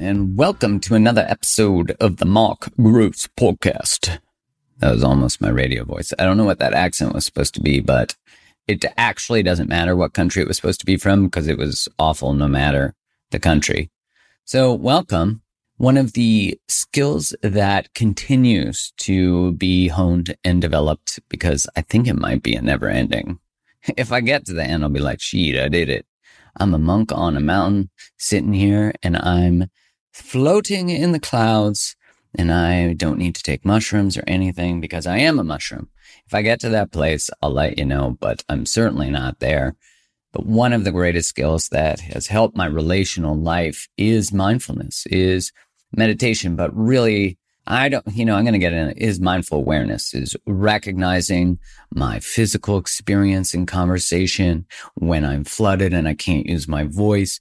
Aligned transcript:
And 0.00 0.36
welcome 0.36 0.80
to 0.80 0.96
another 0.96 1.24
episode 1.28 1.92
of 2.00 2.16
the 2.16 2.26
Mark 2.26 2.68
Groves 2.76 3.28
Podcast. 3.38 4.18
That 4.78 4.90
was 4.90 5.04
almost 5.04 5.40
my 5.40 5.50
radio 5.50 5.84
voice. 5.84 6.12
I 6.18 6.24
don't 6.24 6.36
know 6.36 6.44
what 6.44 6.58
that 6.58 6.74
accent 6.74 7.14
was 7.14 7.24
supposed 7.24 7.54
to 7.54 7.60
be, 7.60 7.78
but 7.78 8.16
it 8.66 8.84
actually 8.96 9.44
doesn't 9.44 9.68
matter 9.68 9.94
what 9.94 10.12
country 10.12 10.42
it 10.42 10.48
was 10.48 10.56
supposed 10.56 10.80
to 10.80 10.86
be 10.86 10.96
from 10.96 11.26
because 11.26 11.46
it 11.46 11.56
was 11.56 11.88
awful 11.98 12.32
no 12.32 12.48
matter 12.48 12.94
the 13.30 13.38
country. 13.38 13.88
So, 14.44 14.74
welcome. 14.74 15.42
One 15.76 15.96
of 15.96 16.14
the 16.14 16.58
skills 16.68 17.34
that 17.42 17.94
continues 17.94 18.92
to 18.98 19.52
be 19.52 19.88
honed 19.88 20.36
and 20.42 20.60
developed 20.60 21.20
because 21.28 21.68
I 21.76 21.82
think 21.82 22.08
it 22.08 22.18
might 22.18 22.42
be 22.42 22.56
a 22.56 22.62
never 22.62 22.88
ending. 22.88 23.38
If 23.96 24.12
I 24.12 24.22
get 24.22 24.44
to 24.46 24.54
the 24.54 24.64
end, 24.64 24.82
I'll 24.82 24.90
be 24.90 24.98
like, 24.98 25.20
sheet, 25.20 25.58
I 25.58 25.68
did 25.68 25.88
it. 25.88 26.06
I'm 26.56 26.74
a 26.74 26.78
monk 26.78 27.12
on 27.12 27.36
a 27.36 27.40
mountain 27.40 27.90
sitting 28.16 28.52
here 28.52 28.92
and 29.02 29.16
I'm 29.16 29.70
floating 30.14 30.90
in 30.90 31.10
the 31.12 31.20
clouds 31.20 31.96
and 32.36 32.52
I 32.52 32.94
don't 32.94 33.18
need 33.18 33.34
to 33.34 33.42
take 33.42 33.64
mushrooms 33.64 34.16
or 34.16 34.24
anything 34.26 34.80
because 34.80 35.06
I 35.06 35.18
am 35.18 35.38
a 35.38 35.44
mushroom. 35.44 35.88
If 36.26 36.34
I 36.34 36.42
get 36.42 36.60
to 36.60 36.68
that 36.70 36.92
place, 36.92 37.30
I'll 37.42 37.50
let 37.50 37.78
you 37.78 37.84
know, 37.84 38.16
but 38.20 38.44
I'm 38.48 38.64
certainly 38.64 39.10
not 39.10 39.40
there. 39.40 39.76
But 40.32 40.46
one 40.46 40.72
of 40.72 40.84
the 40.84 40.92
greatest 40.92 41.28
skills 41.28 41.68
that 41.68 42.00
has 42.00 42.28
helped 42.28 42.56
my 42.56 42.66
relational 42.66 43.36
life 43.36 43.88
is 43.96 44.32
mindfulness, 44.32 45.06
is 45.06 45.52
meditation, 45.96 46.56
but 46.56 46.74
really 46.76 47.38
I 47.66 47.88
don't, 47.88 48.04
you 48.12 48.24
know, 48.24 48.36
I'm 48.36 48.44
going 48.44 48.52
to 48.52 48.58
get 48.58 48.72
in 48.72 48.90
is 48.90 49.20
mindful 49.20 49.58
awareness 49.58 50.12
is 50.12 50.36
recognizing 50.46 51.58
my 51.94 52.20
physical 52.20 52.78
experience 52.78 53.54
in 53.54 53.64
conversation 53.64 54.66
when 54.96 55.24
I'm 55.24 55.44
flooded 55.44 55.94
and 55.94 56.06
I 56.06 56.14
can't 56.14 56.46
use 56.46 56.68
my 56.68 56.84
voice 56.84 57.40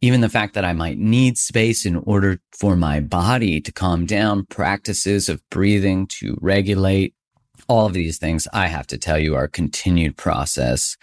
even 0.00 0.20
the 0.20 0.28
fact 0.28 0.54
that 0.54 0.64
I 0.64 0.72
might 0.72 0.98
need 0.98 1.38
space 1.38 1.84
in 1.84 1.96
order 1.96 2.40
for 2.52 2.76
my 2.76 3.00
body 3.00 3.60
to 3.60 3.72
calm 3.72 4.06
down, 4.06 4.46
practices 4.46 5.28
of 5.28 5.42
breathing 5.50 6.06
to 6.18 6.38
regulate, 6.40 7.14
all 7.68 7.86
of 7.86 7.94
these 7.94 8.18
things 8.18 8.46
I 8.52 8.68
have 8.68 8.86
to 8.88 8.98
tell 8.98 9.18
you 9.18 9.34
are 9.34 9.44
a 9.44 9.48
continued 9.48 10.16
process. 10.16 10.96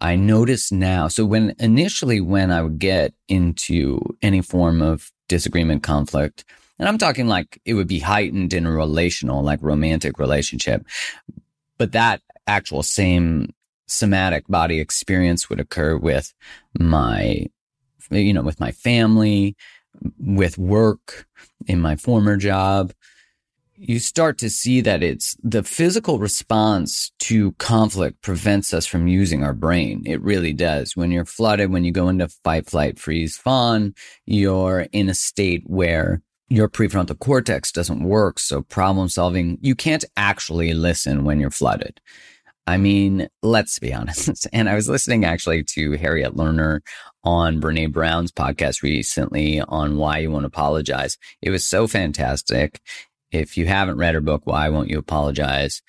I 0.00 0.14
notice 0.14 0.70
now. 0.70 1.08
So 1.08 1.24
when 1.24 1.54
initially, 1.58 2.20
when 2.20 2.50
I 2.50 2.62
would 2.62 2.78
get 2.78 3.14
into 3.28 4.00
any 4.22 4.42
form 4.42 4.80
of 4.80 5.10
disagreement, 5.28 5.82
conflict, 5.82 6.44
and 6.78 6.88
I'm 6.88 6.98
talking 6.98 7.26
like 7.26 7.60
it 7.64 7.74
would 7.74 7.88
be 7.88 8.00
heightened 8.00 8.52
in 8.52 8.66
a 8.66 8.70
relational, 8.70 9.42
like 9.42 9.60
romantic 9.62 10.18
relationship, 10.18 10.86
but 11.78 11.92
that 11.92 12.22
actual 12.46 12.82
same 12.82 13.52
somatic 13.88 14.46
body 14.46 14.78
experience 14.78 15.48
would 15.48 15.60
occur 15.60 15.96
with 15.96 16.34
my 16.78 17.46
you 18.10 18.32
know, 18.32 18.42
with 18.42 18.60
my 18.60 18.72
family, 18.72 19.56
with 20.18 20.58
work, 20.58 21.26
in 21.66 21.80
my 21.80 21.96
former 21.96 22.36
job, 22.36 22.92
you 23.78 23.98
start 23.98 24.38
to 24.38 24.48
see 24.48 24.80
that 24.80 25.02
it's 25.02 25.36
the 25.42 25.62
physical 25.62 26.18
response 26.18 27.12
to 27.18 27.52
conflict 27.52 28.22
prevents 28.22 28.72
us 28.72 28.86
from 28.86 29.06
using 29.06 29.44
our 29.44 29.52
brain. 29.52 30.02
It 30.06 30.22
really 30.22 30.54
does. 30.54 30.96
When 30.96 31.10
you're 31.10 31.26
flooded, 31.26 31.70
when 31.70 31.84
you 31.84 31.92
go 31.92 32.08
into 32.08 32.28
fight, 32.42 32.66
flight, 32.66 32.98
freeze, 32.98 33.36
fawn, 33.36 33.94
you're 34.24 34.86
in 34.92 35.08
a 35.08 35.14
state 35.14 35.62
where 35.66 36.22
your 36.48 36.68
prefrontal 36.68 37.18
cortex 37.18 37.70
doesn't 37.70 38.04
work. 38.04 38.38
So 38.38 38.62
problem 38.62 39.08
solving, 39.08 39.58
you 39.60 39.74
can't 39.74 40.04
actually 40.16 40.72
listen 40.72 41.24
when 41.24 41.38
you're 41.38 41.50
flooded. 41.50 42.00
I 42.68 42.78
mean, 42.78 43.28
let's 43.42 43.78
be 43.78 43.92
honest. 43.92 44.46
And 44.52 44.68
I 44.68 44.74
was 44.74 44.88
listening 44.88 45.24
actually 45.24 45.62
to 45.64 45.92
Harriet 45.92 46.34
Lerner 46.34 46.80
on 47.26 47.60
Brene 47.60 47.92
Brown's 47.92 48.30
podcast 48.30 48.82
recently 48.82 49.60
on 49.60 49.96
Why 49.96 50.18
You 50.18 50.30
Won't 50.30 50.46
Apologize. 50.46 51.18
It 51.42 51.50
was 51.50 51.64
so 51.64 51.88
fantastic. 51.88 52.80
If 53.32 53.58
you 53.58 53.66
haven't 53.66 53.98
read 53.98 54.14
her 54.14 54.20
book, 54.20 54.42
Why 54.44 54.68
Won't 54.68 54.90
You 54.90 55.00
Apologize? 55.00 55.82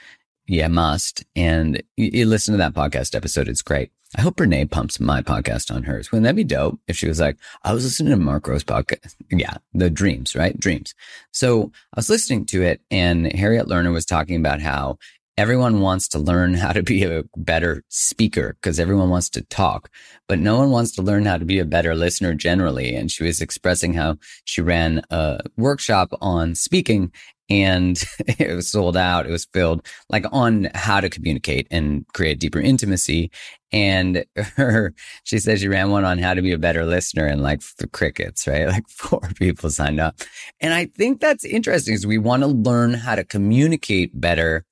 You 0.47 0.67
must. 0.67 1.23
And 1.35 1.83
you, 1.95 2.09
you 2.11 2.25
listen 2.25 2.53
to 2.53 2.57
that 2.57 2.73
podcast 2.73 3.13
episode. 3.15 3.47
It's 3.47 3.61
great. 3.61 3.91
I 4.17 4.21
hope 4.21 4.37
Brene 4.37 4.71
pumps 4.71 4.99
my 4.99 5.21
podcast 5.21 5.73
on 5.73 5.83
hers. 5.83 6.11
Wouldn't 6.11 6.23
that 6.23 6.35
be 6.35 6.43
dope 6.43 6.79
if 6.87 6.97
she 6.97 7.07
was 7.07 7.19
like, 7.19 7.37
I 7.63 7.73
was 7.73 7.83
listening 7.83 8.11
to 8.11 8.17
Mark 8.17 8.43
Groves 8.43 8.63
podcast. 8.63 9.15
Yeah, 9.29 9.57
the 9.73 9.91
dreams, 9.91 10.35
right? 10.35 10.59
Dreams. 10.59 10.95
So 11.33 11.71
I 11.93 11.97
was 11.97 12.09
listening 12.09 12.45
to 12.47 12.63
it 12.63 12.81
and 12.89 13.31
Harriet 13.33 13.67
Lerner 13.67 13.93
was 13.93 14.05
talking 14.05 14.37
about 14.37 14.61
how 14.61 14.97
everyone 15.37 15.81
wants 15.81 16.07
to 16.07 16.19
learn 16.19 16.55
how 16.55 16.73
to 16.73 16.81
be 16.81 17.03
a 17.03 17.23
better 17.35 17.83
speaker 17.89 18.57
because 18.59 18.79
everyone 18.79 19.09
wants 19.09 19.29
to 19.29 19.41
talk, 19.43 19.89
but 20.27 20.39
no 20.39 20.57
one 20.57 20.71
wants 20.71 20.91
to 20.93 21.01
learn 21.03 21.25
how 21.25 21.37
to 21.37 21.45
be 21.45 21.59
a 21.59 21.65
better 21.65 21.93
listener 21.95 22.33
generally. 22.33 22.95
And 22.95 23.11
she 23.11 23.23
was 23.23 23.39
expressing 23.39 23.93
how 23.93 24.17
she 24.45 24.61
ran 24.61 25.03
a 25.11 25.39
workshop 25.55 26.09
on 26.21 26.55
speaking 26.55 27.11
and 27.49 28.03
it 28.27 28.53
was 28.55 28.69
sold 28.69 28.97
out. 28.97 29.27
It 29.27 29.31
was 29.31 29.45
filled 29.45 29.87
like 30.09 30.25
on 30.31 30.69
how 30.73 30.99
to 30.99 31.09
communicate 31.09 31.67
and 31.69 32.05
create 32.13 32.39
deeper 32.39 32.59
intimacy. 32.59 33.31
And 33.71 34.25
her, 34.35 34.93
she 35.23 35.39
said 35.39 35.59
she 35.59 35.67
ran 35.67 35.91
one 35.91 36.03
on 36.03 36.17
how 36.17 36.33
to 36.33 36.41
be 36.41 36.51
a 36.51 36.57
better 36.57 36.85
listener 36.85 37.25
and 37.25 37.43
like 37.43 37.61
for 37.61 37.87
crickets, 37.87 38.47
right? 38.47 38.67
Like 38.77 38.89
four 38.89 39.21
people 39.35 39.69
signed 39.69 39.99
up. 39.99 40.19
And 40.59 40.73
I 40.73 40.85
think 40.85 41.19
that's 41.19 41.45
interesting 41.45 41.93
is 41.93 42.07
we 42.07 42.17
want 42.17 42.43
to 42.43 42.47
learn 42.47 42.93
how 42.93 43.15
to 43.15 43.23
communicate 43.23 44.19
better 44.19 44.65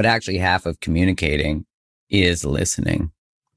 but 0.00 0.06
actually 0.06 0.38
half 0.38 0.64
of 0.64 0.80
communicating 0.80 1.66
is 2.08 2.42
listening. 2.42 3.12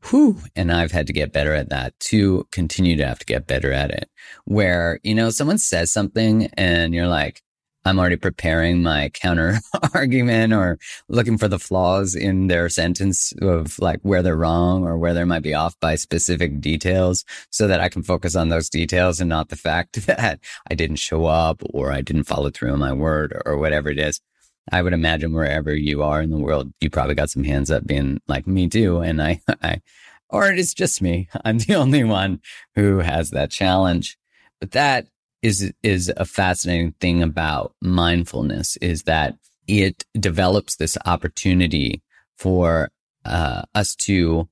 Whew. 0.09 0.39
And 0.57 0.73
I've 0.73 0.91
had 0.91 1.07
to 1.07 1.13
get 1.13 1.31
better 1.31 1.53
at 1.53 1.69
that 1.69 1.97
to 2.11 2.45
continue 2.51 2.97
to 2.97 3.07
have 3.07 3.19
to 3.19 3.25
get 3.25 3.47
better 3.47 3.71
at 3.71 3.91
it. 3.91 4.09
Where, 4.43 4.99
you 5.03 5.15
know, 5.15 5.29
someone 5.29 5.57
says 5.57 5.93
something 5.93 6.49
and 6.57 6.93
you're 6.93 7.07
like, 7.07 7.41
I'm 7.85 7.97
already 7.97 8.17
preparing 8.17 8.83
my 8.83 9.07
counter 9.13 9.59
argument 9.93 10.51
or 10.51 10.79
looking 11.07 11.37
for 11.37 11.47
the 11.47 11.59
flaws 11.59 12.13
in 12.13 12.47
their 12.47 12.67
sentence 12.67 13.31
of 13.41 13.79
like 13.79 14.01
where 14.01 14.21
they're 14.21 14.35
wrong 14.35 14.83
or 14.83 14.97
where 14.97 15.13
they 15.13 15.23
might 15.23 15.43
be 15.43 15.53
off 15.53 15.79
by 15.79 15.95
specific 15.95 16.59
details 16.59 17.23
so 17.51 17.69
that 17.69 17.79
I 17.79 17.87
can 17.87 18.03
focus 18.03 18.35
on 18.35 18.49
those 18.49 18.69
details 18.69 19.21
and 19.21 19.29
not 19.29 19.47
the 19.47 19.55
fact 19.55 20.05
that 20.07 20.41
I 20.69 20.75
didn't 20.75 20.97
show 20.97 21.23
up 21.23 21.61
or 21.73 21.93
I 21.93 22.01
didn't 22.01 22.25
follow 22.25 22.49
through 22.49 22.73
on 22.73 22.79
my 22.79 22.91
word 22.91 23.41
or 23.45 23.57
whatever 23.57 23.89
it 23.89 23.97
is. 23.97 24.19
I 24.71 24.81
would 24.81 24.93
imagine 24.93 25.33
wherever 25.33 25.75
you 25.75 26.03
are 26.03 26.21
in 26.21 26.29
the 26.29 26.37
world, 26.37 26.71
you 26.79 26.89
probably 26.89 27.15
got 27.15 27.29
some 27.29 27.43
hands 27.43 27.69
up 27.69 27.85
being 27.85 28.21
like 28.27 28.47
me 28.47 28.67
too. 28.67 28.99
And 28.99 29.21
I, 29.21 29.41
I, 29.61 29.81
or 30.29 30.51
it 30.51 30.57
is 30.57 30.73
just 30.73 31.01
me. 31.01 31.29
I'm 31.45 31.59
the 31.59 31.75
only 31.75 32.03
one 32.03 32.41
who 32.75 32.99
has 32.99 33.31
that 33.31 33.51
challenge. 33.51 34.17
But 34.59 34.71
that 34.71 35.07
is 35.41 35.73
is 35.83 36.11
a 36.15 36.25
fascinating 36.25 36.93
thing 37.01 37.21
about 37.21 37.75
mindfulness 37.81 38.77
is 38.77 39.03
that 39.03 39.35
it 39.67 40.05
develops 40.17 40.77
this 40.77 40.97
opportunity 41.05 42.01
for 42.37 42.89
uh, 43.25 43.63
us 43.75 43.95
to 43.95 44.47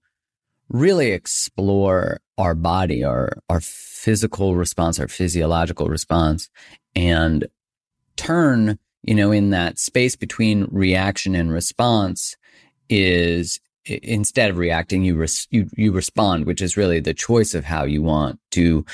really 0.69 1.11
explore 1.11 2.19
our 2.37 2.53
body, 2.53 3.03
our 3.03 3.31
our 3.49 3.61
physical 3.61 4.55
response, 4.55 4.99
our 4.99 5.07
physiological 5.07 5.87
response, 5.87 6.49
and 6.95 7.47
turn 8.17 8.77
you 9.03 9.15
know 9.15 9.31
in 9.31 9.49
that 9.49 9.79
space 9.79 10.15
between 10.15 10.67
reaction 10.71 11.35
and 11.35 11.51
response 11.51 12.35
is 12.89 13.59
instead 13.85 14.49
of 14.49 14.57
reacting 14.57 15.03
you 15.03 15.15
res- 15.15 15.47
you 15.49 15.67
you 15.75 15.91
respond 15.91 16.45
which 16.45 16.61
is 16.61 16.77
really 16.77 16.99
the 16.99 17.13
choice 17.13 17.53
of 17.53 17.65
how 17.65 17.83
you 17.83 18.01
want 18.01 18.39
to 18.51 18.85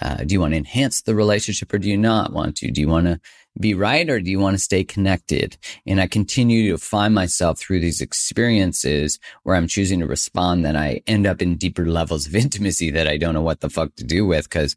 uh, 0.00 0.16
do 0.16 0.34
you 0.34 0.40
want 0.40 0.52
to 0.52 0.58
enhance 0.58 1.02
the 1.02 1.14
relationship 1.14 1.72
or 1.72 1.78
do 1.78 1.88
you 1.88 1.96
not 1.96 2.32
want 2.32 2.56
to? 2.56 2.70
Do 2.70 2.80
you 2.80 2.88
want 2.88 3.06
to 3.06 3.18
be 3.58 3.72
right 3.72 4.08
or 4.10 4.20
do 4.20 4.30
you 4.30 4.38
want 4.38 4.54
to 4.54 4.62
stay 4.62 4.84
connected? 4.84 5.56
And 5.86 6.00
I 6.00 6.06
continue 6.06 6.70
to 6.72 6.78
find 6.78 7.14
myself 7.14 7.58
through 7.58 7.80
these 7.80 8.02
experiences 8.02 9.18
where 9.42 9.56
I'm 9.56 9.66
choosing 9.66 10.00
to 10.00 10.06
respond 10.06 10.64
that 10.64 10.76
I 10.76 11.00
end 11.06 11.26
up 11.26 11.40
in 11.40 11.56
deeper 11.56 11.86
levels 11.86 12.26
of 12.26 12.36
intimacy 12.36 12.90
that 12.90 13.08
I 13.08 13.16
don't 13.16 13.34
know 13.34 13.42
what 13.42 13.60
the 13.60 13.70
fuck 13.70 13.94
to 13.96 14.04
do 14.04 14.26
with 14.26 14.48
because 14.48 14.76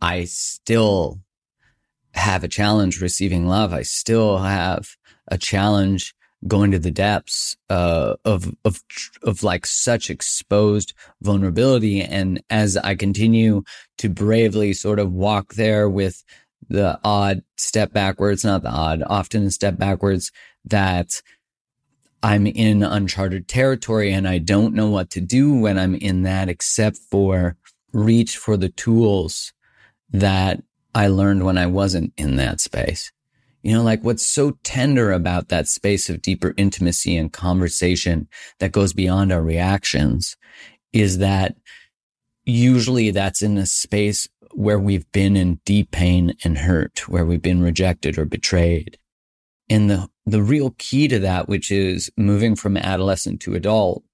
I 0.00 0.24
still 0.24 1.18
have 2.14 2.44
a 2.44 2.48
challenge 2.48 3.00
receiving 3.00 3.46
love. 3.46 3.72
I 3.72 3.82
still 3.82 4.38
have 4.38 4.96
a 5.28 5.38
challenge 5.38 6.14
going 6.46 6.70
to 6.70 6.78
the 6.78 6.90
depths 6.90 7.56
uh, 7.70 8.14
of 8.24 8.54
of 8.64 8.82
of 9.22 9.42
like 9.42 9.66
such 9.66 10.10
exposed 10.10 10.92
vulnerability 11.22 12.02
and 12.02 12.42
as 12.50 12.76
i 12.76 12.94
continue 12.94 13.62
to 13.96 14.08
bravely 14.08 14.72
sort 14.72 14.98
of 14.98 15.12
walk 15.12 15.54
there 15.54 15.88
with 15.88 16.22
the 16.68 16.98
odd 17.02 17.42
step 17.56 17.92
backwards 17.92 18.44
not 18.44 18.62
the 18.62 18.68
odd 18.68 19.02
often 19.06 19.44
a 19.46 19.50
step 19.50 19.78
backwards 19.78 20.32
that 20.64 21.22
i'm 22.22 22.46
in 22.46 22.82
uncharted 22.82 23.48
territory 23.48 24.12
and 24.12 24.28
i 24.28 24.36
don't 24.36 24.74
know 24.74 24.90
what 24.90 25.10
to 25.10 25.20
do 25.20 25.54
when 25.54 25.78
i'm 25.78 25.94
in 25.94 26.22
that 26.22 26.48
except 26.48 26.98
for 27.10 27.56
reach 27.92 28.36
for 28.36 28.56
the 28.56 28.68
tools 28.68 29.52
that 30.10 30.62
i 30.94 31.06
learned 31.06 31.44
when 31.44 31.58
i 31.58 31.66
wasn't 31.66 32.12
in 32.16 32.36
that 32.36 32.60
space 32.60 33.12
you 33.64 33.72
know, 33.72 33.82
like 33.82 34.04
what's 34.04 34.26
so 34.26 34.58
tender 34.62 35.10
about 35.10 35.48
that 35.48 35.66
space 35.66 36.10
of 36.10 36.20
deeper 36.20 36.52
intimacy 36.58 37.16
and 37.16 37.32
conversation 37.32 38.28
that 38.60 38.72
goes 38.72 38.92
beyond 38.92 39.32
our 39.32 39.42
reactions 39.42 40.36
is 40.92 41.16
that 41.18 41.56
usually 42.44 43.10
that's 43.10 43.40
in 43.40 43.56
a 43.56 43.64
space 43.64 44.28
where 44.52 44.78
we've 44.78 45.10
been 45.12 45.34
in 45.34 45.60
deep 45.64 45.90
pain 45.92 46.34
and 46.44 46.58
hurt, 46.58 47.08
where 47.08 47.24
we've 47.24 47.40
been 47.40 47.62
rejected 47.62 48.18
or 48.18 48.26
betrayed. 48.26 48.98
And 49.70 49.88
the, 49.88 50.10
the 50.26 50.42
real 50.42 50.74
key 50.76 51.08
to 51.08 51.18
that, 51.20 51.48
which 51.48 51.70
is 51.70 52.10
moving 52.18 52.56
from 52.56 52.76
adolescent 52.76 53.40
to 53.40 53.54
adult, 53.54 54.04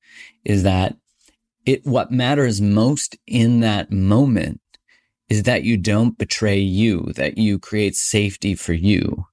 is 0.45 0.63
that 0.63 0.97
it, 1.67 1.85
what 1.85 2.13
matters 2.13 2.61
most 2.61 3.17
in 3.27 3.61
that 3.61 3.91
moment 3.91 4.61
is 5.31 5.45
that 5.45 5.63
you 5.63 5.79
don't 5.79 6.19
betray 6.19 6.59
you, 6.59 7.13
that 7.17 7.39
you 7.39 7.59
create 7.59 7.97
safety 7.97 8.55
for 8.55 8.75
you 8.75 9.27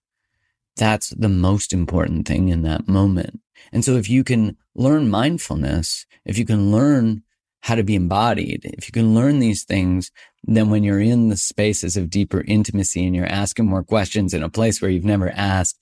that's 0.78 1.10
the 1.10 1.30
most 1.30 1.74
important 1.74 2.28
thing 2.28 2.50
in 2.50 2.62
that 2.62 2.88
moment. 2.88 3.42
And 3.74 3.84
so 3.84 3.96
if 3.96 4.10
you 4.10 4.24
can 4.24 4.56
learn 4.76 5.10
mindfulness, 5.10 6.06
if 6.24 6.38
you 6.38 6.46
can 6.46 6.72
learn 6.72 7.24
how 7.62 7.76
to 7.76 7.84
be 7.84 7.96
embodied, 7.96 8.62
if 8.78 8.88
you 8.88 8.92
can 8.92 9.14
learn 9.14 9.40
these 9.40 9.64
things, 9.64 10.12
then 10.44 10.70
when 10.70 10.84
you're 10.84 11.02
in 11.02 11.30
the 11.30 11.38
spaces 11.38 11.98
of 11.98 12.10
deeper 12.10 12.42
intimacy 12.48 13.06
and 13.06 13.16
you're 13.16 13.26
asking 13.26 13.66
more 13.66 13.84
questions 13.84 14.34
in 14.34 14.44
a 14.44 14.50
place 14.50 14.82
where 14.82 14.92
you've 14.92 15.04
never 15.04 15.30
asked, 15.32 15.78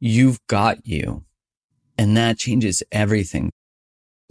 you've 0.00 0.44
got 0.48 0.86
you. 0.86 1.24
And 1.96 2.16
that 2.16 2.38
changes 2.38 2.82
everything. 2.90 3.50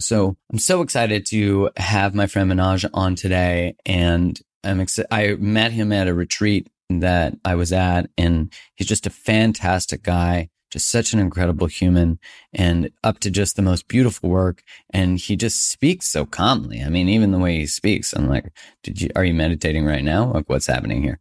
So 0.00 0.36
I'm 0.52 0.58
so 0.58 0.82
excited 0.82 1.26
to 1.26 1.70
have 1.76 2.14
my 2.14 2.26
friend 2.26 2.50
Manoj 2.50 2.88
on 2.92 3.14
today. 3.14 3.76
And 3.86 4.40
I'm 4.64 4.80
excited. 4.80 5.08
I 5.12 5.34
met 5.34 5.72
him 5.72 5.92
at 5.92 6.08
a 6.08 6.14
retreat 6.14 6.68
that 6.98 7.34
I 7.44 7.54
was 7.54 7.72
at. 7.72 8.10
And 8.18 8.52
he's 8.74 8.88
just 8.88 9.06
a 9.06 9.10
fantastic 9.10 10.02
guy, 10.02 10.50
just 10.70 10.88
such 10.88 11.12
an 11.12 11.20
incredible 11.20 11.68
human 11.68 12.18
and 12.52 12.90
up 13.04 13.20
to 13.20 13.30
just 13.30 13.56
the 13.56 13.62
most 13.62 13.86
beautiful 13.88 14.28
work. 14.28 14.62
And 14.90 15.18
he 15.18 15.36
just 15.36 15.70
speaks 15.70 16.08
so 16.08 16.26
calmly. 16.26 16.82
I 16.82 16.88
mean, 16.88 17.08
even 17.08 17.30
the 17.30 17.38
way 17.38 17.58
he 17.58 17.66
speaks, 17.66 18.12
I'm 18.12 18.28
like, 18.28 18.52
did 18.82 19.00
you, 19.00 19.10
are 19.14 19.24
you 19.24 19.34
meditating 19.34 19.86
right 19.86 20.04
now? 20.04 20.32
Like 20.32 20.48
what's 20.48 20.66
happening 20.66 21.02
here? 21.02 21.20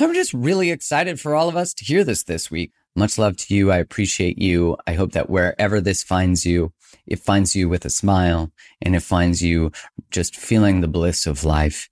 I'm 0.00 0.14
just 0.14 0.34
really 0.34 0.70
excited 0.70 1.18
for 1.18 1.34
all 1.34 1.48
of 1.48 1.56
us 1.56 1.74
to 1.74 1.84
hear 1.84 2.04
this 2.04 2.24
this 2.24 2.50
week. 2.50 2.72
Much 2.94 3.18
love 3.18 3.36
to 3.36 3.54
you. 3.54 3.70
I 3.70 3.78
appreciate 3.78 4.38
you. 4.38 4.76
I 4.86 4.94
hope 4.94 5.12
that 5.12 5.30
wherever 5.30 5.80
this 5.80 6.02
finds 6.02 6.44
you, 6.44 6.72
it 7.06 7.18
finds 7.18 7.54
you 7.54 7.68
with 7.68 7.84
a 7.84 7.90
smile 7.90 8.50
and 8.82 8.96
it 8.96 9.02
finds 9.02 9.42
you 9.42 9.70
just 10.10 10.36
feeling 10.36 10.80
the 10.80 10.88
bliss 10.88 11.26
of 11.26 11.44
life 11.44 11.88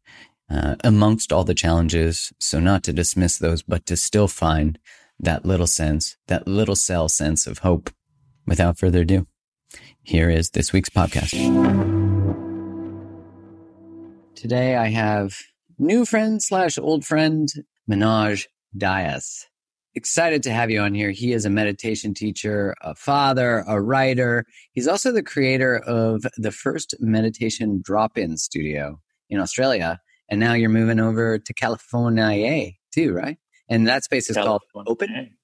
uh, 0.50 0.76
amongst 0.84 1.32
all 1.32 1.44
the 1.44 1.54
challenges. 1.54 2.32
So 2.38 2.60
not 2.60 2.82
to 2.84 2.92
dismiss 2.92 3.38
those, 3.38 3.62
but 3.62 3.86
to 3.86 3.96
still 3.96 4.28
find 4.28 4.78
that 5.18 5.44
little 5.44 5.66
sense, 5.66 6.16
that 6.28 6.46
little 6.46 6.76
cell 6.76 7.08
sense 7.08 7.46
of 7.46 7.58
hope. 7.58 7.90
Without 8.46 8.78
further 8.78 9.00
ado, 9.00 9.26
here 10.02 10.30
is 10.30 10.50
this 10.50 10.72
week's 10.72 10.88
podcast. 10.88 11.32
Today 14.36 14.76
I 14.76 14.88
have 14.88 15.36
new 15.78 16.04
friend 16.04 16.40
slash 16.40 16.78
old 16.78 17.04
friend, 17.04 17.48
Manoj 17.90 18.46
Dias. 18.76 19.46
Excited 19.96 20.44
to 20.44 20.52
have 20.52 20.70
you 20.70 20.80
on 20.80 20.94
here. 20.94 21.10
He 21.10 21.32
is 21.32 21.44
a 21.44 21.50
meditation 21.50 22.14
teacher, 22.14 22.76
a 22.82 22.94
father, 22.94 23.64
a 23.66 23.80
writer. 23.80 24.44
He's 24.72 24.86
also 24.86 25.10
the 25.10 25.22
creator 25.22 25.78
of 25.78 26.24
the 26.36 26.52
first 26.52 26.94
meditation 27.00 27.80
drop 27.82 28.16
in 28.16 28.36
studio 28.36 29.00
in 29.28 29.40
Australia 29.40 29.98
and 30.28 30.40
now 30.40 30.54
you're 30.54 30.70
moving 30.70 31.00
over 31.00 31.38
to 31.38 31.54
California 31.54 32.72
too, 32.92 33.12
right? 33.12 33.38
And 33.68 33.86
that 33.88 34.04
space 34.04 34.30
is 34.30 34.36
California. 34.36 34.60
called 34.72 34.88
Open. 34.88 35.36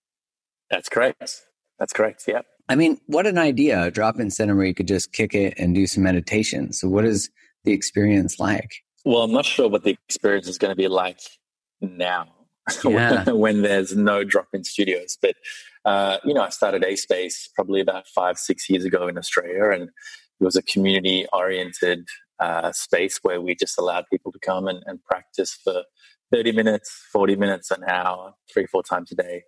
That's 0.71 0.89
correct. 0.89 1.43
That's 1.79 1.93
correct. 1.93 2.25
Yeah. 2.27 2.43
I 2.69 2.77
mean, 2.77 3.01
what 3.07 3.27
an 3.27 3.39
idea! 3.39 3.83
A 3.83 3.91
drop-in 3.91 4.31
center 4.31 4.55
where 4.55 4.65
you 4.65 4.75
could 4.75 4.89
just 4.89 5.13
kick 5.13 5.35
it 5.35 5.55
and 5.59 5.75
do 5.75 5.87
some 5.87 6.05
meditation. 6.05 6.73
So, 6.73 6.89
what 6.89 7.05
is 7.05 7.29
the 7.65 7.73
experience 7.73 8.39
like? 8.39 8.71
Well, 9.05 9.23
I'm 9.23 9.33
not 9.33 9.45
sure 9.45 9.69
what 9.69 9.83
the 9.83 9.97
experience 10.09 10.47
is 10.47 10.59
going 10.59 10.71
to 10.71 10.77
be 10.77 10.89
like 10.89 11.19
now 11.81 12.29
yeah. 12.85 13.31
when 13.31 13.63
there's 13.63 13.97
no 13.97 14.23
drop-in 14.23 14.63
studios. 14.65 15.19
But 15.21 15.35
uh, 15.85 16.19
you 16.25 16.33
know, 16.35 16.43
I 16.43 16.51
started 16.51 16.85
a 16.85 16.95
space 16.97 17.49
probably 17.55 17.81
about 17.81 18.07
five, 18.07 18.39
six 18.39 18.71
years 18.71 18.85
ago 18.85 19.09
in 19.09 19.19
Australia, 19.19 19.71
and 19.71 19.83
it 19.85 20.45
was 20.45 20.57
a 20.57 20.63
community-oriented 20.63 22.07
uh, 22.43 22.73
space 22.73 23.21
where 23.23 23.41
we 23.41 23.55
just 23.55 23.79
allowed 23.79 24.05
people 24.11 24.33
to 24.33 24.39
come 24.41 24.67
and, 24.67 24.83
and 24.87 25.03
practice 25.05 25.57
for 25.63 25.85
30 26.33 26.53
minutes, 26.53 26.91
40 27.13 27.37
minutes, 27.37 27.71
an 27.71 27.85
hour, 27.87 28.35
three, 28.53 28.67
four 28.67 28.83
times 28.83 29.13
a 29.13 29.15
day. 29.15 29.45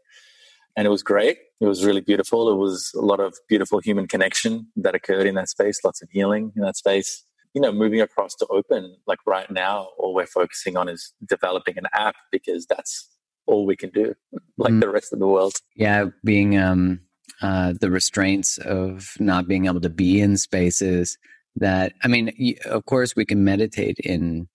And 0.76 0.86
it 0.86 0.90
was 0.90 1.02
great. 1.02 1.38
It 1.60 1.66
was 1.66 1.84
really 1.84 2.00
beautiful. 2.00 2.48
It 2.50 2.56
was 2.56 2.92
a 2.94 3.00
lot 3.00 3.20
of 3.20 3.34
beautiful 3.48 3.80
human 3.80 4.06
connection 4.06 4.68
that 4.76 4.94
occurred 4.94 5.26
in 5.26 5.34
that 5.34 5.48
space, 5.48 5.80
lots 5.84 6.02
of 6.02 6.08
healing 6.10 6.52
in 6.56 6.62
that 6.62 6.76
space. 6.76 7.24
You 7.52 7.60
know, 7.60 7.72
moving 7.72 8.00
across 8.00 8.34
to 8.36 8.46
open, 8.46 8.96
like 9.06 9.20
right 9.26 9.50
now, 9.50 9.88
all 9.98 10.14
we're 10.14 10.26
focusing 10.26 10.76
on 10.76 10.88
is 10.88 11.12
developing 11.28 11.78
an 11.78 11.86
app 11.94 12.16
because 12.32 12.66
that's 12.66 13.08
all 13.46 13.66
we 13.66 13.76
can 13.76 13.90
do, 13.90 14.14
like 14.58 14.72
mm. 14.72 14.80
the 14.80 14.88
rest 14.88 15.12
of 15.12 15.20
the 15.20 15.28
world. 15.28 15.54
Yeah, 15.76 16.06
being 16.24 16.58
um, 16.58 17.00
uh, 17.40 17.74
the 17.80 17.90
restraints 17.90 18.58
of 18.58 19.14
not 19.20 19.46
being 19.46 19.66
able 19.66 19.80
to 19.80 19.90
be 19.90 20.20
in 20.20 20.36
spaces 20.36 21.16
that 21.56 21.92
i 22.02 22.08
mean 22.08 22.56
of 22.66 22.84
course 22.86 23.14
we 23.16 23.24
can 23.24 23.44
meditate 23.44 23.98
in 23.98 24.48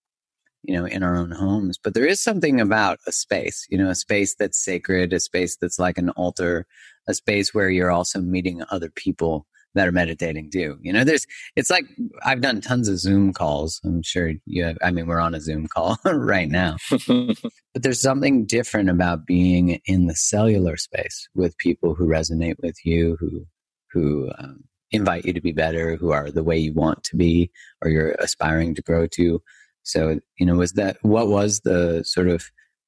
you 0.64 0.76
know 0.76 0.86
in 0.86 1.04
our 1.04 1.16
own 1.16 1.32
homes 1.32 1.78
but 1.82 1.94
there 1.94 2.06
is 2.06 2.22
something 2.22 2.60
about 2.60 3.00
a 3.08 3.12
space 3.12 3.66
you 3.70 3.78
know 3.78 3.90
a 3.90 3.96
space 3.96 4.36
that's 4.36 4.64
sacred 4.64 5.14
a 5.14 5.20
space 5.20 5.58
that's 5.58 5.80
like 5.80 5.98
an 5.98 6.10
altar 6.12 6.66
a 7.08 7.14
space 7.14 7.54
where 7.54 7.70
you're 7.70 7.92
also 7.92 8.20
meeting 8.20 8.62
other 8.70 8.90
people 8.90 9.46
that 9.76 9.88
are 9.88 9.92
meditating 9.92 10.50
do. 10.50 10.78
You 10.82 10.94
know, 10.94 11.04
there's, 11.04 11.26
it's 11.56 11.70
like 11.70 11.86
I've 12.24 12.42
done 12.42 12.62
tons 12.62 12.88
of 12.88 13.00
Zoom 13.00 13.34
calls. 13.34 13.80
I'm 13.84 14.02
sure 14.02 14.34
you 14.46 14.64
have, 14.64 14.78
I 14.82 14.92
mean, 14.92 15.08
we're 15.08 15.20
on 15.20 15.36
a 15.36 15.42
Zoom 15.42 15.68
call 15.68 15.98
right 16.06 16.50
now, 16.50 16.78
but 17.08 17.38
there's 17.76 18.02
something 18.02 18.46
different 18.46 18.90
about 18.90 19.26
being 19.26 19.80
in 19.86 20.08
the 20.08 20.16
cellular 20.16 20.78
space 20.78 21.30
with 21.36 21.58
people 21.58 21.94
who 21.96 22.08
resonate 22.08 22.56
with 22.62 22.78
you, 22.84 23.18
who, 23.20 23.46
who, 23.92 24.32
um, 24.38 24.64
invite 24.92 25.26
you 25.26 25.34
to 25.34 25.42
be 25.42 25.52
better, 25.52 25.96
who 25.96 26.12
are 26.12 26.32
the 26.32 26.44
way 26.44 26.58
you 26.58 26.74
want 26.74 27.04
to 27.06 27.16
be 27.16 27.52
or 27.82 27.90
you're 27.90 28.16
aspiring 28.20 28.76
to 28.76 28.82
grow 28.82 29.08
to. 29.08 29.42
So, 29.84 30.20
you 30.38 30.46
know, 30.46 30.56
was 30.56 30.74
that 30.74 30.98
what 31.02 31.28
was 31.28 31.62
the 31.62 32.04
sort 32.04 32.28
of 32.28 32.44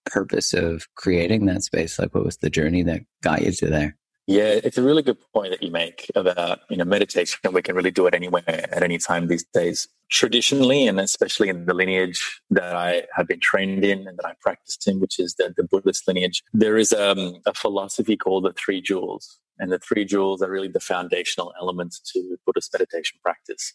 purpose 0.05 0.53
of 0.53 0.87
creating 0.95 1.45
that 1.45 1.63
space? 1.63 1.97
Like, 1.99 2.13
what 2.13 2.25
was 2.25 2.37
the 2.37 2.49
journey 2.49 2.83
that 2.83 3.01
got 3.21 3.41
you 3.41 3.51
to 3.51 3.67
there? 3.67 3.97
Yeah, 4.27 4.59
it's 4.63 4.77
a 4.77 4.83
really 4.83 5.01
good 5.01 5.17
point 5.33 5.51
that 5.51 5.63
you 5.63 5.71
make 5.71 6.09
about 6.15 6.59
you 6.69 6.77
know 6.77 6.85
meditation. 6.85 7.39
We 7.51 7.61
can 7.61 7.75
really 7.75 7.91
do 7.91 8.05
it 8.05 8.13
anywhere 8.13 8.43
at 8.47 8.83
any 8.83 8.97
time 8.97 9.27
these 9.27 9.43
days. 9.43 9.87
Traditionally, 10.09 10.87
and 10.87 10.99
especially 10.99 11.49
in 11.49 11.65
the 11.65 11.73
lineage 11.73 12.41
that 12.49 12.75
I 12.75 13.03
have 13.15 13.27
been 13.27 13.39
trained 13.39 13.83
in 13.83 14.07
and 14.07 14.17
that 14.17 14.25
I 14.25 14.33
practiced 14.41 14.87
in, 14.87 14.99
which 14.99 15.19
is 15.19 15.35
the, 15.35 15.53
the 15.55 15.63
Buddhist 15.63 16.07
lineage, 16.07 16.43
there 16.53 16.77
is 16.77 16.91
um, 16.93 17.37
a 17.45 17.53
philosophy 17.53 18.15
called 18.15 18.43
the 18.43 18.53
Three 18.53 18.81
Jewels, 18.81 19.39
and 19.61 19.71
the 19.71 19.79
Three 19.79 20.03
Jewels 20.03 20.41
are 20.41 20.51
really 20.51 20.67
the 20.67 20.81
foundational 20.81 21.53
elements 21.61 22.01
to 22.11 22.37
Buddhist 22.45 22.73
meditation 22.73 23.19
practice 23.23 23.73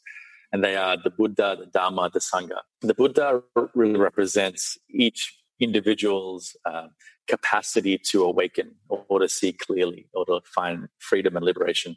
and 0.52 0.62
they 0.62 0.76
are 0.76 0.96
the 0.96 1.10
Buddha, 1.10 1.56
the 1.58 1.66
Dharma, 1.66 2.10
the 2.12 2.20
Sangha. 2.20 2.60
The 2.80 2.94
Buddha 2.94 3.42
really 3.74 3.98
represents 3.98 4.78
each 4.90 5.36
individual's 5.58 6.56
uh, 6.64 6.88
capacity 7.26 7.98
to 7.98 8.24
awaken 8.24 8.74
or 8.88 9.18
to 9.20 9.28
see 9.28 9.52
clearly 9.52 10.08
or 10.14 10.24
to 10.26 10.40
find 10.54 10.88
freedom 10.98 11.36
and 11.36 11.44
liberation. 11.44 11.96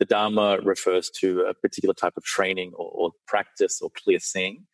The 0.00 0.06
Dharma 0.06 0.58
refers 0.64 1.10
to 1.20 1.42
a 1.42 1.54
particular 1.54 1.94
type 1.94 2.14
of 2.16 2.24
training 2.24 2.72
or, 2.74 2.90
or 2.92 3.10
practice 3.28 3.80
or 3.80 3.90
clear 3.90 4.18
seeing. 4.18 4.66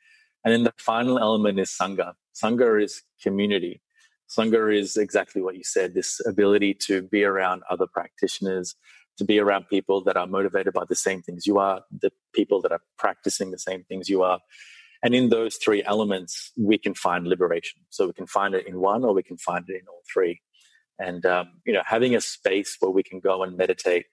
And 0.44 0.54
then 0.54 0.64
the 0.64 0.72
final 0.78 1.18
element 1.18 1.60
is 1.60 1.70
Sangha. 1.70 2.14
Sangha 2.34 2.82
is 2.82 3.02
community. 3.22 3.82
Sangha 4.30 4.76
is 4.76 4.96
exactly 4.96 5.42
what 5.42 5.56
you 5.56 5.64
said 5.64 5.94
this 5.94 6.20
ability 6.26 6.74
to 6.86 7.02
be 7.02 7.24
around 7.24 7.62
other 7.68 7.86
practitioners, 7.86 8.76
to 9.18 9.24
be 9.24 9.40
around 9.40 9.68
people 9.68 10.02
that 10.04 10.16
are 10.16 10.26
motivated 10.26 10.72
by 10.72 10.84
the 10.88 10.94
same 10.94 11.20
things 11.20 11.46
you 11.46 11.58
are, 11.58 11.82
the 11.90 12.12
people 12.32 12.62
that 12.62 12.72
are 12.72 12.82
practicing 12.96 13.50
the 13.50 13.58
same 13.58 13.82
things 13.84 14.08
you 14.08 14.22
are. 14.22 14.38
And 15.02 15.14
in 15.14 15.30
those 15.30 15.56
three 15.56 15.82
elements, 15.84 16.52
we 16.56 16.78
can 16.78 16.94
find 16.94 17.26
liberation. 17.26 17.80
So 17.88 18.06
we 18.06 18.12
can 18.12 18.26
find 18.26 18.54
it 18.54 18.66
in 18.66 18.80
one 18.80 19.04
or 19.04 19.14
we 19.14 19.22
can 19.22 19.38
find 19.38 19.64
it 19.68 19.76
in 19.76 19.88
all 19.88 20.02
three. 20.12 20.40
And, 20.98 21.24
um, 21.26 21.48
you 21.64 21.72
know, 21.72 21.82
having 21.84 22.14
a 22.14 22.20
space 22.20 22.76
where 22.78 22.90
we 22.90 23.02
can 23.02 23.18
go 23.18 23.42
and 23.42 23.56
meditate 23.56 24.06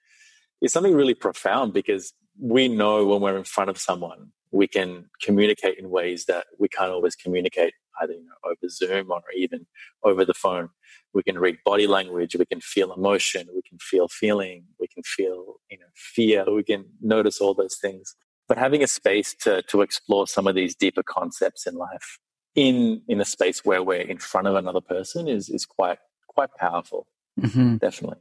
is 0.62 0.72
something 0.72 0.96
really 0.96 1.14
profound 1.14 1.74
because 1.74 2.14
we 2.40 2.68
know 2.68 3.06
when 3.06 3.22
we're 3.22 3.38
in 3.38 3.44
front 3.44 3.70
of 3.70 3.78
someone, 3.78 4.32
we 4.52 4.68
can 4.68 5.06
communicate 5.22 5.78
in 5.78 5.90
ways 5.90 6.26
that 6.26 6.46
we 6.58 6.70
can't 6.70 6.92
always 6.92 7.16
communicate 7.16 7.74
either 8.02 8.14
you 8.14 8.26
know, 8.26 8.52
over 8.52 8.70
Zoom 8.70 9.12
or 9.12 9.22
even 9.36 9.66
over 10.04 10.26
the 10.26 10.34
phone. 10.34 10.70
We 11.14 11.24
can 11.24 11.40
read 11.40 11.58
body 11.66 11.88
language, 11.88 12.36
we 12.36 12.46
can 12.46 12.62
feel 12.62 12.94
emotion, 12.94 13.48
we 13.54 13.62
can 13.68 13.78
feel 13.80 14.08
feeling, 14.08 14.66
we 14.80 14.88
can 14.88 15.04
feel 15.04 15.56
you 15.70 15.80
know 15.80 15.86
fear, 15.96 16.46
we 16.52 16.64
can 16.64 16.86
notice 17.02 17.40
all 17.40 17.54
those 17.54 17.78
things. 17.78 18.16
But 18.48 18.58
having 18.58 18.84
a 18.84 18.88
space 18.88 19.36
to 19.42 19.62
to 19.64 19.82
explore 19.82 20.28
some 20.28 20.48
of 20.48 20.56
these 20.56 20.76
deeper 20.76 21.04
concepts 21.04 21.66
in 21.66 21.76
life 21.76 22.20
in 22.56 23.02
in 23.08 23.22
a 23.22 23.26
space 23.26 23.64
where 23.64 23.84
we're 23.84 24.02
in 24.02 24.18
front 24.18 24.48
of 24.48 24.56
another 24.56 24.82
person 24.82 25.28
is 25.28 25.50
is 25.50 25.66
quite 25.66 26.00
quite 26.28 26.50
powerful. 26.58 27.08
Mm-hmm. 27.40 27.78
Definitely. 27.78 28.18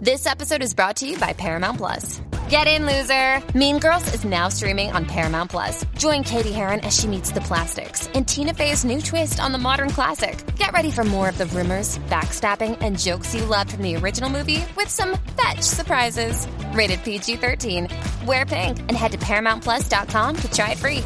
This 0.00 0.26
episode 0.26 0.62
is 0.62 0.74
brought 0.74 0.96
to 0.96 1.06
you 1.06 1.16
by 1.18 1.32
Paramount 1.32 1.78
Plus. 1.78 2.20
Get 2.50 2.66
in, 2.66 2.84
loser! 2.84 3.40
Mean 3.56 3.78
Girls 3.78 4.12
is 4.12 4.22
now 4.22 4.50
streaming 4.50 4.92
on 4.92 5.06
Paramount 5.06 5.50
Plus. 5.50 5.82
Join 5.96 6.22
Cady 6.22 6.52
Heron 6.52 6.80
as 6.80 6.94
she 6.94 7.06
meets 7.06 7.30
the 7.30 7.40
plastics 7.40 8.06
in 8.08 8.26
Tina 8.26 8.52
Fey's 8.52 8.84
new 8.84 9.00
twist 9.00 9.40
on 9.40 9.50
the 9.50 9.56
modern 9.56 9.88
classic. 9.88 10.44
Get 10.56 10.70
ready 10.72 10.90
for 10.90 11.04
more 11.04 11.30
of 11.30 11.38
the 11.38 11.46
rumors, 11.46 11.96
backstabbing, 12.10 12.76
and 12.82 12.98
jokes 12.98 13.34
you 13.34 13.46
loved 13.46 13.72
from 13.72 13.82
the 13.82 13.96
original 13.96 14.28
movie 14.28 14.62
with 14.76 14.90
some 14.90 15.16
fetch 15.40 15.62
surprises. 15.62 16.46
Rated 16.72 17.02
PG 17.02 17.36
13. 17.36 17.88
Wear 18.26 18.44
pink 18.44 18.78
and 18.78 18.92
head 18.92 19.12
to 19.12 19.18
ParamountPlus.com 19.18 20.36
to 20.36 20.52
try 20.52 20.72
it 20.72 20.78
free. 20.78 21.02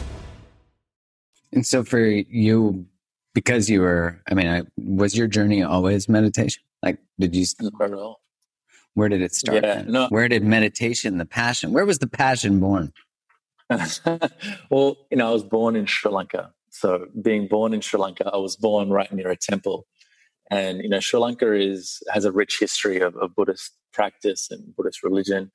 And 1.53 1.65
so 1.65 1.85
for 1.85 2.01
you, 2.01 2.87
because 3.33 3.71
you 3.71 3.83
were, 3.83 4.21
I 4.29 4.35
mean, 4.35 4.49
I, 4.49 4.63
was 4.77 5.17
your 5.17 5.29
journey 5.29 5.63
always 5.63 6.09
meditation? 6.09 6.65
Like, 6.83 6.99
did 7.21 7.37
you? 7.37 7.47
Not 7.61 7.81
at 7.81 7.95
all. 7.95 8.21
Where 8.99 9.09
did 9.09 9.23
it 9.23 9.33
start? 9.33 9.63
Yeah, 9.63 9.85
no. 9.87 10.09
Where 10.09 10.27
did 10.27 10.43
meditation, 10.43 11.19
the 11.19 11.25
passion, 11.25 11.73
where 11.73 11.87
was 11.87 12.01
the 12.01 12.09
passion 12.09 12.59
born? 12.59 12.93
well, 13.71 14.97
you 15.09 15.17
know, 15.17 15.29
I 15.29 15.31
was 15.31 15.45
born 15.45 15.77
in 15.77 15.87
Sri 15.87 16.11
Lanka. 16.11 16.53
So 16.71 17.07
being 17.23 17.47
born 17.47 17.73
in 17.73 17.81
Sri 17.81 18.01
Lanka, 18.01 18.29
I 18.35 18.39
was 18.39 18.57
born 18.57 18.91
right 18.91 19.13
near 19.13 19.31
a 19.31 19.37
temple. 19.37 19.87
And, 20.51 20.83
you 20.83 20.89
know, 20.89 20.99
Sri 20.99 21.21
Lanka 21.21 21.53
is, 21.53 22.03
has 22.13 22.25
a 22.25 22.33
rich 22.33 22.57
history 22.59 23.01
of, 23.01 23.15
of 23.19 23.37
Buddhist 23.37 23.71
practice 23.93 24.49
and 24.51 24.75
Buddhist 24.75 25.05
religion. 25.05 25.53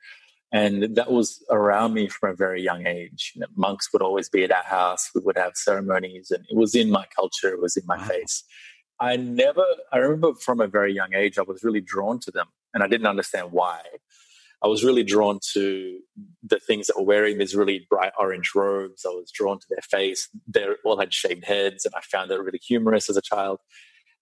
And 0.53 0.95
that 0.95 1.11
was 1.11 1.43
around 1.49 1.93
me 1.93 2.07
from 2.07 2.29
a 2.29 2.35
very 2.35 2.63
young 2.63 2.87
age. 2.87 3.33
You 3.35 3.41
know, 3.41 3.47
monks 3.57 3.91
would 3.91 4.01
always 4.01 4.29
be 4.29 4.45
at 4.45 4.53
our 4.53 4.63
house. 4.63 5.09
We 5.13 5.19
would 5.19 5.37
have 5.37 5.57
ceremonies, 5.57 6.31
and 6.31 6.45
it 6.49 6.55
was 6.55 6.75
in 6.75 6.89
my 6.89 7.07
culture. 7.13 7.49
It 7.49 7.59
was 7.59 7.75
in 7.75 7.83
my 7.87 7.97
wow. 7.97 8.05
face. 8.05 8.45
I 9.01 9.17
never, 9.17 9.65
I 9.91 9.97
remember 9.97 10.33
from 10.35 10.61
a 10.61 10.67
very 10.67 10.93
young 10.93 11.13
age, 11.13 11.37
I 11.37 11.41
was 11.41 11.61
really 11.61 11.81
drawn 11.81 12.19
to 12.21 12.31
them 12.31 12.45
and 12.73 12.83
I 12.83 12.87
didn't 12.87 13.07
understand 13.07 13.51
why. 13.51 13.81
I 14.63 14.67
was 14.67 14.83
really 14.83 15.03
drawn 15.03 15.39
to 15.53 15.99
the 16.41 16.59
things 16.59 16.87
that 16.87 16.95
were 16.97 17.03
wearing 17.03 17.37
these 17.37 17.53
really 17.53 17.85
bright 17.89 18.13
orange 18.17 18.51
robes. 18.55 19.05
I 19.05 19.09
was 19.09 19.29
drawn 19.29 19.59
to 19.59 19.65
their 19.69 19.81
face. 19.81 20.29
They 20.47 20.65
all 20.85 20.97
had 20.97 21.13
shaved 21.13 21.43
heads, 21.43 21.85
and 21.85 21.93
I 21.95 22.01
found 22.01 22.31
it 22.31 22.39
really 22.39 22.61
humorous 22.65 23.09
as 23.09 23.17
a 23.17 23.21
child. 23.21 23.59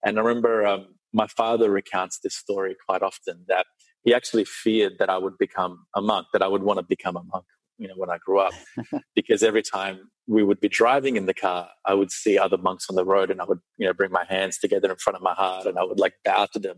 And 0.03 0.17
I 0.17 0.23
remember 0.23 0.65
um, 0.65 0.95
my 1.13 1.27
father 1.27 1.69
recounts 1.69 2.19
this 2.23 2.35
story 2.35 2.75
quite 2.87 3.03
often 3.03 3.45
that 3.49 3.67
he 4.03 4.15
actually 4.15 4.45
feared 4.45 4.93
that 4.97 5.11
I 5.11 5.19
would 5.19 5.37
become 5.37 5.85
a 5.95 6.01
monk, 6.01 6.27
that 6.33 6.41
I 6.41 6.47
would 6.47 6.63
want 6.63 6.79
to 6.79 6.83
become 6.83 7.15
a 7.15 7.23
monk 7.23 7.45
you 7.81 7.87
know 7.87 7.95
when 7.97 8.11
I 8.11 8.19
grew 8.19 8.39
up 8.39 8.53
because 9.15 9.41
every 9.41 9.63
time 9.63 10.11
we 10.27 10.43
would 10.43 10.59
be 10.59 10.69
driving 10.69 11.15
in 11.17 11.25
the 11.25 11.33
car 11.33 11.67
I 11.85 11.95
would 11.95 12.11
see 12.11 12.37
other 12.37 12.57
monks 12.57 12.85
on 12.89 12.95
the 12.95 13.03
road 13.03 13.31
and 13.31 13.41
I 13.41 13.45
would 13.45 13.59
you 13.77 13.87
know 13.87 13.93
bring 13.93 14.11
my 14.11 14.23
hands 14.29 14.59
together 14.59 14.89
in 14.91 14.97
front 14.97 15.17
of 15.17 15.23
my 15.23 15.33
heart 15.33 15.65
and 15.65 15.79
I 15.79 15.83
would 15.83 15.99
like 15.99 16.13
bow 16.23 16.47
to 16.53 16.59
them 16.59 16.77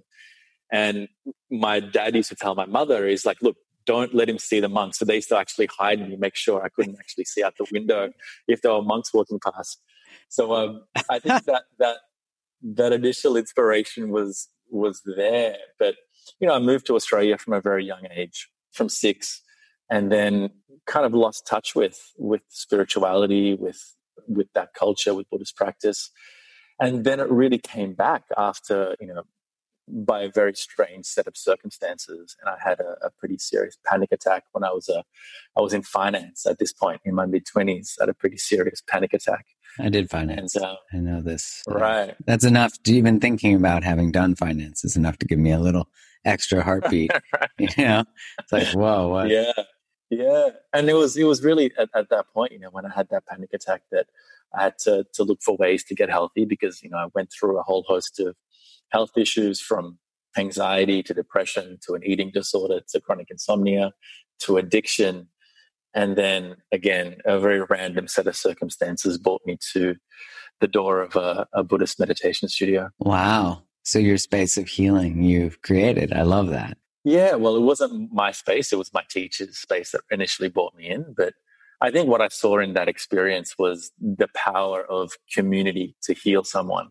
and 0.74 1.08
my 1.50 1.80
dad 1.80 2.16
used 2.16 2.30
to 2.30 2.36
tell 2.36 2.56
my 2.56 2.66
mother 2.66 3.08
he's 3.08 3.26
like 3.26 3.42
look 3.42 3.56
don't 3.86 4.14
let 4.14 4.30
him 4.30 4.38
see 4.38 4.60
the 4.60 4.70
monks. 4.70 5.00
So 5.00 5.06
they 5.06 5.16
used 5.16 5.30
to 5.30 5.38
actually 5.38 5.68
hide 5.68 6.08
me 6.08 6.16
make 6.16 6.36
sure 6.36 6.64
I 6.64 6.70
couldn't 6.70 6.98
actually 7.00 7.26
see 7.26 7.44
out 7.44 7.56
the 7.58 7.68
window 7.72 8.12
if 8.48 8.62
there 8.62 8.74
were 8.74 8.82
monks 8.82 9.14
walking 9.14 9.40
past. 9.40 9.82
So 10.30 10.54
um, 10.54 10.84
I 11.10 11.20
think 11.20 11.44
that 11.46 11.64
that 11.80 11.98
that 12.64 12.94
initial 12.94 13.38
inspiration 13.38 14.10
was 14.10 14.50
was 14.70 15.02
there. 15.06 15.58
But 15.80 15.96
you 16.40 16.48
know 16.48 16.56
I 16.56 16.60
moved 16.60 16.86
to 16.88 16.96
Australia 16.96 17.38
from 17.38 17.54
a 17.54 17.62
very 17.62 17.86
young 17.86 18.08
age 18.16 18.50
from 18.72 18.90
six 18.90 19.42
and 19.90 20.12
then 20.12 20.50
kind 20.88 21.06
of 21.06 21.14
lost 21.14 21.46
touch 21.48 21.76
with 21.76 22.00
with 22.18 22.42
spirituality, 22.50 23.56
with 23.56 23.96
with 24.28 24.48
that 24.54 24.74
culture, 24.74 25.14
with 25.14 25.30
Buddhist 25.30 25.56
practice, 25.56 26.10
and 26.80 27.04
then 27.04 27.20
it 27.20 27.30
really 27.30 27.60
came 27.60 27.94
back 27.94 28.24
after 28.38 28.96
you 29.00 29.08
know 29.08 29.24
by 29.88 30.22
a 30.22 30.32
very 30.32 30.54
strange 30.54 31.06
set 31.06 31.28
of 31.28 31.36
circumstances, 31.36 32.36
and 32.40 32.50
I 32.50 32.58
had 32.62 32.80
a, 32.80 33.06
a 33.06 33.10
pretty 33.12 33.38
serious 33.38 33.78
panic 33.86 34.12
attack 34.12 34.46
when 34.52 34.64
I 34.64 34.72
was 34.72 34.90
a 34.90 35.04
I 35.58 35.62
was 35.62 35.74
in 35.74 35.84
finance 35.84 36.46
at 36.46 36.60
this 36.60 36.74
point 36.74 37.02
in 37.04 37.16
my 37.16 37.26
mid 37.26 37.46
twenties. 37.46 37.98
I 38.00 38.04
had 38.04 38.10
a 38.10 38.14
pretty 38.14 38.38
serious 38.38 38.82
panic 38.88 39.14
attack. 39.14 39.46
I 39.80 39.90
did 39.90 40.10
finance. 40.10 40.56
And, 40.56 40.66
uh, 40.66 40.76
I 40.94 40.98
know 40.98 41.22
this. 41.22 41.64
Right. 41.68 42.16
That's 42.26 42.46
enough. 42.46 42.82
To 42.84 42.94
even 42.94 43.20
thinking 43.20 43.56
about 43.56 43.84
having 43.84 44.12
done 44.12 44.36
finance 44.36 44.86
is 44.86 44.96
enough 44.96 45.18
to 45.18 45.26
give 45.26 45.40
me 45.40 45.52
a 45.52 45.60
little 45.60 45.90
extra 46.24 46.64
heartbeat. 46.64 47.12
right. 47.34 47.50
You 47.58 47.84
know, 47.84 48.04
it's 48.40 48.52
like 48.52 48.68
whoa, 48.68 49.10
what? 49.10 49.30
Yeah. 49.30 49.52
Yeah, 50.10 50.50
and 50.74 50.90
it 50.90 50.94
was 50.94 51.18
it 51.18 51.24
was 51.24 51.44
really 51.44 51.72
at, 51.78 51.90
at 51.96 52.10
that 52.10 52.28
point, 52.34 52.52
you 52.52 52.60
know, 52.60 52.70
when 52.70 52.86
I 52.86 52.94
had 52.94 53.10
that 53.10 53.26
panic 53.26 53.50
attack, 53.52 53.82
that 53.92 54.06
I 54.54 54.64
had 54.64 54.78
to 54.80 55.06
to 55.14 55.24
look 55.24 55.42
for 55.42 55.56
ways 55.58 55.84
to 55.86 55.96
get 55.96 56.10
healthy 56.10 56.46
because 56.46 56.84
you 56.84 56.90
know 56.90 56.98
I 56.98 57.08
went 57.16 57.32
through 57.32 57.58
a 57.58 57.64
whole 57.64 57.84
host 57.88 58.20
of 58.20 58.36
health 58.94 59.18
issues 59.18 59.60
from 59.60 59.98
anxiety 60.38 61.04
to 61.04 61.14
depression 61.14 61.78
to 61.86 61.94
an 61.96 62.04
eating 62.06 62.32
disorder 62.34 62.80
to 62.90 63.02
chronic 63.02 63.28
insomnia 63.30 63.92
to 64.40 64.58
addiction, 64.58 65.28
and 65.94 66.16
then 66.16 66.56
again 66.72 67.18
a 67.26 67.40
very 67.40 67.62
random 67.64 68.08
set 68.08 68.28
of 68.28 68.36
circumstances 68.36 69.18
brought 69.18 69.42
me 69.46 69.58
to 69.74 69.96
the 70.62 70.68
door 70.68 71.02
of 71.02 71.16
a, 71.16 71.48
a 71.54 71.64
Buddhist 71.64 72.00
meditation 72.00 72.48
studio. 72.48 72.90
Wow! 73.00 73.64
So 73.84 74.00
your 74.00 74.18
space 74.18 74.58
of 74.58 74.68
healing 74.68 75.24
you've 75.24 75.62
created. 75.62 76.14
I 76.14 76.22
love 76.22 76.50
that. 76.50 76.78
Yeah, 77.04 77.36
well, 77.36 77.58
it 77.58 77.62
wasn't 77.62 78.14
my 78.14 78.32
space. 78.32 78.72
It 78.72 78.78
was 78.78 78.94
my 78.94 79.04
teacher's 79.10 79.58
space 79.58 79.92
that 79.92 80.02
initially 80.10 80.48
brought 80.48 80.74
me 80.76 80.88
in. 80.88 81.14
But 81.18 81.34
I 81.82 81.92
think 81.92 82.08
what 82.08 82.22
I 82.22 82.30
saw 82.30 82.60
in 82.60 82.74
that 82.74 82.88
experience 82.88 83.56
was 83.60 83.92
the 84.00 84.30
power 84.34 84.86
of 84.86 85.12
community 85.34 85.98
to 86.04 86.14
heal 86.14 86.46
someone. 86.46 86.90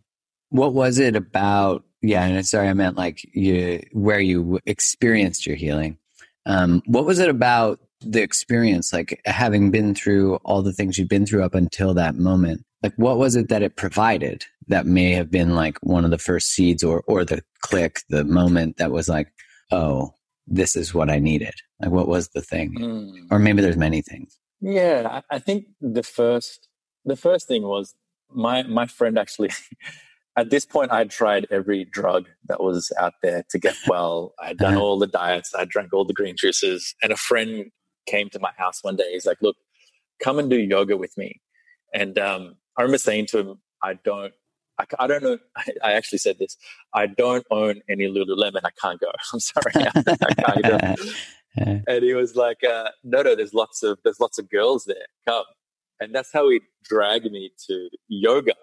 What 0.52 0.74
was 0.74 0.98
it 0.98 1.16
about? 1.16 1.82
Yeah, 2.02 2.24
and 2.24 2.46
sorry, 2.46 2.68
I 2.68 2.74
meant 2.74 2.98
like 2.98 3.24
you, 3.34 3.82
where 3.92 4.20
you 4.20 4.60
experienced 4.66 5.46
your 5.46 5.56
healing. 5.56 5.96
Um, 6.44 6.82
what 6.84 7.06
was 7.06 7.18
it 7.20 7.30
about 7.30 7.80
the 8.02 8.20
experience, 8.20 8.92
like 8.92 9.18
having 9.24 9.70
been 9.70 9.94
through 9.94 10.36
all 10.44 10.60
the 10.60 10.74
things 10.74 10.98
you'd 10.98 11.08
been 11.08 11.24
through 11.24 11.42
up 11.42 11.54
until 11.54 11.94
that 11.94 12.16
moment? 12.16 12.66
Like, 12.82 12.92
what 12.96 13.16
was 13.16 13.34
it 13.34 13.48
that 13.48 13.62
it 13.62 13.76
provided 13.76 14.44
that 14.68 14.84
may 14.84 15.12
have 15.12 15.30
been 15.30 15.54
like 15.54 15.78
one 15.82 16.04
of 16.04 16.10
the 16.10 16.18
first 16.18 16.50
seeds 16.50 16.84
or, 16.84 17.02
or 17.06 17.24
the 17.24 17.42
click, 17.62 18.00
the 18.10 18.24
moment 18.24 18.76
that 18.76 18.92
was 18.92 19.08
like, 19.08 19.28
oh, 19.70 20.12
this 20.46 20.76
is 20.76 20.92
what 20.92 21.08
I 21.08 21.18
needed? 21.18 21.54
Like, 21.80 21.92
what 21.92 22.08
was 22.08 22.28
the 22.28 22.42
thing? 22.42 22.74
Mm. 22.78 23.28
Or 23.30 23.38
maybe 23.38 23.62
there's 23.62 23.78
many 23.78 24.02
things. 24.02 24.36
Yeah, 24.60 25.22
I 25.30 25.38
think 25.38 25.66
the 25.80 26.02
first, 26.02 26.68
the 27.06 27.16
first 27.16 27.48
thing 27.48 27.62
was 27.62 27.94
my, 28.28 28.64
my 28.64 28.86
friend 28.86 29.18
actually, 29.18 29.50
at 30.36 30.50
this 30.50 30.64
point, 30.64 30.92
I'd 30.92 31.10
tried 31.10 31.46
every 31.50 31.84
drug 31.84 32.26
that 32.46 32.62
was 32.62 32.90
out 32.98 33.14
there 33.22 33.44
to 33.50 33.58
get 33.58 33.76
well. 33.86 34.34
I'd 34.40 34.56
done 34.56 34.74
uh-huh. 34.74 34.82
all 34.82 34.98
the 34.98 35.06
diets. 35.06 35.54
I 35.54 35.66
drank 35.66 35.92
all 35.92 36.04
the 36.04 36.14
green 36.14 36.36
juices. 36.38 36.94
And 37.02 37.12
a 37.12 37.16
friend 37.16 37.70
came 38.06 38.30
to 38.30 38.38
my 38.38 38.50
house 38.56 38.82
one 38.82 38.96
day. 38.96 39.12
He's 39.12 39.26
like, 39.26 39.38
"Look, 39.42 39.56
come 40.22 40.38
and 40.38 40.48
do 40.48 40.56
yoga 40.56 40.96
with 40.96 41.16
me." 41.18 41.40
And 41.92 42.18
um, 42.18 42.56
I 42.76 42.82
remember 42.82 42.98
saying 42.98 43.26
to 43.26 43.38
him, 43.38 43.60
"I 43.82 43.94
don't, 43.94 44.32
I, 44.78 44.84
I 44.98 45.06
don't 45.06 45.22
know." 45.22 45.38
I, 45.56 45.64
I, 45.84 45.92
actually 45.92 46.18
said 46.18 46.38
this: 46.38 46.56
"I 46.94 47.06
don't 47.06 47.46
own 47.50 47.82
any 47.88 48.06
Lululemon. 48.06 48.62
I 48.64 48.70
can't 48.80 49.00
go. 49.00 49.10
I'm 49.32 49.40
sorry, 49.40 49.72
I 49.76 50.62
can't 50.62 50.96
go." 50.96 51.02
and 51.86 52.02
he 52.02 52.14
was 52.14 52.36
like, 52.36 52.64
uh, 52.64 52.90
"No, 53.04 53.22
no. 53.22 53.36
There's 53.36 53.54
lots 53.54 53.82
of 53.82 53.98
there's 54.02 54.20
lots 54.20 54.38
of 54.38 54.48
girls 54.48 54.84
there. 54.86 55.06
Come." 55.28 55.44
And 56.00 56.12
that's 56.12 56.32
how 56.32 56.48
he 56.48 56.60
dragged 56.82 57.30
me 57.30 57.52
to 57.68 57.88
yoga, 58.08 58.54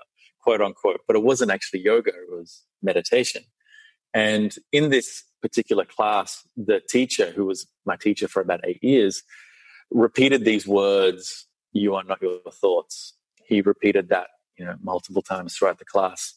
quote 0.42 0.62
unquote. 0.62 1.02
But 1.08 1.16
it 1.16 1.24
wasn't 1.24 1.52
actually 1.52 1.82
yoga; 1.82 2.12
it 2.12 2.30
was 2.30 2.64
meditation. 2.82 3.44
And 4.14 4.56
in 4.72 4.90
this 4.90 5.24
particular 5.42 5.86
class, 5.86 6.48
the 6.58 6.82
teacher, 6.90 7.32
who 7.32 7.46
was 7.46 7.68
my 7.86 7.96
teacher 7.96 8.28
for 8.28 8.42
about 8.42 8.62
eight 8.64 8.84
years, 8.84 9.24
repeated 9.92 10.46
these 10.46 10.68
words, 10.68 11.48
You 11.72 11.96
are 11.96 12.04
not 12.04 12.22
your 12.22 12.40
thoughts. 12.52 13.14
He 13.46 13.62
repeated 13.62 14.10
that, 14.10 14.28
you 14.58 14.66
know, 14.66 14.76
multiple 14.82 15.22
times 15.22 15.56
throughout 15.56 15.80
the 15.80 15.86
class. 15.86 16.34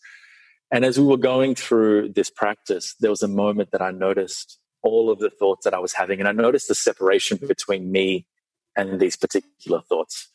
And 0.71 0.85
as 0.85 0.99
we 0.99 1.05
were 1.05 1.19
going 1.19 1.55
through 1.55 2.13
this 2.15 2.31
practice, 2.31 2.95
there 3.01 3.11
was 3.11 3.23
a 3.23 3.29
moment 3.29 3.73
that 3.73 3.83
I 3.83 3.91
noticed 3.91 4.59
all 4.83 5.11
of 5.11 5.19
the 5.19 5.31
thoughts 5.31 5.65
that 5.65 5.75
I 5.75 5.79
was 5.79 5.93
having. 5.93 6.19
And 6.19 6.29
I 6.29 6.33
noticed 6.33 6.69
the 6.69 6.75
separation 6.75 7.39
between 7.47 7.93
me 7.93 8.27
and 8.77 8.99
these 8.99 9.17
particular 9.17 9.83
thoughts. 9.83 10.29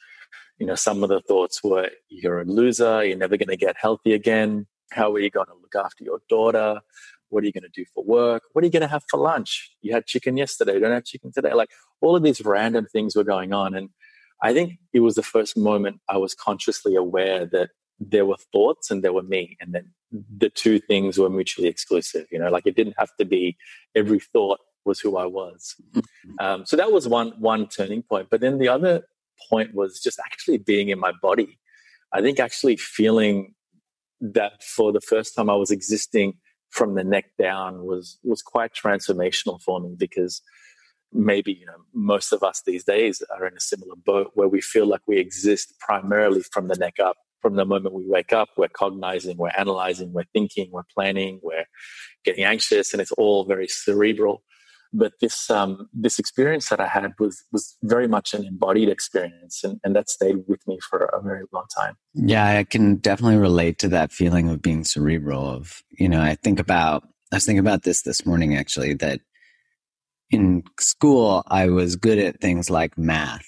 You 0.59 0.65
know, 0.65 0.75
some 0.75 1.03
of 1.03 1.09
the 1.09 1.21
thoughts 1.21 1.63
were, 1.63 1.89
you're 2.09 2.41
a 2.41 2.45
loser, 2.45 3.03
you're 3.05 3.17
never 3.17 3.37
going 3.37 3.49
to 3.49 3.57
get 3.57 3.75
healthy 3.79 4.13
again. 4.13 4.67
How 4.91 5.11
are 5.13 5.19
you 5.19 5.29
going 5.29 5.47
to 5.47 5.53
look 5.53 5.75
after 5.75 6.03
your 6.03 6.19
daughter? 6.29 6.81
What 7.29 7.43
are 7.43 7.45
you 7.45 7.51
going 7.51 7.63
to 7.63 7.69
do 7.69 7.85
for 7.93 8.03
work? 8.03 8.43
What 8.53 8.63
are 8.63 8.67
you 8.67 8.71
going 8.71 8.81
to 8.81 8.87
have 8.87 9.03
for 9.09 9.19
lunch? 9.19 9.71
You 9.81 9.93
had 9.93 10.05
chicken 10.05 10.37
yesterday, 10.37 10.73
you 10.75 10.79
don't 10.79 10.91
have 10.91 11.03
chicken 11.03 11.31
today. 11.31 11.53
Like 11.53 11.69
all 12.01 12.15
of 12.15 12.23
these 12.23 12.41
random 12.43 12.87
things 12.91 13.15
were 13.15 13.23
going 13.23 13.53
on. 13.53 13.75
And 13.75 13.89
I 14.41 14.53
think 14.53 14.73
it 14.93 15.01
was 15.01 15.15
the 15.15 15.23
first 15.23 15.57
moment 15.57 15.99
I 16.09 16.17
was 16.17 16.33
consciously 16.33 16.95
aware 16.95 17.45
that 17.47 17.69
there 17.99 18.25
were 18.25 18.37
thoughts 18.53 18.89
and 18.91 19.03
there 19.03 19.13
were 19.13 19.23
me. 19.23 19.57
And 19.59 19.73
then 19.73 19.91
the 20.11 20.49
two 20.49 20.79
things 20.79 21.17
were 21.17 21.29
mutually 21.29 21.67
exclusive. 21.67 22.27
You 22.31 22.39
know, 22.39 22.49
like 22.49 22.65
it 22.65 22.75
didn't 22.75 22.95
have 22.97 23.09
to 23.19 23.25
be 23.25 23.57
every 23.95 24.19
thought 24.19 24.59
was 24.85 24.99
who 24.99 25.17
I 25.17 25.25
was. 25.25 25.75
Um, 26.39 26.65
so 26.65 26.77
that 26.77 26.91
was 26.91 27.07
one 27.07 27.33
one 27.39 27.67
turning 27.67 28.03
point. 28.03 28.29
But 28.31 28.41
then 28.41 28.57
the 28.57 28.69
other 28.69 29.03
point 29.49 29.73
was 29.73 29.99
just 29.99 30.19
actually 30.19 30.57
being 30.57 30.89
in 30.89 30.99
my 30.99 31.11
body. 31.21 31.59
I 32.13 32.21
think 32.21 32.39
actually 32.39 32.77
feeling 32.77 33.53
that 34.21 34.63
for 34.63 34.91
the 34.91 35.01
first 35.01 35.35
time 35.35 35.49
I 35.49 35.55
was 35.55 35.71
existing 35.71 36.33
from 36.71 36.95
the 36.95 37.03
neck 37.03 37.25
down 37.39 37.85
was 37.85 38.19
was 38.23 38.41
quite 38.41 38.71
transformational 38.73 39.61
for 39.61 39.79
me 39.79 39.95
because 39.97 40.41
maybe 41.13 41.53
you 41.53 41.65
know 41.65 41.77
most 41.93 42.33
of 42.33 42.43
us 42.43 42.61
these 42.65 42.83
days 42.83 43.23
are 43.35 43.45
in 43.45 43.55
a 43.55 43.59
similar 43.59 43.95
boat 44.05 44.31
where 44.33 44.47
we 44.47 44.61
feel 44.61 44.85
like 44.85 45.01
we 45.07 45.17
exist 45.17 45.73
primarily 45.79 46.41
from 46.51 46.67
the 46.67 46.75
neck 46.75 46.99
up 46.99 47.15
from 47.41 47.55
the 47.55 47.65
moment 47.65 47.95
we 47.95 48.03
wake 48.05 48.33
up 48.33 48.49
we're 48.57 48.67
cognizing 48.67 49.37
we're 49.37 49.51
analyzing 49.57 50.11
we're 50.11 50.23
thinking 50.33 50.67
we're 50.71 50.83
planning 50.93 51.39
we're 51.41 51.65
getting 52.25 52.43
anxious 52.43 52.91
and 52.91 53.01
it's 53.01 53.13
all 53.13 53.45
very 53.45 53.67
cerebral 53.67 54.43
but 54.93 55.13
this 55.21 55.49
um, 55.49 55.89
this 55.93 56.19
experience 56.19 56.69
that 56.69 56.79
I 56.79 56.87
had 56.87 57.13
was 57.19 57.43
was 57.51 57.77
very 57.83 58.07
much 58.07 58.33
an 58.33 58.45
embodied 58.45 58.89
experience, 58.89 59.63
and, 59.63 59.79
and 59.83 59.95
that 59.95 60.09
stayed 60.09 60.43
with 60.47 60.65
me 60.67 60.79
for 60.89 61.05
a 61.13 61.21
very 61.21 61.43
long 61.51 61.65
time. 61.77 61.95
Yeah, 62.13 62.57
I 62.57 62.63
can 62.63 62.95
definitely 62.97 63.37
relate 63.37 63.79
to 63.79 63.87
that 63.89 64.11
feeling 64.11 64.49
of 64.49 64.61
being 64.61 64.83
cerebral. 64.83 65.49
Of 65.49 65.81
you 65.91 66.09
know, 66.09 66.21
I 66.21 66.35
think 66.35 66.59
about 66.59 67.03
I 67.31 67.37
was 67.37 67.45
thinking 67.45 67.59
about 67.59 67.83
this 67.83 68.03
this 68.03 68.25
morning 68.25 68.55
actually 68.55 68.93
that 68.95 69.21
in 70.29 70.63
school 70.79 71.43
I 71.47 71.69
was 71.69 71.95
good 71.95 72.19
at 72.19 72.41
things 72.41 72.69
like 72.69 72.97
math 72.97 73.45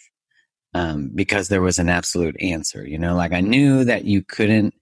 um, 0.74 1.12
because 1.14 1.50
there 1.50 1.62
was 1.62 1.80
an 1.80 1.90
absolute 1.90 2.40
answer. 2.42 2.88
You 2.88 2.98
know, 2.98 3.16
like 3.16 3.34
I 3.34 3.42
knew 3.42 3.84
that 3.84 4.06
you 4.06 4.24
couldn't 4.24 4.74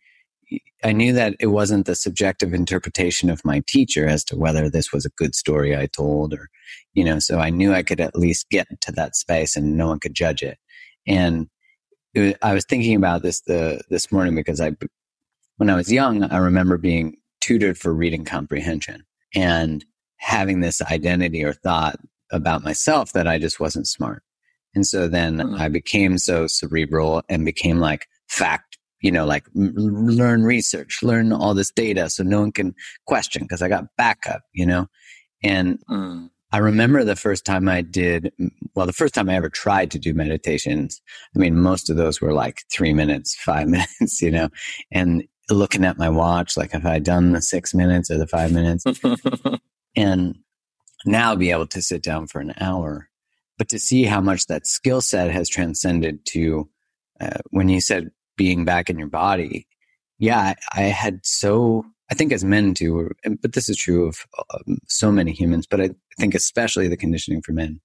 I 0.83 0.91
knew 0.91 1.13
that 1.13 1.35
it 1.39 1.47
wasn't 1.47 1.85
the 1.85 1.95
subjective 1.95 2.53
interpretation 2.53 3.29
of 3.29 3.43
my 3.43 3.63
teacher 3.67 4.07
as 4.07 4.23
to 4.25 4.37
whether 4.37 4.69
this 4.69 4.93
was 4.93 5.05
a 5.05 5.11
good 5.17 5.35
story 5.35 5.75
I 5.75 5.87
told 5.87 6.33
or, 6.33 6.49
you 6.93 7.03
know, 7.03 7.19
so 7.19 7.39
I 7.39 7.49
knew 7.49 7.73
I 7.73 7.83
could 7.83 7.99
at 7.99 8.15
least 8.15 8.49
get 8.49 8.67
to 8.81 8.91
that 8.93 9.15
space 9.15 9.55
and 9.55 9.75
no 9.75 9.87
one 9.87 9.99
could 9.99 10.13
judge 10.13 10.43
it. 10.43 10.57
And 11.07 11.47
it 12.13 12.19
was, 12.19 12.33
I 12.41 12.53
was 12.53 12.65
thinking 12.65 12.95
about 12.95 13.23
this 13.23 13.41
the, 13.41 13.81
this 13.89 14.11
morning 14.11 14.35
because 14.35 14.61
I, 14.61 14.73
when 15.57 15.69
I 15.69 15.75
was 15.75 15.91
young, 15.91 16.23
I 16.23 16.37
remember 16.37 16.77
being 16.77 17.17
tutored 17.41 17.77
for 17.77 17.93
reading 17.93 18.23
comprehension 18.23 19.03
and 19.35 19.83
having 20.17 20.61
this 20.61 20.81
identity 20.81 21.43
or 21.43 21.53
thought 21.53 21.99
about 22.31 22.63
myself 22.63 23.13
that 23.13 23.27
I 23.27 23.39
just 23.39 23.59
wasn't 23.59 23.87
smart. 23.87 24.23
And 24.75 24.85
so 24.85 25.07
then 25.07 25.37
mm-hmm. 25.37 25.55
I 25.55 25.69
became 25.69 26.17
so 26.17 26.45
cerebral 26.47 27.23
and 27.29 27.45
became 27.45 27.79
like 27.79 28.07
fact 28.27 28.66
you 29.01 29.11
know, 29.11 29.25
like 29.25 29.45
learn 29.53 30.43
research, 30.43 30.99
learn 31.03 31.31
all 31.31 31.53
this 31.53 31.71
data 31.71 32.09
so 32.09 32.23
no 32.23 32.41
one 32.41 32.51
can 32.51 32.73
question 33.05 33.43
because 33.43 33.61
I 33.61 33.69
got 33.69 33.95
backup, 33.97 34.41
you 34.53 34.65
know? 34.65 34.87
And 35.43 35.79
mm. 35.89 36.29
I 36.51 36.59
remember 36.59 37.03
the 37.03 37.15
first 37.15 37.45
time 37.45 37.67
I 37.67 37.81
did, 37.81 38.31
well, 38.73 38.85
the 38.85 38.93
first 38.93 39.13
time 39.13 39.29
I 39.29 39.35
ever 39.35 39.49
tried 39.49 39.91
to 39.91 39.99
do 39.99 40.13
meditations. 40.13 41.01
I 41.35 41.39
mean, 41.39 41.59
most 41.59 41.89
of 41.89 41.97
those 41.97 42.21
were 42.21 42.33
like 42.33 42.63
three 42.71 42.93
minutes, 42.93 43.35
five 43.39 43.67
minutes, 43.67 44.21
you 44.21 44.31
know, 44.31 44.49
and 44.91 45.23
looking 45.49 45.85
at 45.85 45.97
my 45.97 46.09
watch, 46.09 46.57
like, 46.57 46.71
have 46.71 46.85
I 46.85 46.99
done 46.99 47.31
the 47.31 47.41
six 47.41 47.73
minutes 47.73 48.09
or 48.09 48.17
the 48.17 48.27
five 48.27 48.51
minutes? 48.51 48.83
and 49.95 50.35
now 51.05 51.35
be 51.35 51.51
able 51.51 51.67
to 51.67 51.81
sit 51.81 52.03
down 52.03 52.27
for 52.27 52.39
an 52.39 52.53
hour, 52.59 53.09
but 53.57 53.69
to 53.69 53.79
see 53.79 54.03
how 54.03 54.19
much 54.19 54.47
that 54.47 54.67
skill 54.67 55.01
set 55.01 55.31
has 55.31 55.47
transcended 55.47 56.25
to 56.25 56.69
uh, 57.19 57.37
when 57.49 57.69
you 57.69 57.81
said 57.81 58.11
being 58.37 58.63
back 58.63 58.89
in 58.89 58.97
your 58.97 59.09
body. 59.09 59.67
Yeah, 60.19 60.39
I, 60.39 60.55
I 60.73 60.81
had 60.83 61.19
so, 61.23 61.85
I 62.09 62.15
think 62.15 62.31
as 62.31 62.43
men 62.43 62.73
too, 62.73 63.11
but 63.41 63.53
this 63.53 63.67
is 63.69 63.77
true 63.77 64.07
of 64.07 64.19
um, 64.53 64.77
so 64.87 65.11
many 65.11 65.31
humans, 65.31 65.67
but 65.67 65.81
I 65.81 65.89
think 66.19 66.33
especially 66.33 66.87
the 66.87 66.97
conditioning 66.97 67.41
for 67.41 67.51
men 67.51 67.81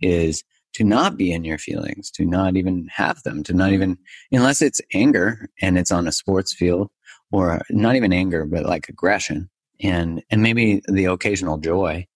is 0.00 0.44
to 0.74 0.84
not 0.84 1.16
be 1.16 1.32
in 1.32 1.44
your 1.44 1.58
feelings, 1.58 2.10
to 2.12 2.24
not 2.24 2.56
even 2.56 2.88
have 2.92 3.22
them, 3.22 3.42
to 3.44 3.52
not 3.52 3.72
even, 3.72 3.98
unless 4.30 4.62
it's 4.62 4.80
anger 4.94 5.48
and 5.60 5.78
it's 5.78 5.90
on 5.90 6.06
a 6.06 6.12
sports 6.12 6.54
field 6.54 6.90
or 7.30 7.62
not 7.70 7.96
even 7.96 8.12
anger, 8.12 8.44
but 8.44 8.64
like 8.64 8.88
aggression 8.88 9.50
and, 9.82 10.22
and 10.30 10.42
maybe 10.42 10.82
the 10.88 11.06
occasional 11.06 11.58
joy. 11.58 12.06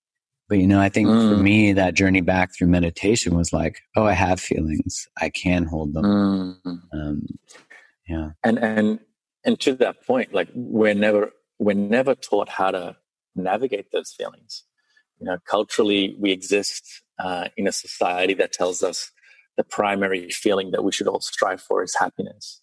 But 0.48 0.58
you 0.58 0.66
know, 0.68 0.80
I 0.80 0.88
think 0.88 1.08
mm. 1.08 1.28
for 1.28 1.42
me, 1.42 1.72
that 1.72 1.94
journey 1.94 2.20
back 2.20 2.54
through 2.54 2.68
meditation 2.68 3.36
was 3.36 3.52
like, 3.52 3.80
oh, 3.96 4.04
I 4.04 4.12
have 4.12 4.40
feelings. 4.40 5.08
I 5.20 5.28
can 5.28 5.64
hold 5.64 5.92
them. 5.92 6.04
Mm. 6.64 6.80
Um, 6.92 7.26
yeah. 8.08 8.30
And 8.44 8.58
and 8.58 9.00
and 9.44 9.58
to 9.60 9.74
that 9.76 10.04
point 10.06 10.32
like 10.32 10.48
we're 10.54 10.94
never 10.94 11.30
we're 11.58 11.74
never 11.74 12.14
taught 12.14 12.48
how 12.48 12.70
to 12.70 12.96
navigate 13.34 13.90
those 13.92 14.12
feelings. 14.12 14.64
You 15.18 15.26
know 15.26 15.38
culturally 15.48 16.16
we 16.18 16.30
exist 16.32 16.84
uh, 17.18 17.48
in 17.56 17.66
a 17.66 17.72
society 17.72 18.34
that 18.34 18.52
tells 18.52 18.82
us 18.82 19.10
the 19.56 19.64
primary 19.64 20.28
feeling 20.30 20.70
that 20.72 20.84
we 20.84 20.92
should 20.92 21.08
all 21.08 21.20
strive 21.20 21.60
for 21.60 21.82
is 21.82 21.94
happiness. 21.98 22.60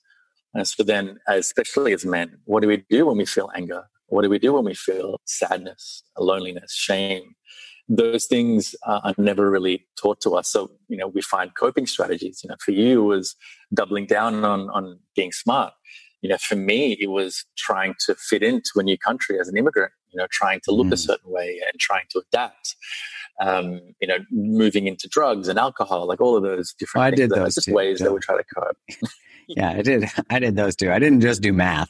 And 0.53 0.67
so 0.67 0.83
then 0.83 1.19
especially 1.27 1.93
as 1.93 2.05
men 2.05 2.37
what 2.45 2.61
do 2.61 2.67
we 2.67 2.85
do 2.89 3.07
when 3.07 3.17
we 3.17 3.25
feel 3.25 3.49
anger? 3.55 3.85
What 4.07 4.21
do 4.21 4.29
we 4.29 4.39
do 4.39 4.53
when 4.53 4.65
we 4.65 4.75
feel 4.75 5.19
sadness 5.25 6.03
loneliness 6.17 6.73
shame 6.73 7.35
those 7.89 8.25
things 8.25 8.75
are 8.85 9.13
never 9.17 9.49
really 9.49 9.85
taught 10.01 10.21
to 10.21 10.31
us. 10.31 10.51
So, 10.51 10.71
you 10.87 10.97
know, 10.97 11.07
we 11.07 11.21
find 11.21 11.51
coping 11.55 11.85
strategies. 11.85 12.41
You 12.43 12.49
know, 12.49 12.55
for 12.63 12.71
you, 12.71 13.01
it 13.01 13.05
was 13.05 13.35
doubling 13.73 14.05
down 14.05 14.45
on, 14.45 14.69
on 14.69 14.99
being 15.15 15.31
smart. 15.31 15.73
You 16.21 16.29
know, 16.29 16.37
for 16.37 16.55
me, 16.55 16.97
it 17.01 17.07
was 17.07 17.45
trying 17.57 17.95
to 18.05 18.15
fit 18.15 18.43
into 18.43 18.71
a 18.77 18.83
new 18.83 18.97
country 18.97 19.39
as 19.39 19.49
an 19.49 19.57
immigrant, 19.57 19.91
you 20.09 20.17
know, 20.17 20.27
trying 20.31 20.61
to 20.63 20.71
look 20.71 20.87
mm. 20.87 20.93
a 20.93 20.97
certain 20.97 21.29
way 21.29 21.59
and 21.69 21.79
trying 21.79 22.05
to 22.11 22.19
adapt. 22.19 22.77
Um, 23.41 23.81
you 23.99 24.07
know, 24.07 24.19
moving 24.31 24.87
into 24.87 25.09
drugs 25.09 25.49
and 25.49 25.59
alcohol, 25.59 26.07
like 26.07 26.21
all 26.21 26.37
of 26.37 26.43
those 26.43 26.73
different 26.73 27.05
I 27.05 27.11
did 27.11 27.31
those 27.31 27.55
just 27.55 27.67
ways 27.67 27.99
that 27.99 28.13
we 28.13 28.19
try 28.19 28.37
to 28.37 28.43
cope. 28.55 28.77
yeah, 29.47 29.71
I 29.71 29.81
did. 29.81 30.05
I 30.29 30.39
did 30.39 30.55
those 30.55 30.75
too. 30.75 30.91
I 30.91 30.99
didn't 30.99 31.21
just 31.21 31.41
do 31.41 31.51
math. 31.51 31.89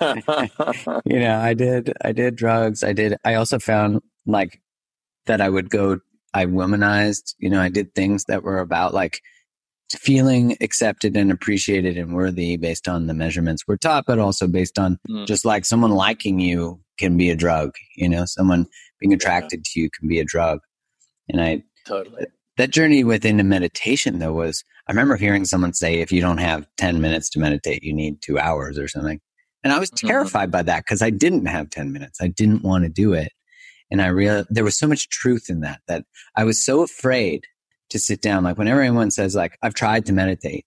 you 1.04 1.20
know, 1.20 1.38
I 1.38 1.54
did, 1.54 1.92
I 2.02 2.12
did 2.12 2.36
drugs. 2.36 2.82
I 2.82 2.92
did, 2.92 3.16
I 3.24 3.34
also 3.34 3.58
found 3.58 4.00
like 4.26 4.60
that 5.26 5.40
I 5.40 5.48
would 5.48 5.70
go, 5.70 6.00
I 6.34 6.46
womanized, 6.46 7.34
you 7.38 7.50
know, 7.50 7.60
I 7.60 7.68
did 7.68 7.94
things 7.94 8.24
that 8.24 8.42
were 8.42 8.58
about 8.58 8.94
like 8.94 9.20
feeling 9.96 10.56
accepted 10.60 11.16
and 11.16 11.32
appreciated 11.32 11.96
and 11.96 12.14
worthy 12.14 12.56
based 12.56 12.88
on 12.88 13.06
the 13.06 13.14
measurements 13.14 13.64
we're 13.66 13.76
taught, 13.76 14.04
but 14.06 14.18
also 14.18 14.46
based 14.46 14.78
on 14.78 14.98
mm. 15.08 15.26
just 15.26 15.44
like 15.44 15.64
someone 15.64 15.92
liking 15.92 16.38
you 16.40 16.80
can 16.98 17.16
be 17.16 17.30
a 17.30 17.36
drug, 17.36 17.70
you 17.96 18.08
know, 18.08 18.24
someone 18.26 18.66
being 19.00 19.12
attracted 19.12 19.60
yeah. 19.60 19.70
to 19.72 19.80
you 19.80 19.90
can 19.90 20.08
be 20.08 20.18
a 20.18 20.24
drug. 20.24 20.60
And 21.28 21.40
I, 21.40 21.62
totally. 21.86 22.26
That 22.58 22.70
journey 22.70 23.04
within 23.04 23.36
the 23.36 23.44
meditation 23.44 24.18
though 24.18 24.32
was 24.32 24.64
I 24.88 24.92
remember 24.92 25.16
hearing 25.16 25.44
someone 25.44 25.72
say 25.72 26.00
if 26.00 26.10
you 26.10 26.20
don't 26.20 26.38
have 26.38 26.66
10 26.76 27.00
minutes 27.00 27.30
to 27.30 27.38
meditate, 27.38 27.82
you 27.82 27.92
need 27.92 28.20
two 28.20 28.38
hours 28.38 28.78
or 28.78 28.88
something. 28.88 29.20
And 29.68 29.76
I 29.76 29.80
was 29.80 29.90
mm-hmm. 29.90 30.06
terrified 30.06 30.50
by 30.50 30.62
that 30.62 30.84
because 30.86 31.02
I 31.02 31.10
didn't 31.10 31.44
have 31.44 31.68
10 31.68 31.92
minutes. 31.92 32.22
I 32.22 32.28
didn't 32.28 32.62
want 32.62 32.84
to 32.84 32.88
do 32.88 33.12
it. 33.12 33.32
And 33.90 34.00
I 34.00 34.06
realized 34.06 34.48
there 34.48 34.64
was 34.64 34.78
so 34.78 34.86
much 34.86 35.10
truth 35.10 35.50
in 35.50 35.60
that, 35.60 35.82
that 35.88 36.04
I 36.34 36.44
was 36.44 36.64
so 36.64 36.80
afraid 36.80 37.44
to 37.90 37.98
sit 37.98 38.22
down. 38.22 38.44
Like 38.44 38.56
whenever 38.56 38.80
anyone 38.80 39.10
says 39.10 39.34
like, 39.34 39.58
I've 39.62 39.74
tried 39.74 40.06
to 40.06 40.14
meditate 40.14 40.64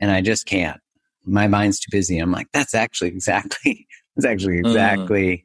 and 0.00 0.10
I 0.10 0.22
just 0.22 0.44
can't, 0.44 0.80
my 1.24 1.46
mind's 1.46 1.78
too 1.78 1.90
busy. 1.92 2.18
I'm 2.18 2.32
like, 2.32 2.48
that's 2.52 2.74
actually 2.74 3.10
exactly, 3.10 3.86
that's 4.16 4.26
actually 4.26 4.56
mm-hmm. 4.56 4.66
exactly, 4.66 5.28
mm. 5.28 5.42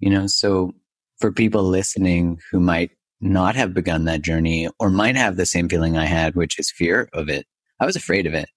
you 0.00 0.10
know, 0.10 0.26
so 0.26 0.74
for 1.20 1.32
people 1.32 1.62
listening 1.62 2.38
who 2.50 2.60
might 2.60 2.90
not 3.22 3.54
have 3.54 3.72
begun 3.72 4.04
that 4.04 4.20
journey 4.20 4.68
or 4.78 4.90
might 4.90 5.16
have 5.16 5.36
the 5.36 5.46
same 5.46 5.70
feeling 5.70 5.96
I 5.96 6.04
had, 6.04 6.34
which 6.34 6.58
is 6.58 6.70
fear 6.70 7.08
of 7.14 7.30
it. 7.30 7.46
I 7.80 7.86
was 7.86 7.96
afraid 7.96 8.26
of 8.26 8.34
it. 8.34 8.50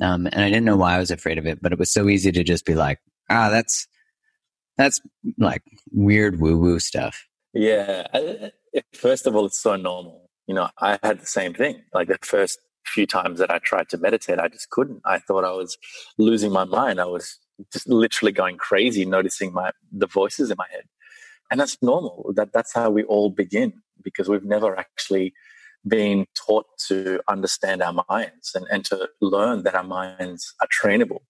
Um, 0.00 0.26
and 0.26 0.42
I 0.42 0.48
didn't 0.48 0.64
know 0.64 0.76
why 0.76 0.94
I 0.94 0.98
was 0.98 1.10
afraid 1.10 1.38
of 1.38 1.46
it, 1.46 1.60
but 1.60 1.72
it 1.72 1.78
was 1.78 1.92
so 1.92 2.08
easy 2.08 2.32
to 2.32 2.42
just 2.42 2.64
be 2.64 2.74
like, 2.74 2.98
ah, 3.28 3.50
that's, 3.50 3.86
that's 4.78 5.00
like 5.38 5.62
weird 5.90 6.40
woo 6.40 6.56
woo 6.58 6.78
stuff. 6.78 7.26
Yeah. 7.52 8.06
First 8.94 9.26
of 9.26 9.36
all, 9.36 9.44
it's 9.44 9.60
so 9.60 9.76
normal. 9.76 10.30
You 10.46 10.54
know, 10.54 10.70
I 10.80 10.98
had 11.02 11.20
the 11.20 11.26
same 11.26 11.52
thing. 11.52 11.82
Like 11.92 12.08
the 12.08 12.18
first 12.22 12.58
few 12.86 13.06
times 13.06 13.38
that 13.38 13.50
I 13.50 13.58
tried 13.58 13.88
to 13.90 13.98
meditate, 13.98 14.38
I 14.38 14.48
just 14.48 14.70
couldn't. 14.70 15.02
I 15.04 15.18
thought 15.18 15.44
I 15.44 15.52
was 15.52 15.76
losing 16.18 16.52
my 16.52 16.64
mind. 16.64 17.00
I 17.00 17.04
was 17.04 17.38
just 17.72 17.88
literally 17.88 18.32
going 18.32 18.56
crazy, 18.56 19.04
noticing 19.04 19.52
my, 19.52 19.72
the 19.92 20.06
voices 20.06 20.50
in 20.50 20.56
my 20.56 20.66
head. 20.70 20.84
And 21.50 21.60
that's 21.60 21.76
normal. 21.82 22.32
That, 22.34 22.52
that's 22.54 22.72
how 22.72 22.90
we 22.90 23.04
all 23.04 23.28
begin 23.28 23.74
because 24.02 24.28
we've 24.28 24.44
never 24.44 24.76
actually 24.78 25.34
been 25.86 26.26
taught 26.34 26.66
to 26.88 27.20
understand 27.28 27.82
our 27.82 28.04
minds 28.08 28.52
and, 28.54 28.66
and 28.70 28.84
to 28.86 29.08
learn 29.20 29.64
that 29.64 29.74
our 29.74 29.84
minds 29.84 30.54
are 30.60 30.68
trainable. 30.68 31.20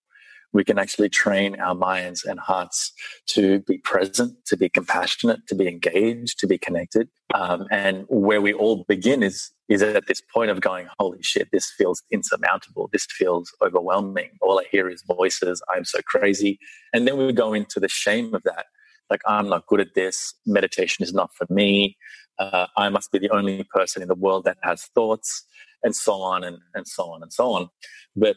We 0.52 0.64
can 0.64 0.78
actually 0.78 1.08
train 1.08 1.58
our 1.60 1.74
minds 1.74 2.24
and 2.24 2.38
hearts 2.38 2.92
to 3.28 3.60
be 3.60 3.78
present, 3.78 4.36
to 4.46 4.56
be 4.56 4.68
compassionate, 4.68 5.46
to 5.48 5.54
be 5.54 5.66
engaged, 5.66 6.38
to 6.40 6.46
be 6.46 6.58
connected. 6.58 7.08
Um, 7.32 7.66
and 7.70 8.04
where 8.08 8.42
we 8.42 8.52
all 8.52 8.84
begin 8.86 9.22
is 9.22 9.50
is 9.70 9.82
at 9.82 10.06
this 10.06 10.20
point 10.20 10.50
of 10.50 10.60
going, 10.60 10.86
holy 10.98 11.22
shit, 11.22 11.48
this 11.50 11.70
feels 11.70 12.02
insurmountable. 12.10 12.90
This 12.92 13.06
feels 13.06 13.50
overwhelming. 13.64 14.32
All 14.42 14.60
I 14.60 14.64
hear 14.70 14.90
is 14.90 15.02
voices. 15.02 15.62
I'm 15.74 15.86
so 15.86 16.00
crazy. 16.04 16.58
And 16.92 17.08
then 17.08 17.16
we 17.16 17.32
go 17.32 17.54
into 17.54 17.80
the 17.80 17.88
shame 17.88 18.34
of 18.34 18.42
that. 18.42 18.66
Like, 19.08 19.22
I'm 19.26 19.48
not 19.48 19.66
good 19.66 19.80
at 19.80 19.94
this. 19.94 20.34
Meditation 20.46 21.02
is 21.02 21.14
not 21.14 21.30
for 21.34 21.46
me 21.48 21.96
uh, 22.38 22.66
I 22.76 22.88
must 22.88 23.12
be 23.12 23.18
the 23.18 23.30
only 23.30 23.64
person 23.64 24.02
in 24.02 24.08
the 24.08 24.14
world 24.14 24.44
that 24.44 24.58
has 24.62 24.84
thoughts, 24.94 25.44
and 25.82 25.94
so 25.94 26.14
on 26.14 26.44
and, 26.44 26.58
and 26.74 26.86
so 26.86 27.04
on 27.10 27.22
and 27.22 27.32
so 27.32 27.52
on. 27.52 27.70
But 28.16 28.36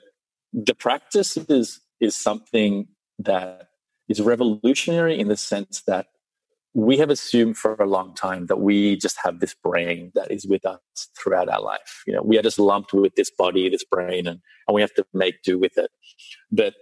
the 0.54 0.76
practice 0.76 1.38
is 1.38 1.82
is 2.00 2.16
something 2.16 2.88
that 3.20 3.70
is 4.10 4.22
revolutionary 4.22 5.20
in 5.20 5.28
the 5.28 5.38
sense 5.38 5.82
that 5.88 6.08
we 6.74 6.98
have 6.98 7.10
assumed 7.10 7.56
for 7.58 7.74
a 7.76 7.86
long 7.86 8.14
time 8.14 8.48
that 8.48 8.60
we 8.60 8.98
just 8.98 9.18
have 9.24 9.40
this 9.40 9.56
brain 9.64 10.12
that 10.14 10.30
is 10.30 10.46
with 10.46 10.66
us 10.66 10.80
throughout 11.18 11.48
our 11.48 11.62
life. 11.62 12.04
You 12.06 12.14
know, 12.14 12.22
we 12.22 12.38
are 12.38 12.42
just 12.42 12.60
lumped 12.60 12.92
with 12.92 13.16
this 13.16 13.32
body, 13.32 13.70
this 13.70 13.86
brain, 13.86 14.28
and, 14.28 14.42
and 14.68 14.76
we 14.76 14.82
have 14.82 14.94
to 14.96 15.06
make 15.14 15.42
do 15.42 15.58
with 15.58 15.78
it. 15.78 15.90
But 16.52 16.74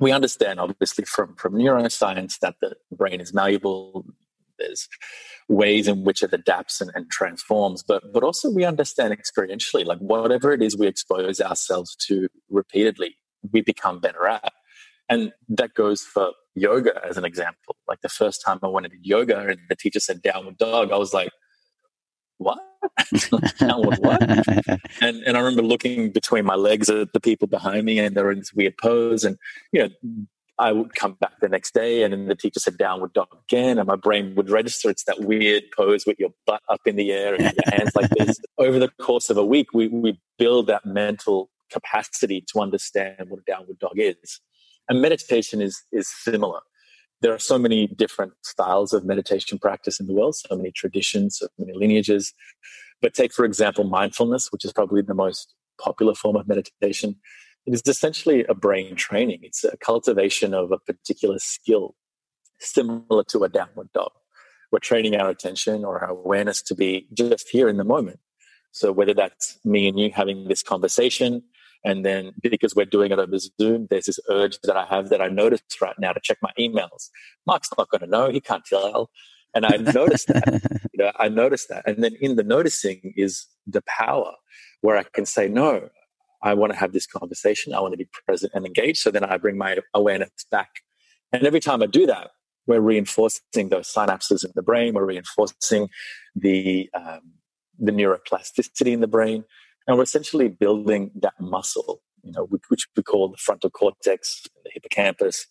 we 0.00 0.12
understand, 0.12 0.60
obviously, 0.60 1.04
from, 1.04 1.34
from 1.36 1.54
neuroscience 1.54 2.38
that 2.38 2.54
the 2.62 2.76
brain 2.90 3.20
is 3.20 3.34
malleable. 3.34 4.06
There's 4.58 4.88
ways 5.48 5.88
in 5.88 6.04
which 6.04 6.22
it 6.22 6.32
adapts 6.32 6.80
and, 6.80 6.90
and 6.94 7.10
transforms, 7.10 7.82
but 7.82 8.12
but 8.12 8.22
also 8.22 8.50
we 8.50 8.64
understand 8.64 9.16
experientially, 9.16 9.84
like 9.84 9.98
whatever 9.98 10.52
it 10.52 10.62
is 10.62 10.76
we 10.76 10.86
expose 10.86 11.40
ourselves 11.40 11.96
to 12.06 12.28
repeatedly, 12.50 13.16
we 13.52 13.60
become 13.60 14.00
better 14.00 14.26
at. 14.26 14.52
And 15.08 15.32
that 15.48 15.74
goes 15.74 16.02
for 16.02 16.32
yoga 16.54 17.00
as 17.08 17.16
an 17.16 17.24
example. 17.24 17.76
Like 17.86 18.00
the 18.02 18.08
first 18.08 18.42
time 18.44 18.58
I 18.62 18.68
went 18.68 18.86
into 18.86 18.98
yoga 19.00 19.38
and 19.38 19.58
the 19.68 19.76
teacher 19.76 20.00
said 20.00 20.20
downward 20.22 20.58
dog, 20.58 20.92
I 20.92 20.96
was 20.96 21.14
like, 21.14 21.30
what? 22.36 22.58
downward 23.58 23.98
what? 24.00 24.22
and 25.00 25.22
and 25.24 25.36
I 25.36 25.40
remember 25.40 25.62
looking 25.62 26.12
between 26.12 26.44
my 26.44 26.54
legs 26.54 26.88
at 26.90 27.12
the 27.12 27.20
people 27.20 27.48
behind 27.48 27.84
me 27.84 27.98
and 27.98 28.16
they're 28.16 28.30
in 28.30 28.38
this 28.38 28.52
weird 28.52 28.76
pose. 28.76 29.24
And 29.24 29.36
you 29.72 29.88
know, 29.88 30.26
I 30.58 30.72
would 30.72 30.94
come 30.96 31.12
back 31.20 31.40
the 31.40 31.48
next 31.48 31.72
day 31.72 32.02
and 32.02 32.12
then 32.12 32.26
the 32.26 32.34
teacher 32.34 32.58
said 32.58 32.76
downward 32.76 33.12
dog 33.12 33.28
again 33.48 33.78
and 33.78 33.86
my 33.86 33.94
brain 33.94 34.34
would 34.34 34.50
register 34.50 34.90
it's 34.90 35.04
that 35.04 35.20
weird 35.20 35.64
pose 35.76 36.04
with 36.04 36.18
your 36.18 36.30
butt 36.46 36.62
up 36.68 36.80
in 36.84 36.96
the 36.96 37.12
air 37.12 37.34
and 37.34 37.44
your 37.44 37.52
hands 37.74 37.94
like 37.94 38.10
this. 38.10 38.40
Over 38.58 38.80
the 38.80 38.90
course 39.00 39.30
of 39.30 39.36
a 39.36 39.44
week, 39.44 39.68
we, 39.72 39.86
we 39.88 40.18
build 40.36 40.66
that 40.66 40.84
mental 40.84 41.50
capacity 41.70 42.44
to 42.52 42.60
understand 42.60 43.16
what 43.28 43.40
a 43.40 43.44
downward 43.46 43.78
dog 43.78 43.92
is. 43.96 44.40
And 44.88 45.00
meditation 45.00 45.60
is, 45.60 45.82
is 45.92 46.08
similar. 46.08 46.60
There 47.20 47.32
are 47.32 47.38
so 47.38 47.58
many 47.58 47.86
different 47.86 48.32
styles 48.42 48.92
of 48.92 49.04
meditation 49.04 49.58
practice 49.58 50.00
in 50.00 50.06
the 50.06 50.14
world, 50.14 50.36
so 50.36 50.56
many 50.56 50.72
traditions, 50.72 51.38
so 51.38 51.48
many 51.58 51.72
lineages. 51.76 52.32
But 53.00 53.14
take, 53.14 53.32
for 53.32 53.44
example, 53.44 53.84
mindfulness, 53.84 54.50
which 54.50 54.64
is 54.64 54.72
probably 54.72 55.02
the 55.02 55.14
most 55.14 55.54
popular 55.80 56.14
form 56.14 56.36
of 56.36 56.48
meditation 56.48 57.16
it 57.66 57.74
is 57.74 57.82
essentially 57.86 58.44
a 58.48 58.54
brain 58.54 58.94
training. 58.94 59.40
It's 59.42 59.64
a 59.64 59.76
cultivation 59.76 60.54
of 60.54 60.72
a 60.72 60.78
particular 60.78 61.38
skill, 61.38 61.94
similar 62.58 63.24
to 63.24 63.44
a 63.44 63.48
downward 63.48 63.92
dog. 63.92 64.12
We're 64.70 64.78
training 64.78 65.16
our 65.16 65.30
attention 65.30 65.84
or 65.84 66.02
our 66.02 66.10
awareness 66.10 66.62
to 66.62 66.74
be 66.74 67.08
just 67.12 67.48
here 67.48 67.68
in 67.68 67.76
the 67.76 67.84
moment. 67.84 68.20
So 68.72 68.92
whether 68.92 69.14
that's 69.14 69.58
me 69.64 69.88
and 69.88 69.98
you 69.98 70.10
having 70.10 70.48
this 70.48 70.62
conversation, 70.62 71.42
and 71.84 72.04
then 72.04 72.32
because 72.42 72.74
we're 72.74 72.84
doing 72.84 73.12
it 73.12 73.18
over 73.18 73.38
Zoom, 73.38 73.86
there's 73.88 74.06
this 74.06 74.20
urge 74.28 74.58
that 74.62 74.76
I 74.76 74.84
have 74.86 75.08
that 75.10 75.22
I 75.22 75.28
notice 75.28 75.62
right 75.80 75.98
now 75.98 76.12
to 76.12 76.20
check 76.22 76.38
my 76.42 76.50
emails. 76.58 77.08
Mark's 77.46 77.70
not 77.76 77.88
going 77.90 78.00
to 78.00 78.06
know; 78.06 78.30
he 78.30 78.40
can't 78.40 78.64
tell. 78.64 79.10
And 79.54 79.64
I 79.64 79.76
noticed 79.76 80.28
that. 80.28 80.88
you 80.92 81.04
know, 81.04 81.12
I 81.18 81.28
noticed 81.28 81.68
that, 81.70 81.84
and 81.86 82.02
then 82.02 82.14
in 82.20 82.36
the 82.36 82.42
noticing 82.42 83.14
is 83.16 83.46
the 83.66 83.82
power 83.82 84.32
where 84.80 84.96
I 84.96 85.04
can 85.04 85.24
say, 85.24 85.48
"No, 85.48 85.88
I 86.42 86.54
want 86.54 86.72
to 86.72 86.78
have 86.78 86.92
this 86.92 87.06
conversation. 87.06 87.74
I 87.74 87.80
want 87.80 87.92
to 87.92 87.98
be 87.98 88.08
present 88.26 88.52
and 88.54 88.64
engaged. 88.64 88.98
So 88.98 89.10
then 89.10 89.24
I 89.24 89.36
bring 89.36 89.58
my 89.58 89.78
awareness 89.94 90.30
back. 90.50 90.68
And 91.32 91.46
every 91.46 91.60
time 91.60 91.82
I 91.82 91.86
do 91.86 92.06
that, 92.06 92.30
we're 92.66 92.80
reinforcing 92.80 93.68
those 93.70 93.92
synapses 93.92 94.44
in 94.44 94.52
the 94.54 94.62
brain. 94.62 94.94
We're 94.94 95.06
reinforcing 95.06 95.88
the, 96.36 96.88
um, 96.94 97.20
the 97.78 97.92
neuroplasticity 97.92 98.92
in 98.92 99.00
the 99.00 99.06
brain. 99.06 99.44
And 99.86 99.96
we're 99.96 100.04
essentially 100.04 100.48
building 100.48 101.10
that 101.16 101.34
muscle, 101.40 102.02
you 102.22 102.32
know, 102.32 102.46
which 102.68 102.86
we 102.96 103.02
call 103.02 103.28
the 103.28 103.38
frontal 103.38 103.70
cortex, 103.70 104.46
the 104.64 104.70
hippocampus. 104.72 105.46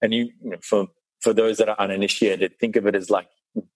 And 0.00 0.14
you, 0.14 0.30
you 0.42 0.50
know, 0.50 0.58
for, 0.62 0.88
for 1.20 1.32
those 1.32 1.58
that 1.58 1.68
are 1.68 1.78
uninitiated, 1.78 2.58
think 2.58 2.76
of 2.76 2.86
it 2.86 2.94
as 2.94 3.10
like 3.10 3.28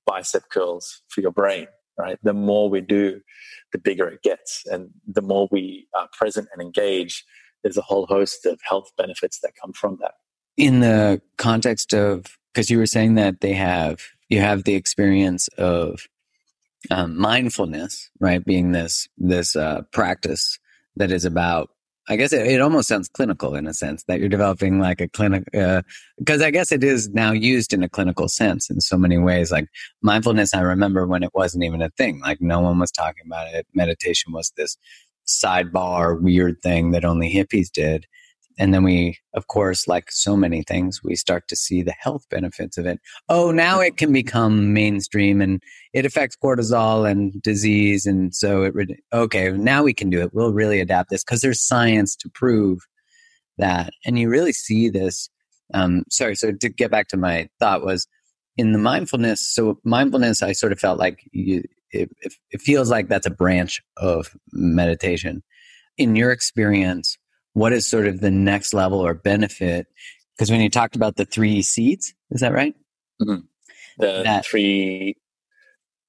bicep 0.06 0.44
curls 0.50 1.02
for 1.08 1.20
your 1.20 1.32
brain 1.32 1.66
right? 2.02 2.18
The 2.22 2.34
more 2.34 2.68
we 2.68 2.80
do, 2.80 3.20
the 3.72 3.78
bigger 3.78 4.08
it 4.08 4.22
gets. 4.22 4.64
And 4.66 4.90
the 5.06 5.22
more 5.22 5.48
we 5.50 5.86
are 5.94 6.08
present 6.12 6.48
and 6.52 6.60
engage, 6.60 7.24
there's 7.62 7.76
a 7.76 7.82
whole 7.82 8.06
host 8.06 8.44
of 8.44 8.58
health 8.68 8.90
benefits 8.98 9.38
that 9.40 9.52
come 9.60 9.72
from 9.72 9.98
that. 10.00 10.14
In 10.56 10.80
the 10.80 11.22
context 11.38 11.94
of, 11.94 12.36
because 12.52 12.70
you 12.70 12.78
were 12.78 12.86
saying 12.86 13.14
that 13.14 13.40
they 13.40 13.52
have, 13.52 14.00
you 14.28 14.40
have 14.40 14.64
the 14.64 14.74
experience 14.74 15.48
of 15.56 16.08
um, 16.90 17.16
mindfulness, 17.16 18.10
right? 18.18 18.44
Being 18.44 18.72
this, 18.72 19.08
this 19.16 19.54
uh, 19.54 19.82
practice 19.92 20.58
that 20.96 21.12
is 21.12 21.24
about 21.24 21.70
I 22.12 22.16
guess 22.16 22.32
it, 22.32 22.46
it, 22.46 22.60
almost 22.60 22.88
sounds 22.88 23.08
clinical 23.08 23.54
in 23.54 23.66
a 23.66 23.72
sense 23.72 24.04
that 24.04 24.20
you're 24.20 24.28
developing 24.28 24.78
like 24.78 25.00
a 25.00 25.08
clinic, 25.08 25.44
because 25.46 26.42
uh, 26.42 26.44
I 26.44 26.50
guess 26.50 26.70
it 26.70 26.84
is 26.84 27.08
now 27.08 27.32
used 27.32 27.72
in 27.72 27.82
a 27.82 27.88
clinical 27.88 28.28
sense 28.28 28.68
in 28.68 28.82
so 28.82 28.98
many 28.98 29.16
ways. 29.16 29.50
Like 29.50 29.68
mindfulness, 30.02 30.52
I 30.52 30.60
remember 30.60 31.06
when 31.06 31.22
it 31.22 31.30
wasn't 31.32 31.64
even 31.64 31.80
a 31.80 31.88
thing. 31.90 32.20
Like 32.20 32.42
no 32.42 32.60
one 32.60 32.78
was 32.78 32.92
talking 32.92 33.22
about 33.24 33.54
it. 33.54 33.66
Meditation 33.72 34.32
was 34.32 34.52
this 34.58 34.76
sidebar 35.26 36.20
weird 36.20 36.60
thing 36.62 36.90
that 36.90 37.06
only 37.06 37.32
hippies 37.32 37.70
did 37.72 38.06
and 38.58 38.72
then 38.72 38.82
we 38.82 39.18
of 39.34 39.46
course 39.48 39.88
like 39.88 40.10
so 40.10 40.36
many 40.36 40.62
things 40.62 41.00
we 41.02 41.14
start 41.14 41.48
to 41.48 41.56
see 41.56 41.82
the 41.82 41.94
health 41.98 42.24
benefits 42.30 42.78
of 42.78 42.86
it. 42.86 43.00
Oh 43.28 43.50
now 43.50 43.80
it 43.80 43.96
can 43.96 44.12
become 44.12 44.72
mainstream 44.72 45.40
and 45.40 45.62
it 45.92 46.06
affects 46.06 46.36
cortisol 46.42 47.08
and 47.10 47.40
disease 47.42 48.06
and 48.06 48.34
so 48.34 48.62
it 48.64 48.74
okay 49.12 49.50
now 49.52 49.82
we 49.82 49.94
can 49.94 50.10
do 50.10 50.20
it. 50.20 50.30
We'll 50.32 50.52
really 50.52 50.80
adapt 50.80 51.10
this 51.10 51.24
because 51.24 51.40
there's 51.40 51.62
science 51.62 52.16
to 52.16 52.30
prove 52.30 52.80
that. 53.58 53.90
And 54.04 54.18
you 54.18 54.28
really 54.28 54.52
see 54.52 54.88
this 54.88 55.28
um, 55.74 56.04
sorry 56.10 56.36
so 56.36 56.52
to 56.52 56.68
get 56.68 56.90
back 56.90 57.08
to 57.08 57.16
my 57.16 57.48
thought 57.58 57.84
was 57.84 58.06
in 58.58 58.72
the 58.72 58.78
mindfulness 58.78 59.40
so 59.40 59.78
mindfulness 59.82 60.42
i 60.42 60.52
sort 60.52 60.72
of 60.72 60.78
felt 60.78 60.98
like 60.98 61.20
you, 61.32 61.62
it, 61.92 62.10
it 62.50 62.60
feels 62.60 62.90
like 62.90 63.08
that's 63.08 63.26
a 63.26 63.30
branch 63.30 63.80
of 63.96 64.34
meditation. 64.52 65.42
In 65.98 66.16
your 66.16 66.32
experience 66.32 67.18
what 67.52 67.72
is 67.72 67.86
sort 67.86 68.06
of 68.06 68.20
the 68.20 68.30
next 68.30 68.74
level 68.74 69.00
or 69.00 69.14
benefit? 69.14 69.86
Because 70.36 70.50
when 70.50 70.60
you 70.60 70.70
talked 70.70 70.96
about 70.96 71.16
the 71.16 71.24
three 71.24 71.62
seeds, 71.62 72.14
is 72.30 72.40
that 72.40 72.52
right? 72.52 72.74
Mm-hmm. 73.20 73.42
The 73.98 74.22
that, 74.24 74.46
three, 74.46 75.16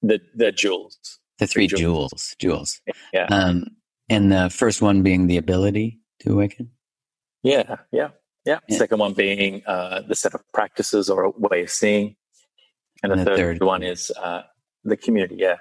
the 0.02 0.20
the 0.34 0.52
jewels. 0.52 0.98
The 1.38 1.46
three, 1.46 1.68
three 1.68 1.78
jewels. 1.78 2.34
jewels, 2.38 2.80
Yeah. 3.12 3.26
Um, 3.26 3.64
and 4.08 4.30
the 4.30 4.50
first 4.50 4.80
one 4.80 5.02
being 5.02 5.26
the 5.26 5.36
ability 5.36 6.00
to 6.20 6.32
awaken. 6.32 6.70
Yeah, 7.42 7.76
yeah, 7.92 8.08
yeah. 8.46 8.58
yeah. 8.68 8.76
Second 8.76 8.98
one 8.98 9.14
being 9.14 9.62
uh, 9.66 10.02
the 10.08 10.14
set 10.14 10.34
of 10.34 10.42
practices 10.52 11.10
or 11.10 11.24
a 11.24 11.30
way 11.30 11.62
of 11.62 11.70
seeing, 11.70 12.16
and, 13.02 13.12
and 13.12 13.20
the, 13.20 13.24
third, 13.24 13.36
third, 13.36 13.62
one 13.62 13.82
is 13.82 14.10
uh, 14.12 14.42
the 14.84 14.96
community. 14.96 15.36
Yeah. 15.38 15.56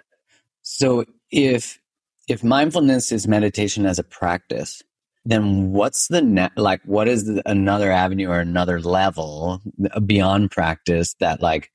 So 0.61 1.05
if 1.31 1.79
if 2.27 2.43
mindfulness 2.43 3.11
is 3.11 3.27
meditation 3.27 3.85
as 3.85 3.99
a 3.99 4.03
practice, 4.03 4.81
then 5.25 5.71
what's 5.71 6.07
the 6.07 6.21
net 6.21 6.51
like 6.57 6.81
what 6.85 7.07
is 7.07 7.25
the, 7.25 7.41
another 7.45 7.91
avenue 7.91 8.29
or 8.29 8.39
another 8.39 8.79
level 8.79 9.61
uh, 9.91 9.99
beyond 9.99 10.51
practice 10.51 11.15
that 11.19 11.41
like 11.41 11.71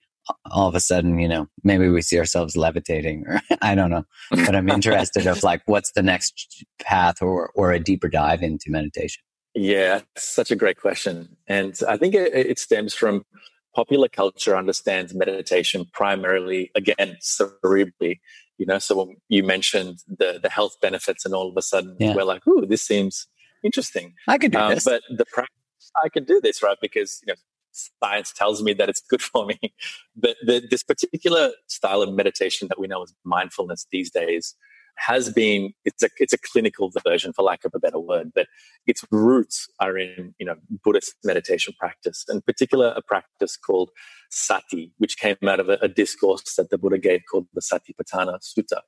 all 0.50 0.68
of 0.68 0.74
a 0.74 0.80
sudden 0.80 1.18
you 1.18 1.28
know 1.28 1.46
maybe 1.64 1.88
we 1.88 2.02
see 2.02 2.18
ourselves 2.18 2.56
levitating 2.56 3.24
or 3.26 3.40
i 3.62 3.74
don't 3.74 3.90
know 3.90 4.04
but 4.30 4.54
i'm 4.54 4.68
interested 4.68 5.26
of 5.26 5.42
like 5.42 5.62
what's 5.66 5.92
the 5.92 6.02
next 6.02 6.64
path 6.80 7.22
or 7.22 7.50
or 7.54 7.72
a 7.72 7.80
deeper 7.80 8.08
dive 8.08 8.42
into 8.42 8.70
meditation 8.70 9.22
yeah 9.54 10.00
such 10.16 10.50
a 10.50 10.56
great 10.56 10.78
question 10.78 11.36
and 11.46 11.80
i 11.88 11.96
think 11.96 12.14
it, 12.14 12.34
it 12.34 12.58
stems 12.58 12.94
from 12.94 13.24
popular 13.74 14.08
culture 14.08 14.56
understands 14.56 15.14
meditation 15.14 15.86
primarily 15.92 16.70
again 16.74 17.16
cerebrally 17.22 18.18
you 18.58 18.66
know 18.66 18.78
so 18.78 18.96
when 18.96 19.16
you 19.28 19.42
mentioned 19.42 19.98
the 20.06 20.38
the 20.42 20.50
health 20.50 20.76
benefits 20.82 21.24
and 21.24 21.34
all 21.34 21.48
of 21.48 21.56
a 21.56 21.62
sudden 21.62 21.96
yeah. 21.98 22.14
we're 22.14 22.24
like 22.24 22.46
ooh 22.46 22.66
this 22.66 22.82
seems 22.82 23.26
interesting. 23.64 24.14
I 24.26 24.38
could 24.38 24.52
do 24.52 24.58
um, 24.58 24.74
this. 24.74 24.84
But 24.84 25.02
the 25.10 25.24
practice, 25.26 25.90
I 26.02 26.08
can 26.08 26.24
do 26.24 26.40
this, 26.40 26.62
right? 26.62 26.76
Because, 26.80 27.20
you 27.26 27.32
know, 27.32 27.38
science 27.72 28.32
tells 28.32 28.62
me 28.62 28.72
that 28.74 28.88
it's 28.88 29.00
good 29.00 29.22
for 29.22 29.46
me. 29.46 29.58
But 30.16 30.36
the, 30.44 30.66
this 30.68 30.82
particular 30.82 31.52
style 31.68 32.02
of 32.02 32.12
meditation 32.12 32.66
that 32.68 32.80
we 32.80 32.88
know 32.88 33.02
as 33.02 33.14
mindfulness 33.24 33.86
these 33.92 34.10
days 34.10 34.56
has 34.98 35.30
been 35.30 35.72
it's 35.84 36.02
a 36.02 36.08
it's 36.18 36.32
a 36.32 36.38
clinical 36.38 36.90
version 37.06 37.32
for 37.32 37.42
lack 37.42 37.64
of 37.64 37.72
a 37.74 37.78
better 37.78 37.98
word 37.98 38.30
but 38.34 38.46
its 38.86 39.04
roots 39.10 39.68
are 39.80 39.96
in 39.96 40.34
you 40.38 40.46
know 40.46 40.56
buddhist 40.84 41.14
meditation 41.24 41.74
practice 41.78 42.24
in 42.28 42.40
particular 42.42 42.92
a 42.96 43.02
practice 43.02 43.56
called 43.56 43.90
sati 44.30 44.92
which 44.98 45.16
came 45.18 45.36
out 45.46 45.60
of 45.60 45.68
a, 45.68 45.78
a 45.80 45.88
discourse 45.88 46.54
that 46.56 46.70
the 46.70 46.78
buddha 46.78 46.98
gave 46.98 47.20
called 47.30 47.46
the 47.54 47.60
satipatthana 47.60 48.38
sutta 48.40 48.80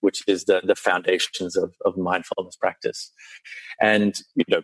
which 0.00 0.22
is 0.26 0.44
the, 0.44 0.60
the 0.64 0.74
foundations 0.74 1.56
of, 1.56 1.74
of 1.84 1.96
mindfulness 1.96 2.56
practice. 2.56 3.12
And, 3.80 4.16
you 4.34 4.44
know, 4.48 4.62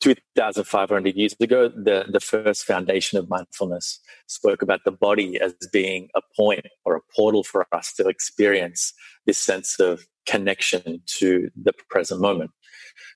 2,500 0.00 1.16
years 1.16 1.34
ago, 1.40 1.68
the, 1.68 2.06
the 2.08 2.20
first 2.20 2.64
foundation 2.64 3.18
of 3.18 3.28
mindfulness 3.28 4.00
spoke 4.28 4.62
about 4.62 4.80
the 4.84 4.92
body 4.92 5.40
as 5.40 5.54
being 5.72 6.08
a 6.14 6.20
point 6.36 6.66
or 6.84 6.94
a 6.96 7.00
portal 7.14 7.42
for 7.42 7.66
us 7.72 7.92
to 7.94 8.08
experience 8.08 8.92
this 9.26 9.38
sense 9.38 9.80
of 9.80 10.06
connection 10.28 11.02
to 11.18 11.48
the 11.60 11.72
present 11.88 12.20
moment. 12.20 12.50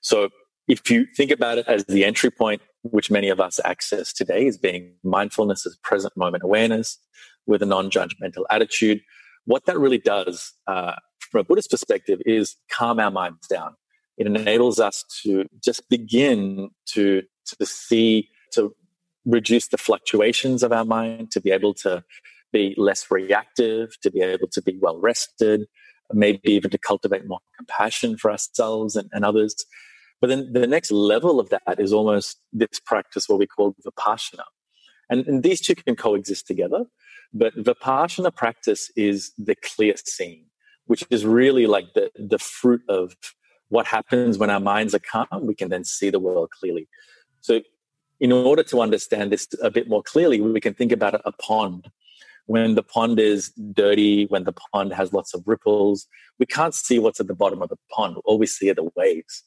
So 0.01 0.29
if 0.67 0.89
you 0.89 1.05
think 1.15 1.31
about 1.31 1.57
it 1.57 1.67
as 1.67 1.85
the 1.85 2.05
entry 2.05 2.31
point, 2.31 2.61
which 2.83 3.11
many 3.11 3.29
of 3.29 3.39
us 3.39 3.59
access 3.63 4.13
today 4.13 4.45
is 4.45 4.57
being 4.57 4.93
mindfulness 5.03 5.65
as 5.65 5.77
present 5.83 6.15
moment 6.17 6.43
awareness 6.43 6.97
with 7.45 7.61
a 7.61 7.65
non-judgmental 7.65 8.43
attitude, 8.49 9.01
what 9.45 9.65
that 9.65 9.77
really 9.77 9.97
does 9.97 10.53
uh, 10.67 10.93
from 11.19 11.41
a 11.41 11.43
Buddhist 11.43 11.69
perspective 11.69 12.21
is 12.25 12.55
calm 12.71 12.99
our 12.99 13.11
minds 13.11 13.47
down. 13.47 13.75
It 14.17 14.27
enables 14.27 14.79
us 14.79 15.03
to 15.23 15.45
just 15.63 15.89
begin 15.89 16.69
to, 16.87 17.23
to 17.47 17.65
see, 17.65 18.29
to 18.51 18.73
reduce 19.25 19.67
the 19.67 19.77
fluctuations 19.77 20.63
of 20.63 20.71
our 20.71 20.85
mind, 20.85 21.31
to 21.31 21.41
be 21.41 21.51
able 21.51 21.73
to 21.75 22.03
be 22.51 22.75
less 22.77 23.09
reactive, 23.09 23.99
to 24.01 24.11
be 24.11 24.21
able 24.21 24.47
to 24.49 24.61
be 24.61 24.77
well 24.79 24.99
rested, 24.99 25.65
maybe 26.13 26.39
even 26.45 26.71
to 26.71 26.77
cultivate 26.77 27.27
more 27.27 27.39
compassion 27.57 28.17
for 28.17 28.31
ourselves 28.31 28.95
and, 28.95 29.09
and 29.11 29.25
others. 29.25 29.55
But 30.21 30.27
then 30.27 30.53
the 30.53 30.67
next 30.67 30.91
level 30.91 31.39
of 31.39 31.49
that 31.49 31.79
is 31.79 31.91
almost 31.91 32.39
this 32.51 32.79
practice, 32.85 33.27
what 33.27 33.39
we 33.39 33.47
call 33.47 33.75
vipassana. 33.85 34.43
And, 35.09 35.27
and 35.27 35.43
these 35.43 35.59
two 35.59 35.75
can 35.75 35.95
coexist 35.95 36.47
together. 36.47 36.85
But 37.33 37.55
vipassana 37.55 38.33
practice 38.33 38.91
is 38.95 39.33
the 39.37 39.55
clear 39.55 39.95
seeing 39.97 40.45
which 40.85 41.03
is 41.09 41.25
really 41.25 41.67
like 41.67 41.93
the, 41.93 42.11
the 42.15 42.39
fruit 42.39 42.81
of 42.89 43.15
what 43.69 43.85
happens 43.85 44.37
when 44.37 44.49
our 44.49 44.59
minds 44.59 44.93
are 44.93 44.99
calm. 44.99 45.27
We 45.45 45.55
can 45.55 45.69
then 45.69 45.83
see 45.83 46.09
the 46.09 46.19
world 46.19 46.49
clearly. 46.51 46.87
So, 47.41 47.61
in 48.19 48.31
order 48.31 48.63
to 48.63 48.81
understand 48.81 49.31
this 49.31 49.47
a 49.61 49.69
bit 49.69 49.89
more 49.89 50.03
clearly, 50.03 50.39
we 50.39 50.61
can 50.61 50.73
think 50.73 50.91
about 50.91 51.15
a 51.25 51.31
pond. 51.33 51.89
When 52.45 52.75
the 52.75 52.83
pond 52.83 53.19
is 53.19 53.51
dirty, 53.51 54.25
when 54.25 54.43
the 54.43 54.53
pond 54.53 54.93
has 54.93 55.13
lots 55.13 55.33
of 55.33 55.43
ripples, 55.45 56.07
we 56.39 56.45
can't 56.45 56.75
see 56.75 56.99
what's 56.99 57.19
at 57.19 57.27
the 57.27 57.35
bottom 57.35 57.61
of 57.61 57.69
the 57.69 57.77
pond. 57.91 58.17
All 58.25 58.37
we 58.37 58.47
see 58.47 58.69
are 58.69 58.73
the 58.73 58.89
waves. 58.95 59.43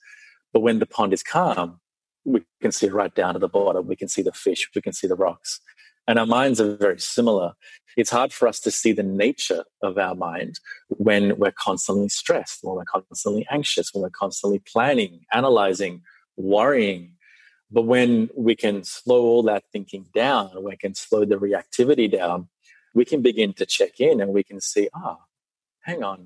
But 0.53 0.61
when 0.61 0.79
the 0.79 0.87
pond 0.87 1.13
is 1.13 1.23
calm, 1.23 1.81
we 2.25 2.43
can 2.63 2.73
see 2.73 2.89
right 2.89 3.15
down 3.15 3.35
to 3.35 3.41
the 3.41 3.49
bottom. 3.49 3.87
We 3.87 3.97
can 3.97 4.09
see 4.09 4.23
the 4.23 4.33
fish, 4.33 4.69
we 4.75 4.81
can 4.81 4.93
see 4.93 5.07
the 5.07 5.15
rocks. 5.15 5.61
And 6.09 6.19
our 6.19 6.27
minds 6.27 6.61
are 6.61 6.77
very 6.77 7.01
similar. 7.01 7.53
It's 7.97 8.11
hard 8.11 8.33
for 8.33 8.47
us 8.47 8.61
to 8.61 8.71
see 8.71 8.93
the 8.93 9.03
nature 9.03 9.65
of 9.83 9.99
our 9.99 10.15
mind 10.15 10.61
when 10.89 11.37
we're 11.39 11.53
constantly 11.53 12.09
stressed, 12.09 12.61
when 12.63 12.77
we're 12.77 12.85
constantly 12.85 13.47
anxious, 13.51 13.93
when 13.93 14.03
we're 14.03 14.11
constantly 14.11 14.61
planning, 14.61 15.21
analyzing, 15.33 16.03
worrying. 16.37 17.13
But 17.71 17.83
when 17.83 18.31
we 18.37 18.55
can 18.55 18.85
slow 18.85 19.23
all 19.23 19.43
that 19.45 19.65
thinking 19.73 20.07
down, 20.15 20.51
when 20.55 20.65
we 20.65 20.77
can 20.77 20.95
slow 20.95 21.25
the 21.25 21.37
reactivity 21.37 22.11
down, 22.11 22.49
we 22.97 23.05
can 23.05 23.23
begin 23.23 23.53
to 23.53 23.67
check 23.67 24.01
in 24.01 24.21
and 24.21 24.33
we 24.33 24.43
can 24.43 24.61
see, 24.61 24.89
ah, 24.95 25.19
hang 25.83 26.03
on, 26.03 26.19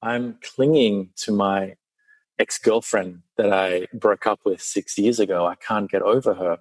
I'm 0.00 0.38
clinging 0.42 1.10
to 1.24 1.32
my 1.32 1.74
ex 2.38 2.58
girlfriend 2.58 3.22
that 3.36 3.52
I 3.52 3.86
broke 3.92 4.26
up 4.26 4.40
with 4.44 4.60
six 4.60 4.96
years 4.98 5.18
ago. 5.18 5.46
I 5.46 5.56
can't 5.56 5.90
get 5.90 6.02
over 6.02 6.34
her 6.34 6.58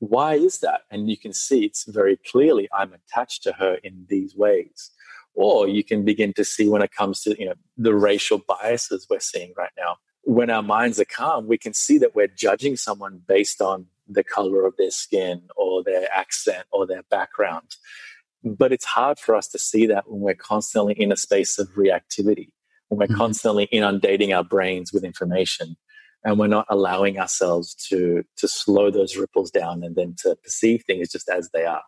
why 0.00 0.34
is 0.34 0.58
that? 0.60 0.82
And 0.90 1.08
you 1.08 1.16
can 1.16 1.32
see 1.32 1.64
it's 1.64 1.84
very 1.84 2.18
clearly 2.30 2.68
I'm 2.72 2.92
attached 2.92 3.42
to 3.44 3.52
her 3.52 3.76
in 3.82 4.06
these 4.08 4.36
ways. 4.36 4.90
Or 5.34 5.68
you 5.68 5.84
can 5.84 6.04
begin 6.04 6.32
to 6.34 6.44
see 6.44 6.68
when 6.68 6.82
it 6.82 6.92
comes 6.92 7.20
to 7.22 7.38
you 7.38 7.46
know 7.46 7.54
the 7.76 7.94
racial 7.94 8.40
biases 8.46 9.06
we're 9.08 9.20
seeing 9.20 9.52
right 9.56 9.72
now. 9.76 9.96
When 10.22 10.50
our 10.50 10.62
minds 10.62 10.98
are 10.98 11.04
calm, 11.04 11.46
we 11.46 11.58
can 11.58 11.74
see 11.74 11.98
that 11.98 12.14
we're 12.14 12.26
judging 12.26 12.76
someone 12.76 13.20
based 13.26 13.60
on 13.60 13.86
the 14.08 14.24
color 14.24 14.64
of 14.64 14.74
their 14.76 14.90
skin 14.90 15.42
or 15.56 15.82
their 15.82 16.08
accent 16.12 16.64
or 16.70 16.86
their 16.86 17.02
background. 17.10 17.76
But 18.46 18.72
it's 18.72 18.84
hard 18.84 19.18
for 19.18 19.34
us 19.34 19.48
to 19.48 19.58
see 19.58 19.86
that 19.86 20.08
when 20.08 20.20
we're 20.20 20.34
constantly 20.34 20.94
in 20.94 21.10
a 21.10 21.16
space 21.16 21.58
of 21.58 21.68
reactivity, 21.74 22.50
when 22.88 22.98
we're 22.98 23.06
mm-hmm. 23.06 23.16
constantly 23.16 23.64
inundating 23.64 24.32
our 24.32 24.44
brains 24.44 24.92
with 24.92 25.04
information 25.04 25.76
and 26.24 26.38
we're 26.38 26.46
not 26.46 26.66
allowing 26.68 27.18
ourselves 27.18 27.74
to 27.74 28.24
to 28.36 28.48
slow 28.48 28.90
those 28.90 29.16
ripples 29.16 29.50
down 29.50 29.82
and 29.82 29.96
then 29.96 30.14
to 30.18 30.36
perceive 30.42 30.82
things 30.86 31.10
just 31.10 31.28
as 31.28 31.48
they 31.54 31.64
are 31.64 31.82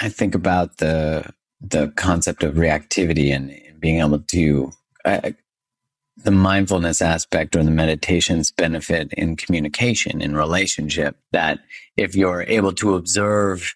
i 0.00 0.08
think 0.08 0.34
about 0.34 0.78
the 0.78 1.28
the 1.60 1.88
concept 1.96 2.42
of 2.42 2.54
reactivity 2.54 3.34
and 3.34 3.52
being 3.80 4.00
able 4.00 4.20
to 4.20 4.72
uh, 5.04 5.30
the 6.22 6.30
mindfulness 6.30 7.00
aspect 7.00 7.56
or 7.56 7.62
the 7.62 7.70
meditation's 7.70 8.50
benefit 8.50 9.12
in 9.14 9.36
communication 9.36 10.20
in 10.20 10.36
relationship 10.36 11.16
that 11.32 11.60
if 11.96 12.14
you're 12.14 12.42
able 12.42 12.72
to 12.72 12.94
observe 12.94 13.74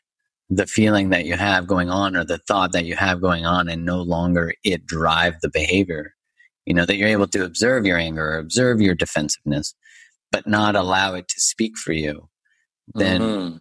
the 0.50 0.66
feeling 0.66 1.10
that 1.10 1.24
you 1.24 1.34
have 1.34 1.66
going 1.66 1.90
on 1.90 2.16
or 2.16 2.24
the 2.24 2.38
thought 2.38 2.72
that 2.72 2.84
you 2.84 2.94
have 2.96 3.20
going 3.20 3.46
on 3.46 3.68
and 3.68 3.84
no 3.84 4.02
longer 4.02 4.52
it 4.62 4.86
drive 4.86 5.34
the 5.40 5.50
behavior 5.50 6.14
you 6.66 6.74
know 6.74 6.84
that 6.84 6.96
you're 6.96 7.08
able 7.08 7.26
to 7.26 7.44
observe 7.44 7.86
your 7.86 7.98
anger 7.98 8.32
or 8.32 8.38
observe 8.38 8.80
your 8.80 8.94
defensiveness 8.94 9.74
but 10.34 10.48
not 10.48 10.74
allow 10.74 11.14
it 11.14 11.28
to 11.28 11.40
speak 11.40 11.76
for 11.76 11.92
you, 11.92 12.28
then, 12.92 13.20
mm-hmm. 13.20 13.56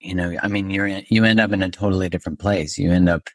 you 0.00 0.14
know, 0.14 0.36
I 0.42 0.48
mean, 0.48 0.68
you're, 0.68 0.86
you 0.86 1.24
end 1.24 1.40
up 1.40 1.50
in 1.50 1.62
a 1.62 1.70
totally 1.70 2.10
different 2.10 2.38
place. 2.38 2.76
You 2.76 2.92
end 2.92 3.08
up, 3.08 3.30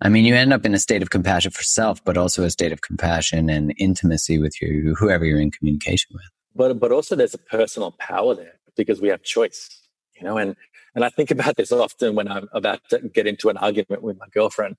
I 0.00 0.08
mean, 0.08 0.24
you 0.24 0.34
end 0.34 0.52
up 0.52 0.66
in 0.66 0.74
a 0.74 0.78
state 0.80 1.02
of 1.02 1.10
compassion 1.10 1.52
for 1.52 1.62
self, 1.62 2.04
but 2.04 2.16
also 2.16 2.42
a 2.42 2.50
state 2.50 2.72
of 2.72 2.80
compassion 2.80 3.48
and 3.48 3.72
intimacy 3.78 4.40
with 4.40 4.60
you, 4.60 4.96
whoever 4.98 5.24
you're 5.24 5.38
in 5.38 5.52
communication 5.52 6.14
with. 6.14 6.24
But, 6.56 6.80
but 6.80 6.90
also 6.90 7.14
there's 7.14 7.34
a 7.34 7.38
personal 7.38 7.92
power 7.92 8.34
there 8.34 8.58
because 8.76 9.00
we 9.00 9.06
have 9.06 9.22
choice, 9.22 9.86
you 10.16 10.24
know, 10.26 10.36
and, 10.36 10.56
and 10.96 11.04
I 11.04 11.10
think 11.10 11.30
about 11.30 11.56
this 11.56 11.70
often 11.70 12.16
when 12.16 12.26
I'm 12.26 12.48
about 12.52 12.80
to 12.90 12.98
get 13.00 13.28
into 13.28 13.50
an 13.50 13.58
argument 13.58 14.02
with 14.02 14.18
my 14.18 14.26
girlfriend. 14.32 14.76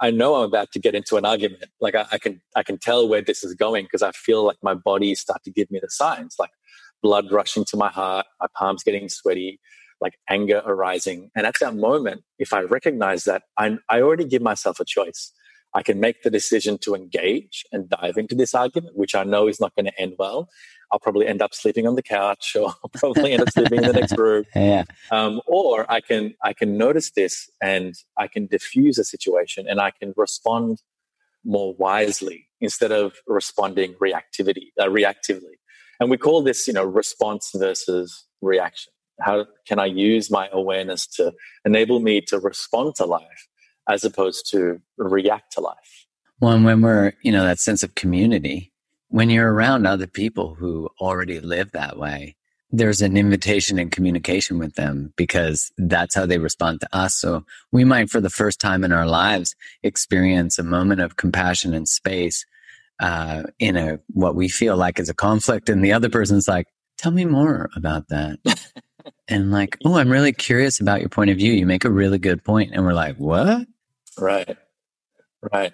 I 0.00 0.10
know 0.10 0.36
I'm 0.36 0.48
about 0.48 0.72
to 0.72 0.78
get 0.78 0.94
into 0.94 1.18
an 1.18 1.26
argument. 1.26 1.66
Like 1.80 1.94
I, 1.94 2.06
I 2.10 2.18
can, 2.18 2.40
I 2.56 2.62
can 2.62 2.78
tell 2.78 3.06
where 3.06 3.20
this 3.20 3.44
is 3.44 3.54
going 3.54 3.84
because 3.84 4.02
I 4.02 4.12
feel 4.12 4.42
like 4.44 4.56
my 4.62 4.72
body 4.72 5.14
start 5.14 5.44
to 5.44 5.50
give 5.50 5.70
me 5.70 5.78
the 5.78 5.90
signs, 5.90 6.36
like 6.38 6.50
blood 7.02 7.30
rushing 7.30 7.66
to 7.66 7.76
my 7.76 7.90
heart, 7.90 8.26
my 8.40 8.46
palms 8.56 8.82
getting 8.82 9.10
sweaty, 9.10 9.60
like 10.00 10.14
anger 10.30 10.62
arising. 10.64 11.30
And 11.36 11.46
at 11.46 11.56
that 11.60 11.76
moment, 11.76 12.22
if 12.38 12.54
I 12.54 12.62
recognize 12.62 13.24
that, 13.24 13.42
I, 13.58 13.76
I 13.90 14.00
already 14.00 14.24
give 14.24 14.40
myself 14.40 14.80
a 14.80 14.86
choice. 14.86 15.30
I 15.74 15.82
can 15.82 16.00
make 16.00 16.22
the 16.22 16.30
decision 16.30 16.78
to 16.78 16.94
engage 16.94 17.64
and 17.72 17.88
dive 17.88 18.16
into 18.16 18.34
this 18.34 18.54
argument, 18.54 18.96
which 18.96 19.14
I 19.14 19.24
know 19.24 19.46
is 19.46 19.60
not 19.60 19.74
going 19.76 19.86
to 19.86 20.00
end 20.00 20.14
well. 20.18 20.48
I'll 20.92 20.98
probably 20.98 21.26
end 21.26 21.40
up 21.40 21.54
sleeping 21.54 21.86
on 21.86 21.94
the 21.94 22.02
couch 22.02 22.56
or 22.60 22.68
I'll 22.68 22.90
probably 22.92 23.32
end 23.32 23.42
up 23.42 23.50
sleeping 23.50 23.78
in 23.78 23.86
the 23.86 23.92
next 23.92 24.16
room. 24.18 24.44
Yeah. 24.54 24.84
Um, 25.10 25.40
or 25.46 25.90
I 25.90 26.00
can, 26.00 26.34
I 26.44 26.52
can 26.52 26.76
notice 26.76 27.12
this 27.12 27.48
and 27.62 27.94
I 28.18 28.26
can 28.26 28.46
diffuse 28.46 28.98
a 28.98 29.04
situation 29.04 29.66
and 29.68 29.80
I 29.80 29.90
can 29.90 30.12
respond 30.16 30.82
more 31.44 31.74
wisely 31.76 32.48
instead 32.60 32.92
of 32.92 33.14
responding 33.26 33.94
reactivity, 33.94 34.68
uh, 34.78 34.86
reactively. 34.86 35.56
And 35.98 36.10
we 36.10 36.18
call 36.18 36.42
this, 36.42 36.66
you 36.66 36.74
know, 36.74 36.84
response 36.84 37.50
versus 37.54 38.26
reaction. 38.42 38.92
How 39.20 39.46
can 39.66 39.78
I 39.78 39.86
use 39.86 40.30
my 40.30 40.48
awareness 40.52 41.06
to 41.16 41.32
enable 41.64 42.00
me 42.00 42.20
to 42.22 42.38
respond 42.38 42.94
to 42.96 43.04
life 43.04 43.48
as 43.90 44.04
opposed 44.04 44.50
to 44.50 44.80
react 44.96 45.52
to 45.52 45.60
life? 45.60 46.06
Well, 46.40 46.52
and 46.52 46.64
when 46.64 46.80
we're, 46.80 47.12
you 47.22 47.32
know, 47.32 47.44
that 47.44 47.58
sense 47.58 47.82
of 47.82 47.94
community, 47.94 48.72
when 49.08 49.28
you're 49.28 49.52
around 49.52 49.86
other 49.86 50.06
people 50.06 50.54
who 50.54 50.88
already 51.00 51.40
live 51.40 51.72
that 51.72 51.98
way, 51.98 52.36
there's 52.72 53.02
an 53.02 53.16
invitation 53.16 53.78
and 53.78 53.90
communication 53.90 54.58
with 54.58 54.74
them 54.74 55.12
because 55.16 55.72
that's 55.76 56.14
how 56.14 56.24
they 56.24 56.38
respond 56.38 56.80
to 56.80 56.88
us. 56.96 57.14
So 57.16 57.44
we 57.72 57.84
might, 57.84 58.10
for 58.10 58.20
the 58.20 58.30
first 58.30 58.60
time 58.60 58.84
in 58.84 58.92
our 58.92 59.06
lives, 59.06 59.56
experience 59.82 60.58
a 60.58 60.62
moment 60.62 61.00
of 61.00 61.16
compassion 61.16 61.74
and 61.74 61.88
space 61.88 62.46
uh, 63.00 63.44
in 63.58 63.76
a 63.76 63.98
what 64.08 64.34
we 64.34 64.48
feel 64.48 64.76
like 64.76 65.00
is 65.00 65.08
a 65.08 65.14
conflict, 65.14 65.68
and 65.68 65.82
the 65.84 65.92
other 65.92 66.10
person's 66.10 66.46
like, 66.46 66.66
"Tell 66.98 67.10
me 67.10 67.24
more 67.24 67.70
about 67.74 68.08
that." 68.08 68.38
and 69.28 69.50
like, 69.50 69.78
"Oh, 69.84 69.96
I'm 69.96 70.10
really 70.10 70.32
curious 70.32 70.80
about 70.80 71.00
your 71.00 71.08
point 71.08 71.30
of 71.30 71.38
view. 71.38 71.52
You 71.52 71.66
make 71.66 71.86
a 71.86 71.90
really 71.90 72.18
good 72.18 72.44
point." 72.44 72.72
And 72.74 72.84
we're 72.84 72.92
like, 72.92 73.16
"What?" 73.16 73.66
Right, 74.18 74.56
right. 75.52 75.72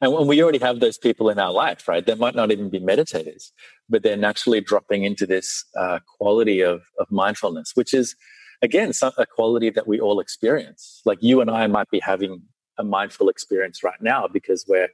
And 0.00 0.12
when 0.12 0.26
we 0.26 0.42
already 0.42 0.58
have 0.58 0.80
those 0.80 0.98
people 0.98 1.30
in 1.30 1.38
our 1.38 1.52
life, 1.52 1.88
right? 1.88 2.04
They 2.04 2.14
might 2.14 2.34
not 2.34 2.50
even 2.50 2.68
be 2.68 2.80
meditators, 2.80 3.50
but 3.88 4.02
they're 4.02 4.16
naturally 4.16 4.60
dropping 4.60 5.04
into 5.04 5.26
this 5.26 5.64
uh, 5.78 6.00
quality 6.18 6.60
of, 6.60 6.82
of 6.98 7.10
mindfulness, 7.10 7.72
which 7.74 7.94
is, 7.94 8.14
again, 8.60 8.92
some, 8.92 9.12
a 9.16 9.24
quality 9.24 9.70
that 9.70 9.86
we 9.86 9.98
all 9.98 10.20
experience. 10.20 11.00
Like 11.06 11.18
you 11.22 11.40
and 11.40 11.50
I 11.50 11.66
might 11.66 11.88
be 11.90 12.00
having 12.00 12.42
a 12.78 12.84
mindful 12.84 13.28
experience 13.30 13.82
right 13.82 14.00
now 14.02 14.28
because 14.28 14.66
we're 14.68 14.88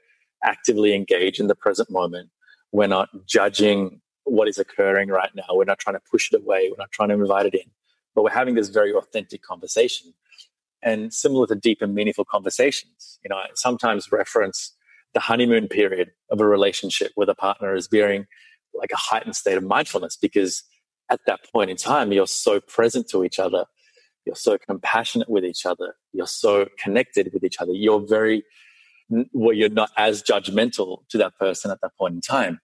actively 0.44 0.94
engaged 0.94 1.40
in 1.40 1.48
the 1.48 1.54
present 1.56 1.90
moment. 1.90 2.30
We're 2.70 2.86
not 2.86 3.08
judging 3.26 4.00
what 4.24 4.46
is 4.46 4.58
occurring 4.58 5.08
right 5.08 5.34
now. 5.34 5.44
We're 5.50 5.64
not 5.64 5.80
trying 5.80 5.96
to 5.96 6.02
push 6.10 6.32
it 6.32 6.40
away. 6.40 6.68
We're 6.70 6.78
not 6.78 6.92
trying 6.92 7.08
to 7.08 7.16
invite 7.16 7.46
it 7.46 7.54
in, 7.54 7.70
but 8.14 8.22
we're 8.22 8.30
having 8.30 8.54
this 8.54 8.68
very 8.68 8.92
authentic 8.92 9.42
conversation. 9.42 10.14
And 10.82 11.12
similar 11.12 11.46
to 11.46 11.54
deep 11.54 11.80
and 11.80 11.94
meaningful 11.94 12.24
conversations, 12.24 13.18
you 13.24 13.28
know, 13.28 13.36
I 13.36 13.46
sometimes 13.54 14.10
reference 14.10 14.74
the 15.14 15.20
honeymoon 15.20 15.68
period 15.68 16.10
of 16.30 16.40
a 16.40 16.46
relationship 16.46 17.12
with 17.16 17.28
a 17.28 17.34
partner 17.34 17.74
is 17.74 17.86
being 17.86 18.26
like 18.74 18.90
a 18.92 18.96
heightened 18.96 19.36
state 19.36 19.56
of 19.56 19.62
mindfulness 19.62 20.16
because 20.16 20.64
at 21.10 21.20
that 21.26 21.40
point 21.52 21.70
in 21.70 21.76
time, 21.76 22.12
you're 22.12 22.26
so 22.26 22.60
present 22.60 23.08
to 23.10 23.22
each 23.22 23.38
other. 23.38 23.66
You're 24.24 24.34
so 24.34 24.56
compassionate 24.56 25.28
with 25.28 25.44
each 25.44 25.66
other. 25.66 25.94
You're 26.12 26.26
so 26.26 26.68
connected 26.78 27.30
with 27.34 27.44
each 27.44 27.60
other. 27.60 27.72
You're 27.72 28.00
very, 28.06 28.44
well, 29.32 29.52
you're 29.52 29.68
not 29.68 29.90
as 29.96 30.22
judgmental 30.22 31.06
to 31.10 31.18
that 31.18 31.36
person 31.38 31.70
at 31.70 31.80
that 31.82 31.96
point 31.98 32.14
in 32.14 32.20
time. 32.20 32.60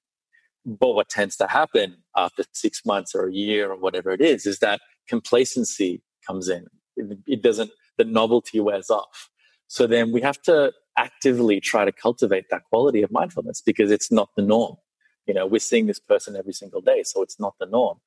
But 0.64 0.94
what 0.94 1.08
tends 1.08 1.36
to 1.36 1.46
happen 1.46 1.98
after 2.16 2.44
six 2.52 2.84
months 2.86 3.14
or 3.14 3.28
a 3.28 3.32
year 3.32 3.70
or 3.70 3.76
whatever 3.76 4.10
it 4.10 4.20
is, 4.20 4.46
is 4.46 4.60
that 4.60 4.80
complacency 5.08 6.02
comes 6.26 6.48
in. 6.48 6.66
It 7.26 7.42
doesn't, 7.42 7.70
the 7.98 8.04
novelty 8.04 8.60
wears 8.60 8.88
off. 8.88 9.28
So 9.66 9.86
then 9.86 10.12
we 10.12 10.22
have 10.22 10.40
to 10.42 10.72
actively 10.96 11.60
try 11.60 11.84
to 11.84 11.92
cultivate 11.92 12.46
that 12.50 12.64
quality 12.70 13.02
of 13.02 13.10
mindfulness 13.12 13.60
because 13.60 13.90
it's 13.90 14.10
not 14.10 14.30
the 14.36 14.42
norm. 14.42 14.76
You 15.26 15.34
know, 15.34 15.46
we're 15.46 15.58
seeing 15.58 15.86
this 15.86 16.00
person 16.00 16.36
every 16.36 16.54
single 16.54 16.80
day, 16.80 17.02
so 17.04 17.22
it's 17.22 17.38
not 17.38 17.54
the 17.60 17.66
norm. 17.66 17.98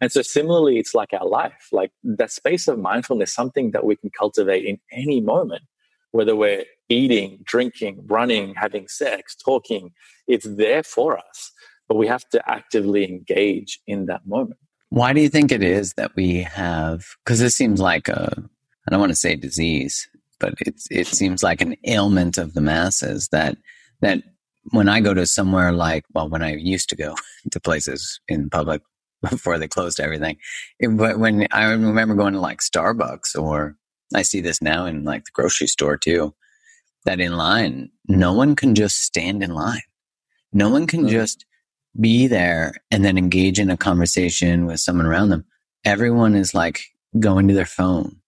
And 0.00 0.12
so 0.12 0.22
similarly, 0.22 0.78
it's 0.78 0.94
like 0.94 1.12
our 1.12 1.26
life, 1.26 1.68
like 1.72 1.90
that 2.04 2.30
space 2.30 2.68
of 2.68 2.78
mindfulness, 2.78 3.34
something 3.34 3.72
that 3.72 3.84
we 3.84 3.96
can 3.96 4.10
cultivate 4.16 4.64
in 4.64 4.78
any 4.92 5.20
moment, 5.20 5.62
whether 6.12 6.36
we're 6.36 6.64
eating, 6.88 7.40
drinking, 7.42 8.04
running, 8.06 8.54
having 8.54 8.86
sex, 8.86 9.34
talking, 9.34 9.90
it's 10.28 10.46
there 10.48 10.84
for 10.84 11.18
us, 11.18 11.50
but 11.88 11.96
we 11.96 12.06
have 12.06 12.28
to 12.28 12.48
actively 12.48 13.08
engage 13.08 13.80
in 13.88 14.06
that 14.06 14.24
moment. 14.24 14.60
Why 14.90 15.12
do 15.12 15.20
you 15.20 15.28
think 15.28 15.50
it 15.50 15.64
is 15.64 15.94
that 15.94 16.14
we 16.14 16.42
have, 16.42 17.04
because 17.24 17.40
this 17.40 17.56
seems 17.56 17.80
like 17.80 18.08
a, 18.08 18.42
I 18.88 18.90
don't 18.90 19.00
want 19.00 19.12
to 19.12 19.16
say 19.16 19.36
disease, 19.36 20.08
but 20.40 20.54
it 20.60 20.80
it 20.90 21.06
seems 21.08 21.42
like 21.42 21.60
an 21.60 21.76
ailment 21.84 22.38
of 22.38 22.54
the 22.54 22.62
masses 22.62 23.28
that 23.28 23.58
that 24.00 24.22
when 24.70 24.88
I 24.88 25.00
go 25.00 25.12
to 25.12 25.26
somewhere 25.26 25.72
like 25.72 26.06
well, 26.14 26.30
when 26.30 26.42
I 26.42 26.54
used 26.54 26.88
to 26.88 26.96
go 26.96 27.14
to 27.50 27.60
places 27.60 28.18
in 28.28 28.48
public 28.48 28.80
before 29.20 29.58
they 29.58 29.68
closed 29.68 30.00
everything, 30.00 30.38
it, 30.80 30.88
but 30.96 31.18
when 31.18 31.46
I 31.50 31.64
remember 31.64 32.14
going 32.14 32.32
to 32.32 32.40
like 32.40 32.60
Starbucks 32.60 33.38
or 33.38 33.76
I 34.14 34.22
see 34.22 34.40
this 34.40 34.62
now 34.62 34.86
in 34.86 35.04
like 35.04 35.26
the 35.26 35.32
grocery 35.34 35.66
store 35.66 35.98
too, 35.98 36.34
that 37.04 37.20
in 37.20 37.36
line 37.36 37.90
no 38.06 38.32
one 38.32 38.56
can 38.56 38.74
just 38.74 39.02
stand 39.02 39.42
in 39.42 39.50
line, 39.50 39.82
no 40.50 40.70
one 40.70 40.86
can 40.86 41.08
just 41.08 41.44
be 42.00 42.26
there 42.26 42.72
and 42.90 43.04
then 43.04 43.18
engage 43.18 43.58
in 43.58 43.68
a 43.68 43.76
conversation 43.76 44.64
with 44.64 44.80
someone 44.80 45.04
around 45.04 45.28
them. 45.28 45.44
Everyone 45.84 46.34
is 46.34 46.54
like 46.54 46.80
going 47.20 47.48
to 47.48 47.54
their 47.54 47.66
phone 47.66 48.18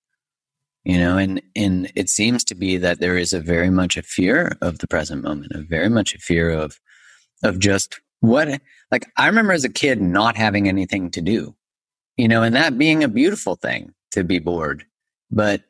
you 0.85 0.99
know 0.99 1.16
and 1.16 1.43
and 1.55 1.90
it 1.95 2.09
seems 2.09 2.45
to 2.45 2.55
be 2.55 2.77
that 2.77 3.01
there 3.01 3.16
is 3.16 3.33
a 3.33 3.40
very 3.40 3.71
much 3.71 3.97
a 3.97 4.03
fear 4.03 4.57
of 4.61 4.79
the 4.79 4.87
present 4.87 5.23
moment 5.23 5.53
a 5.55 5.62
very 5.62 5.88
much 5.88 6.14
a 6.14 6.19
fear 6.19 6.51
of 6.51 6.81
of 7.43 7.59
just 7.59 8.01
what 8.21 8.61
like 8.90 9.07
i 9.16 9.27
remember 9.27 9.53
as 9.53 9.64
a 9.64 9.69
kid 9.69 10.01
not 10.01 10.37
having 10.37 10.69
anything 10.69 11.11
to 11.11 11.21
do 11.21 11.55
you 12.16 12.29
know 12.29 12.43
and 12.43 12.55
that 12.55 12.79
being 12.79 13.05
a 13.05 13.09
beautiful 13.09 13.57
thing 13.57 13.95
to 14.12 14.25
be 14.25 14.38
bored. 14.38 14.85
But 15.31 15.62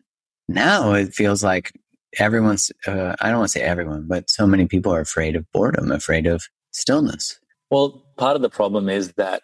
now 0.48 0.92
it 0.94 1.14
feels 1.14 1.44
like 1.44 1.72
everyone's 2.18 2.72
uh, 2.88 3.14
i 3.20 3.28
don't 3.28 3.38
want 3.38 3.48
to 3.48 3.56
say 3.56 3.62
everyone 3.62 4.04
but 4.08 4.28
so 4.28 4.44
many 4.44 4.66
people 4.66 4.92
are 4.92 5.00
afraid 5.00 5.36
of 5.36 5.46
boredom 5.52 5.92
afraid 5.92 6.26
of 6.26 6.42
stillness. 6.72 7.38
Well 7.70 8.04
part 8.16 8.34
of 8.34 8.42
the 8.42 8.50
problem 8.50 8.88
is 8.88 9.12
that 9.12 9.42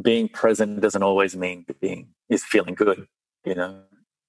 being 0.00 0.28
present 0.28 0.80
doesn't 0.80 1.02
always 1.02 1.36
mean 1.36 1.66
being 1.82 2.08
is 2.30 2.42
feeling 2.44 2.74
good 2.74 3.06
you 3.44 3.54
know 3.54 3.82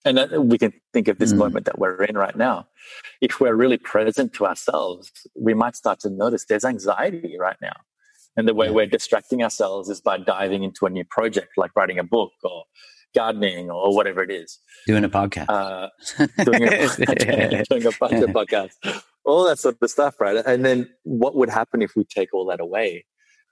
and 0.05 0.49
we 0.49 0.57
can 0.57 0.73
think 0.93 1.07
of 1.07 1.19
this 1.19 1.33
mm. 1.33 1.37
moment 1.37 1.65
that 1.65 1.77
we're 1.77 2.03
in 2.03 2.17
right 2.17 2.35
now. 2.35 2.67
If 3.21 3.39
we're 3.39 3.55
really 3.55 3.77
present 3.77 4.33
to 4.33 4.45
ourselves, 4.45 5.11
we 5.39 5.53
might 5.53 5.75
start 5.75 5.99
to 6.01 6.09
notice 6.09 6.45
there's 6.45 6.65
anxiety 6.65 7.35
right 7.39 7.57
now. 7.61 7.75
And 8.37 8.47
the 8.47 8.53
way 8.53 8.67
yeah. 8.67 8.71
we're 8.71 8.85
distracting 8.85 9.43
ourselves 9.43 9.89
is 9.89 10.01
by 10.01 10.17
diving 10.17 10.63
into 10.63 10.85
a 10.85 10.89
new 10.89 11.03
project, 11.03 11.49
like 11.57 11.71
writing 11.75 11.99
a 11.99 12.03
book 12.03 12.31
or 12.43 12.63
gardening 13.13 13.69
or 13.69 13.93
whatever 13.93 14.23
it 14.23 14.31
is. 14.31 14.59
Doing 14.87 15.03
a 15.03 15.09
podcast. 15.09 15.49
Uh, 15.49 15.89
doing, 16.43 16.63
a, 16.63 17.63
doing 17.69 17.85
a 17.85 17.91
bunch 17.99 18.23
of 18.23 18.29
podcasts. 18.29 19.03
All 19.25 19.43
that 19.45 19.59
sort 19.59 19.77
of 19.81 19.89
stuff, 19.91 20.19
right? 20.19 20.37
And 20.45 20.65
then 20.65 20.89
what 21.03 21.35
would 21.35 21.49
happen 21.49 21.81
if 21.81 21.95
we 21.95 22.05
take 22.05 22.33
all 22.33 22.45
that 22.47 22.59
away? 22.59 23.05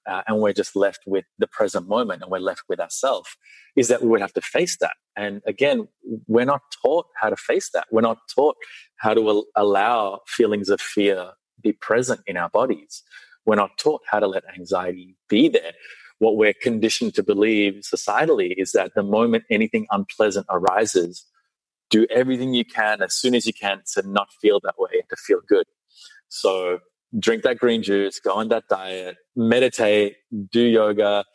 Uh, 0.10 0.24
and 0.28 0.40
we're 0.40 0.54
just 0.54 0.76
left 0.76 1.02
with 1.06 1.26
the 1.38 1.48
present 1.48 1.88
moment 1.88 2.22
and 2.24 2.32
we're 2.32 2.40
left 2.40 2.64
with 2.70 2.80
ourselves 2.80 3.30
is 3.76 3.88
that 3.90 4.02
we 4.02 4.10
would 4.10 4.22
have 4.22 4.34
to 4.34 4.42
face 4.42 4.78
that. 4.82 4.94
And 5.16 5.42
again 5.48 5.88
we're 6.28 6.46
not 6.46 6.62
taught 6.84 7.08
how 7.22 7.30
to 7.30 7.38
face 7.38 7.70
that. 7.74 7.88
We're 7.92 8.02
not 8.02 8.20
taught 8.36 8.58
how 8.98 9.14
to 9.14 9.30
al- 9.30 9.46
allow 9.56 10.22
feelings 10.28 10.70
of 10.70 10.82
fear 10.82 11.32
be 11.62 11.74
present 11.74 12.22
in 12.28 12.38
our 12.38 12.50
bodies. 12.50 13.04
We're 13.46 13.56
not 13.56 13.78
taught 13.78 14.02
how 14.10 14.20
to 14.20 14.28
let 14.28 14.44
anxiety 14.58 15.16
be 15.30 15.50
there. 15.50 15.74
What 16.20 16.38
we're 16.38 16.54
conditioned 16.54 17.16
to 17.16 17.24
believe 17.24 17.82
societally 17.84 18.54
is 18.58 18.74
that 18.74 18.92
the 18.96 19.04
moment 19.04 19.46
anything 19.50 19.88
unpleasant 19.92 20.48
arises 20.50 21.26
do 21.90 22.06
everything 22.10 22.54
you 22.54 22.66
can 22.66 23.02
as 23.02 23.16
soon 23.16 23.36
as 23.36 23.46
you 23.46 23.54
can 23.54 23.82
to 23.94 24.08
not 24.08 24.30
feel 24.42 24.60
that 24.64 24.76
way 24.78 24.92
and 24.94 25.10
to 25.10 25.16
feel 25.16 25.40
good. 25.48 25.66
So 26.30 26.80
drink 27.18 27.44
that 27.44 27.58
green 27.58 27.82
juice, 27.82 28.20
go 28.20 28.34
on 28.34 28.50
that 28.50 28.66
diet, 28.70 29.18
meditate, 29.36 30.18
do 30.52 30.62
yoga, 30.62 31.26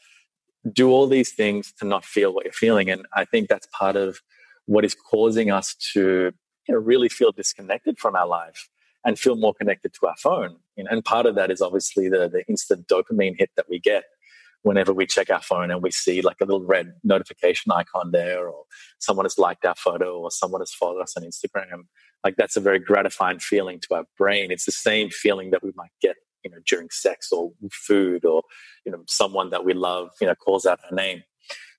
do 0.72 0.91
all 0.91 1.07
these 1.07 1.33
things 1.33 1.72
to 1.79 1.85
not 1.85 2.05
feel 2.05 2.33
what 2.33 2.45
you're 2.45 2.53
feeling. 2.53 2.91
And 2.91 3.07
I 3.14 3.25
think 3.25 3.49
that's 3.49 3.66
part 3.72 3.97
of 3.97 4.20
what 4.66 4.85
is 4.85 4.95
causing 4.95 5.51
us 5.51 5.75
to 5.93 6.33
you 6.68 6.75
know, 6.75 6.81
really 6.81 7.09
feel 7.09 7.33
disconnected 7.33 7.99
from 7.99 8.14
our 8.16 8.27
life 8.27 8.68
and 9.05 9.18
feel 9.18 9.37
more 9.37 9.53
connected 9.53 9.93
to 9.95 10.07
our 10.07 10.16
phone. 10.16 10.57
And 10.77 11.05
part 11.05 11.27
of 11.27 11.35
that 11.35 11.51
is 11.51 11.61
obviously 11.61 12.09
the, 12.09 12.29
the 12.29 12.45
instant 12.49 12.89
dopamine 12.89 13.35
hit 13.39 13.51
that 13.57 13.68
we 13.68 13.79
get 13.79 14.05
whenever 14.62 14.95
we 14.95 15.07
check 15.07 15.29
our 15.29 15.43
phone 15.43 15.70
and 15.70 15.83
we 15.83 15.91
see 15.91 16.22
like 16.22 16.39
a 16.41 16.47
little 16.47 16.64
red 16.64 16.95
notification 17.05 17.70
icon 17.70 18.12
there, 18.12 18.49
or 18.49 18.64
someone 18.99 19.27
has 19.27 19.39
liked 19.39 19.66
our 19.66 19.75
photo, 19.75 20.18
or 20.18 20.31
someone 20.31 20.62
has 20.62 20.72
followed 20.72 21.03
us 21.03 21.14
on 21.16 21.22
Instagram. 21.22 21.85
Like 22.25 22.37
that's 22.37 22.57
a 22.57 22.61
very 22.61 22.79
gratifying 22.79 23.39
feeling 23.39 23.81
to 23.81 23.95
our 23.95 24.05
brain. 24.18 24.51
It's 24.51 24.64
the 24.64 24.72
same 24.72 25.11
feeling 25.11 25.51
that 25.51 25.62
we 25.62 25.72
might 25.77 25.93
get, 26.01 26.16
you 26.43 26.51
know, 26.51 26.57
during 26.66 26.89
sex 26.91 27.31
or 27.31 27.53
food, 27.70 28.25
or 28.25 28.43
you 28.85 28.93
know, 28.93 29.03
someone 29.07 29.51
that 29.51 29.64
we 29.64 29.75
love, 29.75 30.11
you 30.20 30.27
know, 30.27 30.35
calls 30.35 30.66
out 30.66 30.81
our 30.91 30.97
name. 30.97 31.22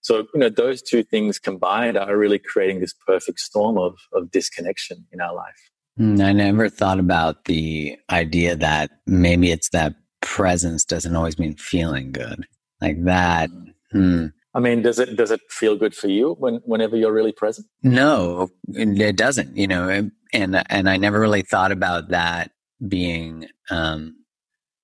So, 0.02 0.28
you 0.36 0.40
know, 0.40 0.50
those 0.50 0.84
two 0.84 1.02
things 1.02 1.40
combined 1.40 1.98
are 1.98 2.16
really 2.16 2.38
creating 2.38 2.80
this 2.80 2.94
perfect 3.08 3.40
storm 3.40 3.80
of, 3.80 3.96
of 4.14 4.30
disconnection 4.30 5.08
in 5.12 5.20
our 5.20 5.34
life. 5.34 5.72
Hmm, 5.98 6.22
I 6.22 6.32
never 6.32 6.70
thought 6.70 7.00
about 7.00 7.46
the 7.46 7.98
idea 8.12 8.56
that 8.56 8.92
maybe 9.08 9.50
it's 9.50 9.70
that 9.70 9.96
presence 10.22 10.86
doesn't 10.86 11.16
always 11.16 11.40
mean 11.40 11.56
feeling 11.56 12.12
good. 12.12 12.46
Like 12.82 13.04
that. 13.06 13.50
Hmm. 13.92 14.28
I 14.54 14.60
mean, 14.60 14.84
does 14.84 15.00
it 15.00 15.18
does 15.18 15.32
it 15.32 15.42
feel 15.50 15.76
good 15.76 15.96
for 15.96 16.08
you 16.08 16.36
when 16.38 16.62
whenever 16.66 16.96
you're 16.96 17.12
really 17.12 17.32
present? 17.32 17.68
No, 17.82 18.50
it 18.68 19.18
doesn't. 19.18 19.58
You 19.58 19.68
know, 19.68 20.12
and 20.36 20.64
and 20.70 20.90
I 20.90 20.98
never 20.98 21.20
really 21.20 21.42
thought 21.42 21.72
about 21.72 22.10
that 22.10 22.52
being 22.88 23.48
um, 23.70 24.16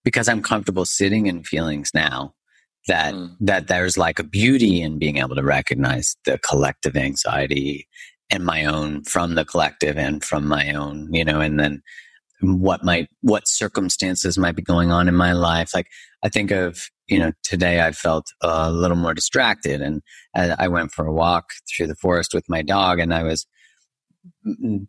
because 0.04 0.28
I'm 0.28 0.42
comfortable 0.42 0.86
sitting 0.86 1.28
in 1.28 1.44
feelings 1.44 1.92
now 1.94 2.34
that 2.88 3.14
mm. 3.14 3.36
that 3.40 3.68
there's 3.68 3.98
like 3.98 4.20
a 4.20 4.24
beauty 4.24 4.82
in 4.82 4.98
being 4.98 5.18
able 5.18 5.36
to 5.36 5.44
recognize 5.44 6.16
the 6.26 6.38
collective 6.40 6.96
anxiety 6.96 7.88
and 8.32 8.46
my 8.46 8.66
own 8.66 9.04
from 9.04 9.36
the 9.36 9.46
collective 9.46 9.98
and 9.98 10.24
from 10.24 10.48
my 10.48 10.74
own 10.74 11.14
you 11.14 11.24
know 11.24 11.42
and 11.42 11.60
then 11.60 11.82
what 12.42 12.84
might 12.84 13.08
what 13.22 13.48
circumstances 13.48 14.38
might 14.38 14.56
be 14.56 14.64
going 14.64 14.92
on 14.92 15.08
in 15.08 15.16
my 15.16 15.32
life 15.32 15.76
like 15.76 15.88
i 16.24 16.30
think 16.30 16.50
of 16.50 16.90
you 17.08 17.20
know 17.20 17.32
today 17.44 17.82
i 17.82 17.92
felt 17.92 18.26
a 18.42 18.72
little 18.72 18.98
more 18.98 19.14
distracted 19.14 19.80
and 19.80 20.02
i 20.36 20.68
went 20.68 20.92
for 20.92 21.06
a 21.06 21.14
walk 21.14 21.50
through 21.70 21.86
the 21.86 21.96
forest 21.96 22.34
with 22.34 22.46
my 22.50 22.64
dog 22.64 23.00
and 23.00 23.14
i 23.14 23.22
was 23.22 23.46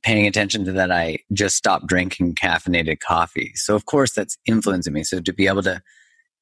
paying 0.02 0.26
attention 0.26 0.64
to 0.64 0.72
that 0.72 0.90
i 0.90 1.18
just 1.32 1.56
stopped 1.56 1.86
drinking 1.86 2.34
caffeinated 2.34 3.00
coffee 3.00 3.52
so 3.54 3.74
of 3.74 3.86
course 3.86 4.12
that's 4.12 4.36
influencing 4.46 4.92
me 4.92 5.02
so 5.02 5.20
to 5.20 5.32
be 5.32 5.46
able 5.46 5.62
to 5.62 5.80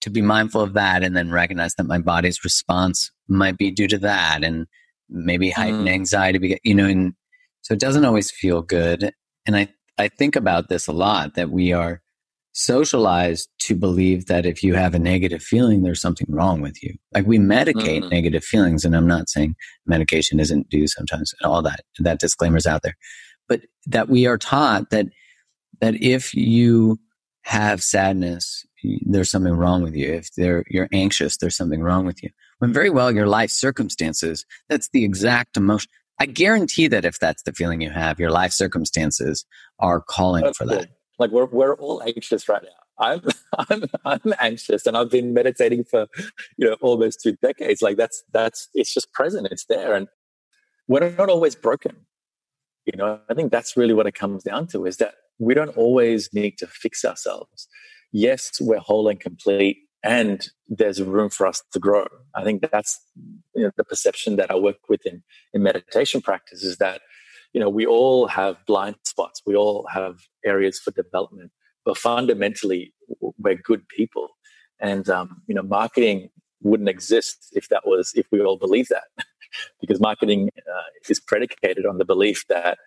to 0.00 0.10
be 0.10 0.22
mindful 0.22 0.60
of 0.60 0.72
that 0.74 1.02
and 1.02 1.16
then 1.16 1.30
recognize 1.30 1.74
that 1.74 1.86
my 1.86 1.98
body's 1.98 2.42
response 2.42 3.10
might 3.28 3.58
be 3.58 3.70
due 3.70 3.88
to 3.88 3.98
that 3.98 4.42
and 4.42 4.66
maybe 5.08 5.50
heightened 5.50 5.88
mm. 5.88 5.92
anxiety, 5.92 6.58
you 6.64 6.74
know, 6.74 6.86
and 6.86 7.14
so 7.62 7.74
it 7.74 7.80
doesn't 7.80 8.04
always 8.04 8.30
feel 8.30 8.62
good. 8.62 9.12
And 9.46 9.56
I, 9.56 9.68
I 9.98 10.08
think 10.08 10.36
about 10.36 10.68
this 10.68 10.86
a 10.86 10.92
lot 10.92 11.34
that 11.34 11.50
we 11.50 11.72
are 11.72 12.00
socialized 12.52 13.48
to 13.60 13.74
believe 13.74 14.26
that 14.26 14.44
if 14.44 14.62
you 14.62 14.74
have 14.74 14.94
a 14.94 14.98
negative 14.98 15.42
feeling, 15.42 15.82
there's 15.82 16.00
something 16.00 16.26
wrong 16.28 16.60
with 16.60 16.82
you. 16.82 16.94
Like 17.14 17.26
we 17.26 17.38
medicate 17.38 18.00
mm-hmm. 18.00 18.08
negative 18.08 18.44
feelings. 18.44 18.84
And 18.84 18.96
I'm 18.96 19.06
not 19.06 19.28
saying 19.28 19.54
medication 19.86 20.40
isn't 20.40 20.68
due 20.68 20.86
sometimes 20.88 21.32
and 21.40 21.50
all 21.50 21.62
that, 21.62 21.80
that 22.00 22.18
disclaimer's 22.18 22.66
out 22.66 22.82
there, 22.82 22.96
but 23.48 23.60
that 23.86 24.08
we 24.08 24.26
are 24.26 24.38
taught 24.38 24.90
that, 24.90 25.06
that 25.80 25.94
if 26.02 26.34
you 26.34 26.98
have 27.42 27.82
sadness, 27.82 28.66
there's 29.02 29.30
something 29.30 29.54
wrong 29.54 29.82
with 29.82 29.94
you. 29.94 30.12
If 30.12 30.30
you're 30.36 30.88
anxious, 30.92 31.36
there's 31.36 31.56
something 31.56 31.82
wrong 31.82 32.04
with 32.04 32.22
you. 32.22 32.30
When 32.58 32.72
very 32.72 32.90
well 32.90 33.12
your 33.12 33.26
life 33.26 33.50
circumstances, 33.50 34.44
that's 34.68 34.88
the 34.90 35.04
exact 35.04 35.56
emotion. 35.56 35.90
I 36.18 36.26
guarantee 36.26 36.86
that 36.88 37.06
if 37.06 37.18
that's 37.18 37.42
the 37.44 37.52
feeling 37.52 37.80
you 37.80 37.90
have, 37.90 38.20
your 38.20 38.30
life 38.30 38.52
circumstances 38.52 39.46
are 39.78 40.00
calling 40.00 40.44
that's 40.44 40.58
for 40.58 40.66
cool. 40.66 40.78
that. 40.78 40.88
Like 41.20 41.30
we're 41.30 41.44
we're 41.44 41.74
all 41.74 42.02
anxious 42.02 42.48
right 42.48 42.62
now. 42.62 42.80
I'm 42.98 43.20
I'm 43.70 43.84
I'm 44.04 44.34
anxious, 44.40 44.86
and 44.86 44.96
I've 44.96 45.10
been 45.10 45.34
meditating 45.34 45.84
for 45.84 46.08
you 46.56 46.68
know 46.68 46.76
almost 46.80 47.20
two 47.22 47.36
decades. 47.42 47.82
Like 47.82 47.96
that's 47.96 48.24
that's 48.32 48.68
it's 48.74 48.92
just 48.92 49.12
present. 49.12 49.46
It's 49.50 49.66
there, 49.66 49.94
and 49.94 50.08
we're 50.88 51.10
not 51.10 51.28
always 51.28 51.54
broken. 51.54 51.94
You 52.86 52.96
know, 52.96 53.20
I 53.28 53.34
think 53.34 53.52
that's 53.52 53.76
really 53.76 53.94
what 53.94 54.06
it 54.06 54.14
comes 54.14 54.42
down 54.42 54.66
to 54.68 54.86
is 54.86 54.96
that 54.96 55.14
we 55.38 55.54
don't 55.54 55.76
always 55.76 56.30
need 56.32 56.56
to 56.58 56.66
fix 56.66 57.04
ourselves. 57.04 57.68
Yes, 58.12 58.52
we're 58.60 58.78
whole 58.78 59.06
and 59.06 59.20
complete, 59.20 59.76
and 60.02 60.48
there's 60.68 61.02
room 61.02 61.28
for 61.28 61.46
us 61.46 61.62
to 61.72 61.78
grow. 61.78 62.06
I 62.34 62.44
think 62.44 62.68
that's 62.72 62.98
you 63.54 63.64
know, 63.64 63.70
the 63.76 63.84
perception 63.84 64.36
that 64.36 64.50
I 64.50 64.54
work 64.54 64.88
with 64.88 65.04
in, 65.04 65.22
in 65.52 65.62
meditation 65.62 66.22
practice 66.22 66.62
is 66.62 66.78
that 66.78 67.02
you 67.52 67.60
know 67.60 67.68
we 67.68 67.86
all 67.86 68.26
have 68.26 68.56
blind 68.66 68.96
spots, 69.04 69.42
we 69.46 69.56
all 69.56 69.86
have 69.92 70.16
areas 70.44 70.78
for 70.78 70.90
development, 70.92 71.50
but 71.84 71.98
fundamentally 71.98 72.92
we're 73.38 73.56
good 73.56 73.86
people, 73.88 74.28
and 74.80 75.08
um, 75.08 75.42
you 75.46 75.54
know 75.54 75.62
marketing 75.62 76.30
wouldn't 76.62 76.88
exist 76.88 77.48
if 77.52 77.68
that 77.68 77.86
was 77.86 78.12
if 78.14 78.26
we 78.30 78.40
all 78.40 78.56
believe 78.56 78.88
that, 78.88 79.04
because 79.80 80.00
marketing 80.00 80.50
uh, 80.58 80.82
is 81.08 81.20
predicated 81.20 81.86
on 81.86 81.98
the 81.98 82.04
belief 82.04 82.44
that 82.48 82.78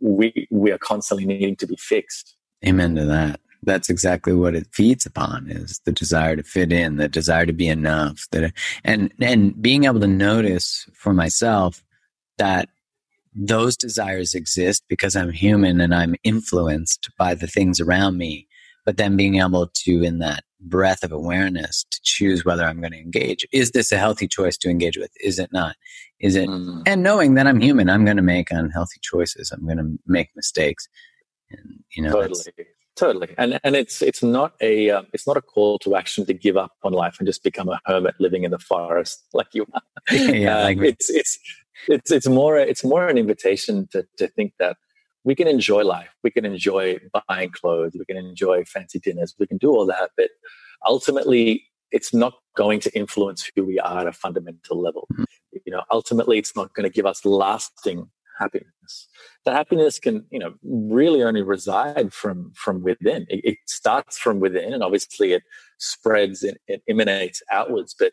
we 0.00 0.46
we 0.50 0.70
are 0.70 0.78
constantly 0.78 1.26
needing 1.26 1.56
to 1.56 1.66
be 1.66 1.76
fixed. 1.76 2.36
Amen 2.66 2.94
to 2.96 3.04
that. 3.04 3.40
That's 3.62 3.88
exactly 3.88 4.34
what 4.34 4.54
it 4.54 4.66
feeds 4.72 5.06
upon 5.06 5.50
is 5.50 5.80
the 5.86 5.92
desire 5.92 6.36
to 6.36 6.42
fit 6.42 6.70
in, 6.70 6.96
the 6.96 7.08
desire 7.08 7.46
to 7.46 7.52
be 7.52 7.68
enough. 7.68 8.26
That 8.30 8.52
and 8.84 9.12
and 9.20 9.60
being 9.60 9.84
able 9.84 10.00
to 10.00 10.06
notice 10.06 10.86
for 10.92 11.14
myself 11.14 11.82
that 12.38 12.68
those 13.34 13.76
desires 13.76 14.34
exist 14.34 14.84
because 14.88 15.16
I'm 15.16 15.32
human 15.32 15.80
and 15.80 15.94
I'm 15.94 16.14
influenced 16.22 17.10
by 17.18 17.34
the 17.34 17.46
things 17.46 17.80
around 17.80 18.16
me. 18.16 18.46
But 18.86 18.96
then 18.98 19.16
being 19.16 19.36
able 19.36 19.68
to, 19.72 20.02
in 20.02 20.18
that 20.18 20.44
breath 20.60 21.02
of 21.02 21.10
awareness, 21.10 21.84
to 21.90 22.00
choose 22.02 22.44
whether 22.44 22.64
I'm 22.64 22.80
going 22.80 22.92
to 22.92 22.98
engage. 22.98 23.46
Is 23.50 23.70
this 23.70 23.90
a 23.92 23.98
healthy 23.98 24.28
choice 24.28 24.58
to 24.58 24.68
engage 24.68 24.98
with? 24.98 25.10
Is 25.20 25.38
it 25.38 25.50
not? 25.52 25.76
Is 26.20 26.36
it? 26.36 26.48
Mm. 26.48 26.82
And 26.86 27.02
knowing 27.02 27.34
that 27.34 27.46
I'm 27.46 27.60
human, 27.60 27.88
I'm 27.88 28.04
going 28.04 28.18
to 28.18 28.22
make 28.22 28.50
unhealthy 28.50 29.00
choices. 29.02 29.50
I'm 29.50 29.64
going 29.64 29.78
to 29.78 29.98
make 30.06 30.30
mistakes. 30.36 30.86
And 31.50 31.80
you 31.96 32.02
know, 32.02 32.12
totally, 32.12 32.52
totally. 32.96 33.34
And 33.38 33.58
and 33.64 33.74
it's 33.74 34.02
it's 34.02 34.22
not 34.22 34.52
a 34.60 34.90
um, 34.90 35.06
it's 35.12 35.26
not 35.26 35.36
a 35.36 35.42
call 35.42 35.78
to 35.80 35.96
action 35.96 36.26
to 36.26 36.34
give 36.34 36.56
up 36.56 36.72
on 36.82 36.92
life 36.92 37.16
and 37.18 37.26
just 37.26 37.42
become 37.42 37.68
a 37.70 37.80
hermit 37.86 38.14
living 38.18 38.44
in 38.44 38.50
the 38.50 38.58
forest 38.58 39.24
like 39.32 39.48
you 39.52 39.66
are. 39.72 39.82
yeah, 40.14 40.64
uh, 40.64 40.68
it's 40.68 41.08
it's 41.10 41.38
it's 41.88 42.10
it's 42.10 42.28
more 42.28 42.56
it's 42.56 42.84
more 42.84 43.08
an 43.08 43.18
invitation 43.18 43.88
to 43.92 44.06
to 44.18 44.28
think 44.28 44.54
that 44.58 44.76
we 45.24 45.34
can 45.34 45.48
enjoy 45.48 45.82
life. 45.84 46.10
We 46.22 46.30
can 46.30 46.44
enjoy 46.44 46.98
buying 47.28 47.50
clothes. 47.50 47.96
We 47.98 48.04
can 48.04 48.18
enjoy 48.18 48.64
fancy 48.64 48.98
dinners. 48.98 49.34
We 49.38 49.46
can 49.46 49.56
do 49.56 49.70
all 49.70 49.86
that. 49.86 50.10
But 50.16 50.28
ultimately, 50.86 51.64
it's 51.90 52.12
not 52.12 52.34
going 52.56 52.80
to 52.80 52.94
influence 52.96 53.50
who 53.56 53.64
we 53.64 53.78
are 53.78 54.00
at 54.00 54.06
a 54.06 54.12
fundamental 54.12 54.80
level. 54.80 55.08
Mm-hmm. 55.12 55.24
You 55.64 55.72
know, 55.72 55.82
ultimately, 55.90 56.38
it's 56.38 56.54
not 56.54 56.74
going 56.74 56.84
to 56.84 56.94
give 56.94 57.06
us 57.06 57.24
lasting 57.24 58.10
happiness. 58.38 59.08
The 59.44 59.52
happiness 59.52 59.98
can, 59.98 60.26
you 60.30 60.38
know, 60.38 60.54
really 60.62 61.22
only 61.22 61.42
reside 61.42 62.12
from 62.12 62.52
from 62.54 62.82
within. 62.82 63.26
It, 63.28 63.40
it 63.44 63.58
starts 63.66 64.18
from 64.18 64.40
within, 64.40 64.74
and 64.74 64.82
obviously, 64.82 65.32
it 65.32 65.42
spreads 65.78 66.42
and 66.42 66.58
it 66.66 66.82
emanates 66.88 67.42
outwards. 67.50 67.94
But 67.98 68.12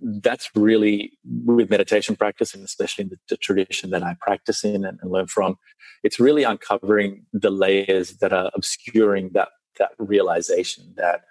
that's 0.00 0.50
really 0.54 1.12
with 1.24 1.70
meditation 1.70 2.16
practice 2.16 2.54
and 2.54 2.64
especially 2.64 3.04
in 3.04 3.08
the, 3.10 3.16
the 3.28 3.36
tradition 3.36 3.90
that 3.90 4.02
I 4.02 4.14
practice 4.20 4.64
in 4.64 4.84
and, 4.84 4.98
and, 5.02 5.10
learn 5.10 5.26
from, 5.26 5.56
it's 6.02 6.20
really 6.20 6.44
uncovering 6.44 7.24
the 7.32 7.50
layers 7.50 8.18
that 8.18 8.32
are 8.32 8.50
obscuring 8.54 9.30
that 9.34 9.48
that 9.78 9.90
realization 9.98 10.92
that 10.96 11.22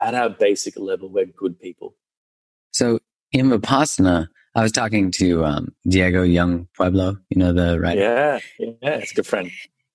at 0.00 0.14
our 0.14 0.30
basic 0.30 0.78
level 0.78 1.10
we're 1.10 1.26
good 1.26 1.58
people. 1.58 1.94
So 2.72 2.98
in 3.32 3.50
Vipassana, 3.50 4.28
I 4.54 4.62
was 4.62 4.72
talking 4.72 5.10
to 5.12 5.44
um, 5.44 5.68
Diego 5.88 6.22
Yung 6.22 6.68
Pueblo, 6.76 7.16
you 7.28 7.38
know 7.38 7.52
the 7.52 7.78
right? 7.78 7.96
Yeah, 7.96 8.40
yeah, 8.58 8.74
it's 8.82 9.12
a 9.12 9.14
good 9.14 9.26
friend. 9.26 9.50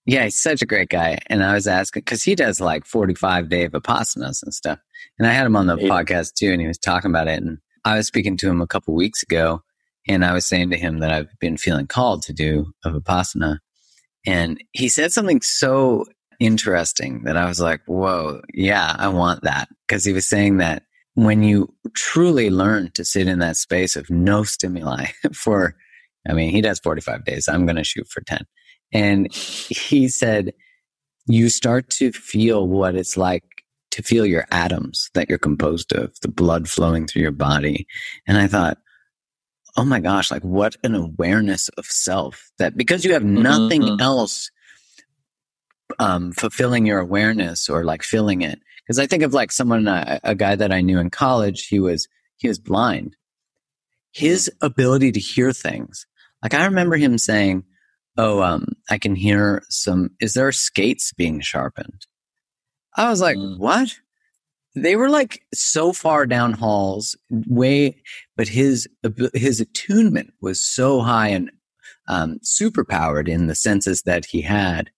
Yeah, 0.05 0.25
he's 0.25 0.39
such 0.39 0.61
a 0.61 0.67
great 0.67 0.89
guy. 0.89 1.17
And 1.27 1.43
I 1.43 1.53
was 1.53 1.67
asking 1.67 2.01
because 2.01 2.23
he 2.23 2.35
does 2.35 2.61
like 2.61 2.85
forty-five 2.85 3.49
day 3.49 3.67
vipassanas 3.67 4.43
and 4.43 4.53
stuff. 4.53 4.79
And 5.17 5.27
I 5.27 5.31
had 5.31 5.45
him 5.45 5.55
on 5.55 5.67
the 5.67 5.77
he, 5.77 5.89
podcast 5.89 6.35
too, 6.35 6.51
and 6.51 6.61
he 6.61 6.67
was 6.67 6.77
talking 6.77 7.09
about 7.09 7.27
it. 7.27 7.41
And 7.41 7.57
I 7.85 7.97
was 7.97 8.07
speaking 8.07 8.35
to 8.37 8.49
him 8.49 8.61
a 8.61 8.67
couple 8.67 8.95
weeks 8.95 9.23
ago, 9.23 9.61
and 10.07 10.25
I 10.25 10.33
was 10.33 10.45
saying 10.45 10.71
to 10.71 10.77
him 10.77 10.99
that 10.99 11.11
I've 11.11 11.29
been 11.39 11.55
feeling 11.55 11.87
called 11.87 12.23
to 12.23 12.33
do 12.33 12.73
a 12.83 12.89
vipassana. 12.89 13.59
And 14.25 14.61
he 14.71 14.89
said 14.89 15.11
something 15.11 15.41
so 15.41 16.05
interesting 16.39 17.23
that 17.23 17.37
I 17.37 17.45
was 17.45 17.59
like, 17.59 17.81
whoa, 17.85 18.41
yeah, 18.53 18.95
I 18.97 19.07
want 19.07 19.43
that. 19.43 19.69
Because 19.87 20.03
he 20.03 20.13
was 20.13 20.27
saying 20.27 20.57
that 20.57 20.83
when 21.13 21.43
you 21.43 21.73
truly 21.95 22.49
learn 22.49 22.91
to 22.95 23.05
sit 23.05 23.27
in 23.27 23.39
that 23.39 23.55
space 23.55 23.95
of 23.95 24.09
no 24.09 24.43
stimuli 24.43 25.07
for, 25.33 25.75
I 26.27 26.33
mean, 26.33 26.49
he 26.49 26.61
does 26.61 26.79
45 26.79 27.23
days. 27.23 27.47
I'm 27.47 27.65
going 27.65 27.77
to 27.77 27.83
shoot 27.83 28.07
for 28.09 28.21
10. 28.21 28.45
And 28.91 29.31
he 29.33 30.07
said, 30.07 30.53
you 31.27 31.49
start 31.49 31.89
to 31.91 32.11
feel 32.11 32.67
what 32.67 32.95
it's 32.95 33.17
like 33.17 33.43
to 33.95 34.03
feel 34.03 34.25
your 34.25 34.45
atoms 34.51 35.09
that 35.13 35.29
you're 35.29 35.37
composed 35.37 35.93
of, 35.93 36.19
the 36.19 36.27
blood 36.27 36.67
flowing 36.67 37.07
through 37.07 37.21
your 37.21 37.31
body. 37.31 37.87
And 38.27 38.37
I 38.37 38.45
thought, 38.45 38.77
oh 39.77 39.85
my 39.85 40.01
gosh, 40.01 40.29
like 40.31 40.43
what 40.43 40.75
an 40.83 40.95
awareness 40.95 41.69
of 41.69 41.85
self 41.85 42.51
that 42.59 42.75
because 42.75 43.05
you 43.05 43.13
have 43.13 43.23
nothing 43.23 43.83
mm-hmm. 43.83 44.01
else 44.01 44.51
um, 45.97 46.33
fulfilling 46.33 46.85
your 46.85 46.99
awareness 46.99 47.69
or 47.69 47.85
like 47.85 48.03
filling 48.03 48.41
it. 48.41 48.59
Because 48.83 48.99
I 48.99 49.07
think 49.07 49.23
of 49.23 49.33
like 49.33 49.53
someone, 49.53 49.87
a, 49.87 50.19
a 50.25 50.35
guy 50.35 50.57
that 50.57 50.73
I 50.73 50.81
knew 50.81 50.99
in 50.99 51.09
college, 51.09 51.67
he 51.67 51.79
was 51.79 52.09
he 52.35 52.49
was 52.49 52.59
blind. 52.59 53.15
His 54.11 54.51
ability 54.61 55.13
to 55.13 55.21
hear 55.21 55.53
things, 55.53 56.05
like 56.43 56.53
I 56.53 56.65
remember 56.65 56.97
him 56.97 57.17
saying, 57.17 57.63
"Oh, 58.17 58.41
um, 58.43 58.67
I 58.89 58.97
can 58.97 59.15
hear 59.15 59.63
some. 59.69 60.11
Is 60.19 60.33
there 60.33 60.51
skates 60.51 61.13
being 61.13 61.39
sharpened?" 61.39 62.05
I 62.97 63.09
was 63.09 63.21
like, 63.21 63.37
mm. 63.37 63.57
"What?" 63.57 63.99
They 64.75 64.95
were 64.95 65.09
like 65.09 65.43
so 65.53 65.93
far 65.93 66.25
down 66.25 66.53
halls, 66.53 67.15
way, 67.29 68.01
but 68.35 68.47
his 68.47 68.87
his 69.33 69.61
attunement 69.61 70.33
was 70.41 70.61
so 70.61 71.01
high 71.01 71.29
and 71.29 71.51
um, 72.07 72.39
super 72.41 72.83
powered 72.83 73.27
in 73.27 73.47
the 73.47 73.55
senses 73.55 74.03
that 74.03 74.25
he 74.25 74.41
had 74.41 74.91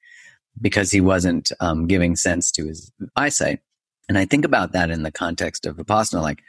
because 0.59 0.91
he 0.91 1.01
wasn't 1.01 1.51
um, 1.59 1.87
giving 1.87 2.15
sense 2.15 2.51
to 2.51 2.65
his 2.65 2.91
eyesight. 3.15 3.59
And 4.09 4.17
I 4.17 4.25
think 4.25 4.45
about 4.45 4.71
that 4.71 4.89
in 4.89 5.03
the 5.03 5.11
context 5.11 5.65
of 5.65 5.77
Vipassana, 5.77 6.21
like 6.21 6.41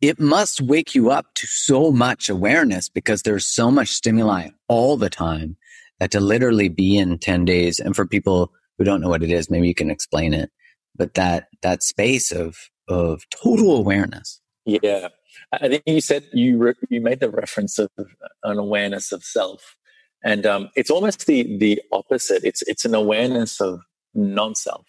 it 0.00 0.20
must 0.20 0.60
wake 0.60 0.94
you 0.94 1.10
up 1.10 1.32
to 1.34 1.46
so 1.46 1.90
much 1.90 2.28
awareness 2.28 2.88
because 2.88 3.22
there's 3.22 3.46
so 3.46 3.70
much 3.70 3.88
stimuli 3.88 4.48
all 4.68 4.96
the 4.96 5.10
time 5.10 5.56
that 6.00 6.10
to 6.10 6.20
literally 6.20 6.68
be 6.68 6.98
in 6.98 7.18
10 7.18 7.44
days. 7.44 7.78
And 7.78 7.96
for 7.96 8.06
people 8.06 8.52
who 8.78 8.84
don't 8.84 9.00
know 9.00 9.08
what 9.08 9.22
it 9.22 9.30
is, 9.30 9.50
maybe 9.50 9.68
you 9.68 9.74
can 9.74 9.90
explain 9.90 10.34
it, 10.34 10.50
but 10.94 11.14
that, 11.14 11.48
that 11.62 11.82
space 11.82 12.32
of, 12.32 12.56
of 12.88 13.22
total 13.30 13.76
awareness. 13.76 14.40
Yeah. 14.64 15.08
I 15.52 15.68
think 15.68 15.82
you 15.86 16.00
said 16.00 16.24
you, 16.32 16.58
re- 16.58 16.74
you 16.88 17.00
made 17.00 17.20
the 17.20 17.30
reference 17.30 17.78
of 17.78 17.90
an 18.42 18.58
awareness 18.58 19.12
of 19.12 19.22
self. 19.22 19.76
And 20.24 20.44
um, 20.44 20.70
it's 20.74 20.90
almost 20.90 21.26
the 21.26 21.58
the 21.58 21.80
opposite. 21.92 22.42
It's 22.42 22.62
it's 22.62 22.84
an 22.84 22.94
awareness 22.94 23.60
of 23.60 23.80
non-self, 24.14 24.86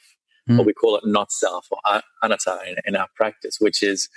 mm. 0.50 0.58
or 0.58 0.64
we 0.64 0.74
call 0.74 0.96
it 0.96 1.06
not 1.06 1.32
self 1.32 1.68
or 1.70 2.02
anatta 2.24 2.60
in, 2.66 2.76
in 2.86 2.96
our 2.96 3.08
practice, 3.16 3.58
which 3.60 3.84
is 3.84 4.10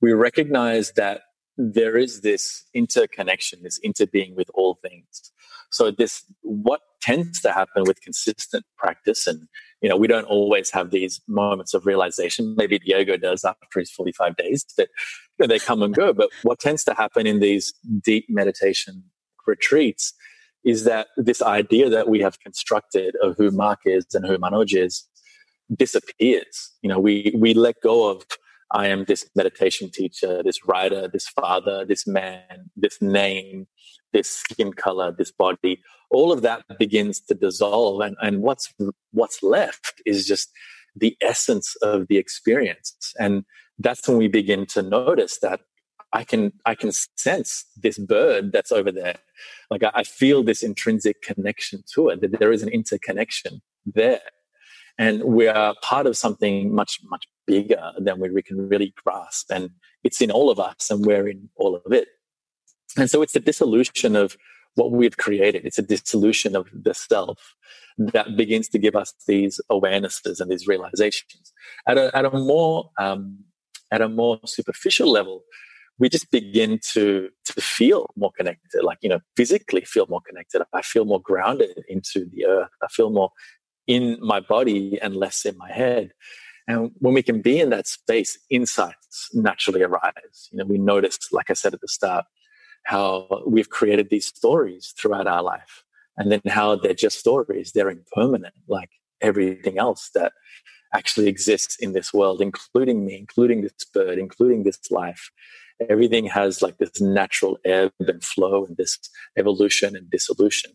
we 0.00 0.12
recognize 0.14 0.90
that 0.96 1.20
there 1.56 1.96
is 1.96 2.22
this 2.22 2.64
interconnection, 2.74 3.60
this 3.62 3.78
interbeing 3.84 4.34
with 4.34 4.50
all 4.54 4.78
things. 4.82 5.32
So 5.70 5.90
this 5.90 6.24
what 6.42 6.80
tends 7.00 7.40
to 7.42 7.52
happen 7.52 7.84
with 7.86 8.00
consistent 8.00 8.64
practice, 8.76 9.26
and 9.26 9.46
you 9.80 9.88
know 9.88 9.96
we 9.96 10.06
don't 10.06 10.24
always 10.26 10.70
have 10.70 10.90
these 10.90 11.20
moments 11.28 11.74
of 11.74 11.86
realization. 11.86 12.54
Maybe 12.56 12.78
Diego 12.78 13.16
does 13.16 13.44
after 13.44 13.80
his 13.80 13.90
forty-five 13.90 14.36
days, 14.36 14.64
but 14.76 14.88
you 15.38 15.44
know, 15.44 15.46
they 15.46 15.58
come 15.58 15.82
and 15.82 15.94
go. 15.94 16.12
But 16.12 16.30
what 16.42 16.58
tends 16.60 16.84
to 16.84 16.94
happen 16.94 17.26
in 17.26 17.40
these 17.40 17.72
deep 18.02 18.26
meditation 18.28 19.04
retreats 19.46 20.12
is 20.64 20.84
that 20.84 21.08
this 21.16 21.42
idea 21.42 21.90
that 21.90 22.08
we 22.08 22.20
have 22.20 22.40
constructed 22.40 23.14
of 23.22 23.36
who 23.36 23.50
Mark 23.50 23.80
is 23.84 24.06
and 24.14 24.26
who 24.26 24.38
Manoj 24.38 24.76
is 24.76 25.06
disappears. 25.76 26.72
You 26.82 26.88
know, 26.88 26.98
we 26.98 27.32
we 27.36 27.54
let 27.54 27.76
go 27.82 28.10
of 28.10 28.24
I 28.74 28.88
am 28.88 29.04
this 29.04 29.30
meditation 29.36 29.88
teacher, 29.88 30.42
this 30.42 30.66
writer, 30.66 31.08
this 31.08 31.28
father, 31.28 31.84
this 31.84 32.08
man, 32.08 32.70
this 32.76 33.00
name, 33.00 33.68
this 34.12 34.28
skin 34.28 34.72
color, 34.72 35.14
this 35.16 35.30
body. 35.30 35.80
All 36.10 36.32
of 36.32 36.42
that 36.42 36.64
begins 36.78 37.20
to 37.20 37.34
dissolve, 37.34 38.00
and 38.00 38.16
and 38.20 38.42
what's 38.42 38.74
what's 39.12 39.42
left 39.42 40.02
is 40.04 40.26
just 40.26 40.50
the 40.96 41.16
essence 41.20 41.76
of 41.82 42.08
the 42.08 42.18
experience, 42.18 43.14
and 43.18 43.44
that's 43.78 44.06
when 44.08 44.18
we 44.18 44.28
begin 44.28 44.66
to 44.66 44.82
notice 44.82 45.38
that 45.38 45.60
I 46.12 46.24
can 46.24 46.52
I 46.66 46.74
can 46.74 46.90
sense 47.16 47.64
this 47.76 47.98
bird 47.98 48.52
that's 48.52 48.72
over 48.72 48.90
there. 48.90 49.18
Like 49.70 49.84
I, 49.84 49.90
I, 49.94 50.04
feel 50.04 50.42
this 50.42 50.62
intrinsic 50.62 51.22
connection 51.22 51.82
to 51.94 52.08
it. 52.08 52.20
That 52.20 52.38
there 52.38 52.52
is 52.52 52.62
an 52.62 52.68
interconnection 52.68 53.62
there, 53.84 54.20
and 54.98 55.24
we 55.24 55.48
are 55.48 55.74
part 55.82 56.06
of 56.06 56.16
something 56.16 56.74
much 56.74 57.00
much 57.10 57.26
bigger 57.46 57.92
than 57.98 58.20
we, 58.20 58.42
can 58.42 58.68
really 58.68 58.94
grasp. 59.04 59.50
And 59.50 59.70
it's 60.02 60.20
in 60.20 60.30
all 60.30 60.50
of 60.50 60.58
us, 60.58 60.90
and 60.90 61.04
we're 61.04 61.28
in 61.28 61.48
all 61.56 61.76
of 61.76 61.92
it. 61.92 62.08
And 62.96 63.10
so 63.10 63.22
it's 63.22 63.32
the 63.32 63.40
dissolution 63.40 64.16
of 64.16 64.36
what 64.76 64.92
we've 64.92 65.16
created. 65.16 65.64
It's 65.64 65.78
a 65.78 65.82
dissolution 65.82 66.56
of 66.56 66.68
the 66.72 66.94
self 66.94 67.54
that 67.98 68.36
begins 68.36 68.68
to 68.68 68.78
give 68.78 68.96
us 68.96 69.12
these 69.26 69.60
awarenesses 69.70 70.40
and 70.40 70.50
these 70.50 70.66
realizations 70.66 71.52
at 71.86 71.98
a 71.98 72.16
at 72.16 72.24
a 72.24 72.30
more 72.30 72.90
um, 72.98 73.38
at 73.90 74.00
a 74.00 74.08
more 74.08 74.40
superficial 74.44 75.10
level 75.10 75.42
we 75.98 76.08
just 76.08 76.30
begin 76.30 76.80
to 76.92 77.28
to 77.44 77.60
feel 77.60 78.10
more 78.16 78.32
connected 78.36 78.82
like 78.82 78.98
you 79.00 79.08
know 79.08 79.20
physically 79.36 79.82
feel 79.82 80.06
more 80.08 80.20
connected 80.26 80.62
i 80.72 80.82
feel 80.82 81.04
more 81.04 81.20
grounded 81.20 81.84
into 81.88 82.26
the 82.32 82.44
earth 82.46 82.70
i 82.82 82.88
feel 82.88 83.10
more 83.10 83.30
in 83.86 84.18
my 84.20 84.40
body 84.40 84.98
and 85.00 85.16
less 85.16 85.44
in 85.44 85.56
my 85.56 85.70
head. 85.70 86.12
And 86.66 86.90
when 86.98 87.14
we 87.14 87.22
can 87.22 87.42
be 87.42 87.60
in 87.60 87.70
that 87.70 87.86
space 87.86 88.38
insights 88.50 89.28
naturally 89.32 89.82
arise. 89.82 90.48
You 90.50 90.58
know 90.58 90.64
we 90.64 90.78
notice 90.78 91.18
like 91.32 91.50
i 91.50 91.54
said 91.54 91.74
at 91.74 91.80
the 91.80 91.88
start 91.88 92.24
how 92.84 93.42
we've 93.46 93.70
created 93.70 94.10
these 94.10 94.26
stories 94.26 94.94
throughout 94.98 95.26
our 95.26 95.42
life 95.42 95.84
and 96.16 96.30
then 96.30 96.40
how 96.46 96.76
they're 96.76 96.94
just 96.94 97.18
stories. 97.18 97.72
They're 97.72 97.90
impermanent 97.90 98.54
like 98.68 98.90
everything 99.20 99.78
else 99.78 100.10
that 100.14 100.32
actually 100.92 101.28
exists 101.28 101.76
in 101.80 101.92
this 101.92 102.12
world 102.14 102.40
including 102.40 103.04
me 103.04 103.16
including 103.16 103.62
this 103.62 103.72
bird 103.92 104.18
including 104.18 104.64
this 104.64 104.78
life. 104.90 105.30
Everything 105.90 106.26
has 106.26 106.62
like 106.62 106.78
this 106.78 107.00
natural 107.00 107.58
ebb 107.64 107.92
and 107.98 108.22
flow 108.22 108.64
and 108.64 108.76
this 108.76 108.98
evolution 109.36 109.96
and 109.96 110.08
dissolution. 110.08 110.70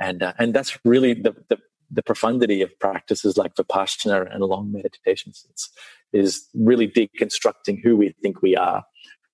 And 0.00 0.22
uh, 0.22 0.32
and 0.38 0.54
that's 0.54 0.78
really 0.84 1.12
the, 1.12 1.34
the, 1.48 1.58
the 1.90 2.02
profundity 2.02 2.62
of 2.62 2.78
practices 2.78 3.36
like 3.36 3.54
vipassana 3.54 4.32
and 4.32 4.44
long 4.44 4.70
meditations 4.72 5.46
it's, 5.50 5.70
is 6.12 6.48
really 6.54 6.88
deconstructing 6.88 7.78
who 7.82 7.96
we 7.96 8.14
think 8.22 8.42
we 8.42 8.56
are 8.56 8.84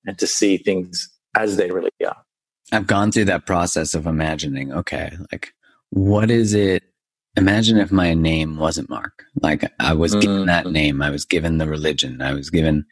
and 0.06 0.18
to 0.18 0.26
see 0.26 0.56
things 0.56 1.08
as 1.36 1.56
they 1.56 1.70
really 1.70 1.90
are 2.06 2.22
i've 2.72 2.86
gone 2.86 3.12
through 3.12 3.24
that 3.24 3.46
process 3.46 3.94
of 3.94 4.06
imagining 4.06 4.72
okay 4.72 5.12
like 5.32 5.52
what 5.90 6.30
is 6.30 6.54
it 6.54 6.82
imagine 7.36 7.78
if 7.78 7.92
my 7.92 8.14
name 8.14 8.56
wasn't 8.56 8.88
mark 8.88 9.24
like 9.42 9.70
i 9.80 9.92
was 9.92 10.12
mm-hmm. 10.12 10.20
given 10.20 10.46
that 10.46 10.66
name 10.66 11.02
i 11.02 11.10
was 11.10 11.24
given 11.24 11.58
the 11.58 11.68
religion 11.68 12.20
i 12.22 12.32
was 12.32 12.50
given 12.50 12.84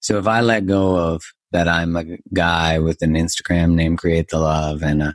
so 0.00 0.18
if 0.18 0.26
i 0.26 0.40
let 0.40 0.66
go 0.66 0.96
of 0.96 1.22
that 1.52 1.68
I'm 1.68 1.96
a 1.96 2.04
guy 2.34 2.78
with 2.78 3.02
an 3.02 3.14
Instagram 3.14 3.72
name, 3.72 3.96
Create 3.96 4.28
the 4.28 4.38
Love, 4.38 4.82
and 4.82 5.02
i 5.02 5.12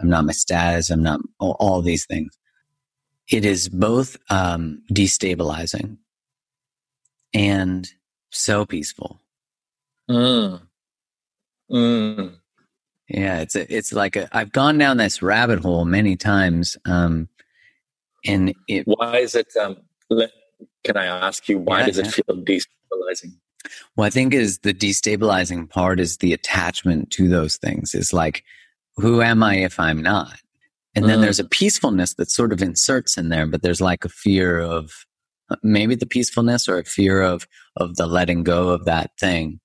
am 0.00 0.08
not 0.08 0.24
my 0.24 0.32
status. 0.32 0.90
I'm 0.90 1.02
not 1.02 1.20
all, 1.38 1.56
all 1.60 1.82
these 1.82 2.06
things. 2.06 2.36
It 3.30 3.44
is 3.44 3.68
both 3.68 4.16
um, 4.30 4.82
destabilizing 4.92 5.98
and 7.34 7.88
so 8.30 8.64
peaceful. 8.64 9.20
Mm. 10.08 10.60
Mm. 11.70 12.36
Yeah, 13.08 13.40
it's 13.40 13.56
a, 13.56 13.74
it's 13.74 13.92
like 13.92 14.16
a, 14.16 14.28
I've 14.32 14.52
gone 14.52 14.78
down 14.78 14.96
this 14.96 15.22
rabbit 15.22 15.60
hole 15.60 15.84
many 15.84 16.16
times, 16.16 16.76
um, 16.84 17.28
and 18.24 18.54
it. 18.68 18.84
Why 18.86 19.18
is 19.18 19.34
it? 19.34 19.48
Um, 19.56 19.76
can 20.84 20.96
I 20.96 21.06
ask 21.06 21.48
you 21.48 21.58
why 21.58 21.80
yeah, 21.80 21.86
does 21.86 21.98
it 21.98 22.06
feel 22.08 22.36
destabilizing? 22.36 23.32
Well, 23.96 24.06
I 24.06 24.10
think 24.10 24.34
is 24.34 24.58
the 24.60 24.74
destabilizing 24.74 25.68
part 25.68 26.00
is 26.00 26.18
the 26.18 26.32
attachment 26.32 27.10
to 27.12 27.28
those 27.28 27.56
things. 27.56 27.94
Is 27.94 28.12
like, 28.12 28.44
who 28.96 29.22
am 29.22 29.42
I 29.42 29.56
if 29.56 29.78
I'm 29.78 30.02
not? 30.02 30.40
And 30.96 31.08
then 31.08 31.18
mm. 31.18 31.22
there's 31.22 31.38
a 31.38 31.44
peacefulness 31.44 32.14
that 32.14 32.30
sort 32.30 32.52
of 32.52 32.62
inserts 32.62 33.16
in 33.16 33.28
there, 33.28 33.46
but 33.46 33.62
there's 33.62 33.80
like 33.80 34.04
a 34.04 34.08
fear 34.08 34.58
of 34.58 34.92
maybe 35.62 35.94
the 35.94 36.06
peacefulness 36.06 36.68
or 36.68 36.78
a 36.78 36.84
fear 36.84 37.22
of 37.22 37.46
of 37.76 37.96
the 37.96 38.06
letting 38.06 38.42
go 38.42 38.70
of 38.70 38.84
that 38.86 39.10
thing. 39.20 39.60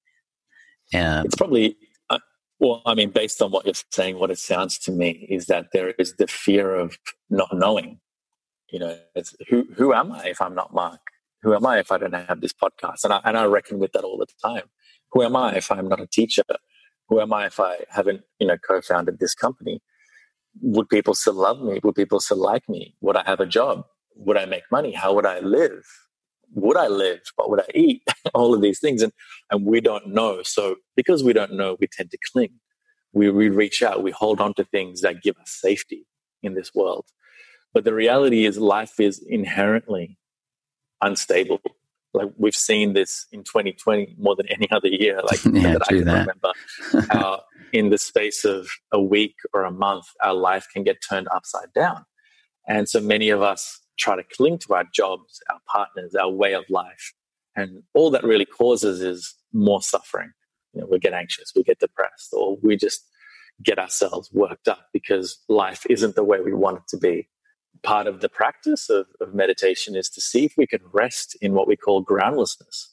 And 0.93 1.25
it's 1.25 1.35
probably 1.35 1.77
uh, 2.09 2.19
well, 2.59 2.81
I 2.85 2.93
mean, 2.93 3.09
based 3.09 3.41
on 3.41 3.51
what 3.51 3.65
you're 3.65 3.73
saying, 3.91 4.19
what 4.19 4.29
it 4.29 4.37
sounds 4.37 4.77
to 4.79 4.91
me 4.91 5.25
is 5.29 5.47
that 5.47 5.69
there 5.71 5.91
is 5.91 6.15
the 6.17 6.27
fear 6.27 6.75
of 6.75 6.97
not 7.29 7.49
knowing. 7.53 7.99
You 8.69 8.79
know, 8.79 8.99
it's 9.15 9.35
who 9.49 9.67
who 9.75 9.93
am 9.93 10.11
I 10.11 10.27
if 10.27 10.41
I'm 10.41 10.53
not 10.53 10.73
Mark? 10.73 10.99
who 11.41 11.55
am 11.55 11.65
I 11.65 11.79
if 11.79 11.91
I 11.91 11.97
don't 11.97 12.13
have 12.13 12.41
this 12.41 12.53
podcast? 12.53 13.03
And 13.03 13.13
I, 13.13 13.21
and 13.23 13.37
I 13.37 13.45
reckon 13.45 13.79
with 13.79 13.93
that 13.93 14.03
all 14.03 14.17
the 14.17 14.27
time. 14.41 14.63
Who 15.11 15.23
am 15.23 15.35
I 15.35 15.55
if 15.55 15.71
I'm 15.71 15.89
not 15.89 15.99
a 15.99 16.07
teacher? 16.07 16.43
Who 17.09 17.19
am 17.19 17.33
I 17.33 17.47
if 17.47 17.59
I 17.59 17.79
haven't, 17.89 18.21
you 18.39 18.47
know, 18.47 18.57
co-founded 18.57 19.19
this 19.19 19.35
company? 19.35 19.81
Would 20.61 20.89
people 20.89 21.13
still 21.13 21.33
love 21.33 21.61
me? 21.61 21.79
Would 21.83 21.95
people 21.95 22.19
still 22.19 22.37
like 22.37 22.67
me? 22.67 22.95
Would 23.01 23.15
I 23.15 23.23
have 23.25 23.39
a 23.39 23.45
job? 23.45 23.85
Would 24.15 24.37
I 24.37 24.45
make 24.45 24.63
money? 24.71 24.91
How 24.93 25.13
would 25.13 25.25
I 25.25 25.39
live? 25.39 25.83
Would 26.53 26.77
I 26.77 26.87
live? 26.87 27.21
What 27.35 27.49
would 27.49 27.61
I 27.61 27.67
eat? 27.73 28.03
all 28.33 28.53
of 28.53 28.61
these 28.61 28.79
things. 28.79 29.01
And, 29.01 29.13
and 29.49 29.65
we 29.65 29.79
don't 29.81 30.07
know. 30.07 30.43
So 30.43 30.75
because 30.95 31.23
we 31.23 31.33
don't 31.33 31.53
know, 31.53 31.77
we 31.79 31.87
tend 31.87 32.11
to 32.11 32.17
cling. 32.31 32.53
We, 33.13 33.29
we 33.29 33.49
reach 33.49 33.81
out. 33.81 34.03
We 34.03 34.11
hold 34.11 34.41
on 34.41 34.53
to 34.55 34.63
things 34.65 35.01
that 35.01 35.21
give 35.21 35.37
us 35.37 35.51
safety 35.51 36.05
in 36.43 36.53
this 36.53 36.73
world. 36.73 37.05
But 37.73 37.85
the 37.85 37.93
reality 37.93 38.45
is 38.45 38.57
life 38.57 38.99
is 38.99 39.23
inherently 39.25 40.17
unstable. 41.01 41.61
like 42.13 42.29
we've 42.37 42.55
seen 42.55 42.93
this 42.93 43.25
in 43.31 43.43
2020 43.43 44.15
more 44.19 44.35
than 44.35 44.47
any 44.47 44.69
other 44.71 44.87
year. 44.87 45.21
Like 45.23 45.43
yeah, 45.45 45.73
that 45.73 45.81
I 45.83 45.87
can 45.87 46.05
that. 46.05 46.27
remember 46.27 46.51
how 47.09 47.33
uh, 47.33 47.39
in 47.73 47.89
the 47.89 47.97
space 47.97 48.45
of 48.45 48.69
a 48.91 49.01
week 49.01 49.35
or 49.53 49.63
a 49.63 49.71
month, 49.71 50.05
our 50.23 50.33
life 50.33 50.67
can 50.71 50.83
get 50.83 50.97
turned 51.07 51.27
upside 51.33 51.73
down. 51.73 52.05
And 52.67 52.87
so 52.87 52.99
many 52.99 53.29
of 53.29 53.41
us 53.41 53.79
try 53.97 54.15
to 54.15 54.23
cling 54.23 54.59
to 54.59 54.73
our 54.73 54.85
jobs, 54.93 55.39
our 55.49 55.59
partners, 55.67 56.15
our 56.15 56.29
way 56.29 56.53
of 56.53 56.65
life. 56.69 57.13
And 57.55 57.83
all 57.93 58.11
that 58.11 58.23
really 58.23 58.45
causes 58.45 59.01
is 59.01 59.35
more 59.53 59.81
suffering. 59.81 60.31
You 60.73 60.81
know, 60.81 60.87
we 60.89 60.99
get 60.99 61.13
anxious, 61.13 61.51
we 61.55 61.63
get 61.63 61.79
depressed, 61.79 62.29
or 62.31 62.57
we 62.63 62.77
just 62.77 63.05
get 63.63 63.77
ourselves 63.77 64.29
worked 64.31 64.67
up 64.67 64.87
because 64.93 65.37
life 65.49 65.85
isn't 65.89 66.15
the 66.15 66.23
way 66.23 66.39
we 66.39 66.53
want 66.53 66.77
it 66.77 66.83
to 66.89 66.97
be. 66.97 67.27
Part 67.83 68.07
of 68.07 68.21
the 68.21 68.29
practice 68.29 68.89
of, 68.89 69.07
of 69.19 69.33
meditation 69.33 69.95
is 69.95 70.09
to 70.11 70.21
see 70.21 70.45
if 70.45 70.53
we 70.57 70.67
can 70.67 70.81
rest 70.93 71.37
in 71.41 71.53
what 71.53 71.67
we 71.67 71.75
call 71.75 72.01
groundlessness. 72.01 72.90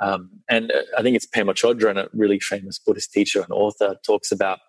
Um, 0.00 0.30
and 0.48 0.70
uh, 0.70 0.82
I 0.96 1.02
think 1.02 1.16
it's 1.16 1.26
Pema 1.26 1.54
Chodron, 1.54 1.98
a 1.98 2.08
really 2.12 2.40
famous 2.40 2.78
Buddhist 2.78 3.12
teacher 3.12 3.40
and 3.40 3.50
author, 3.50 3.96
talks 4.06 4.30
about 4.30 4.60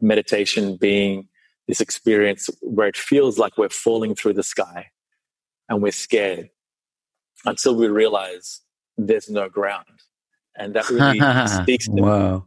meditation 0.00 0.76
being 0.76 1.28
this 1.68 1.80
experience 1.80 2.50
where 2.60 2.88
it 2.88 2.96
feels 2.96 3.38
like 3.38 3.56
we're 3.56 3.70
falling 3.70 4.14
through 4.14 4.34
the 4.34 4.42
sky 4.42 4.86
and 5.68 5.82
we're 5.82 5.92
scared 5.92 6.50
until 7.46 7.74
we 7.74 7.88
realize 7.88 8.60
there's 8.96 9.30
no 9.30 9.48
ground. 9.48 9.86
And 10.56 10.74
that 10.74 10.88
really 10.90 11.18
speaks 11.62 11.86
to 11.86 12.02
wow. 12.02 12.36
me. 12.36 12.42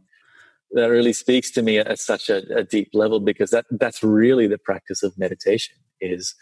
That 0.72 0.88
really 0.88 1.12
speaks 1.12 1.50
to 1.52 1.62
me 1.62 1.78
at 1.78 1.98
such 1.98 2.28
a, 2.28 2.42
a 2.54 2.62
deep 2.62 2.90
level 2.92 3.20
because 3.20 3.50
that, 3.50 3.64
that's 3.70 4.02
really 4.02 4.46
the 4.46 4.58
practice 4.58 5.02
of 5.02 5.16
meditation 5.18 5.76
is 6.00 6.34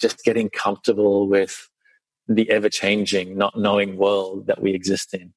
just 0.00 0.22
getting 0.24 0.50
comfortable 0.50 1.26
with 1.26 1.68
the 2.28 2.50
ever 2.50 2.68
changing, 2.68 3.36
not 3.36 3.58
knowing 3.58 3.96
world 3.96 4.46
that 4.46 4.62
we 4.62 4.72
exist 4.72 5.14
in 5.14 5.32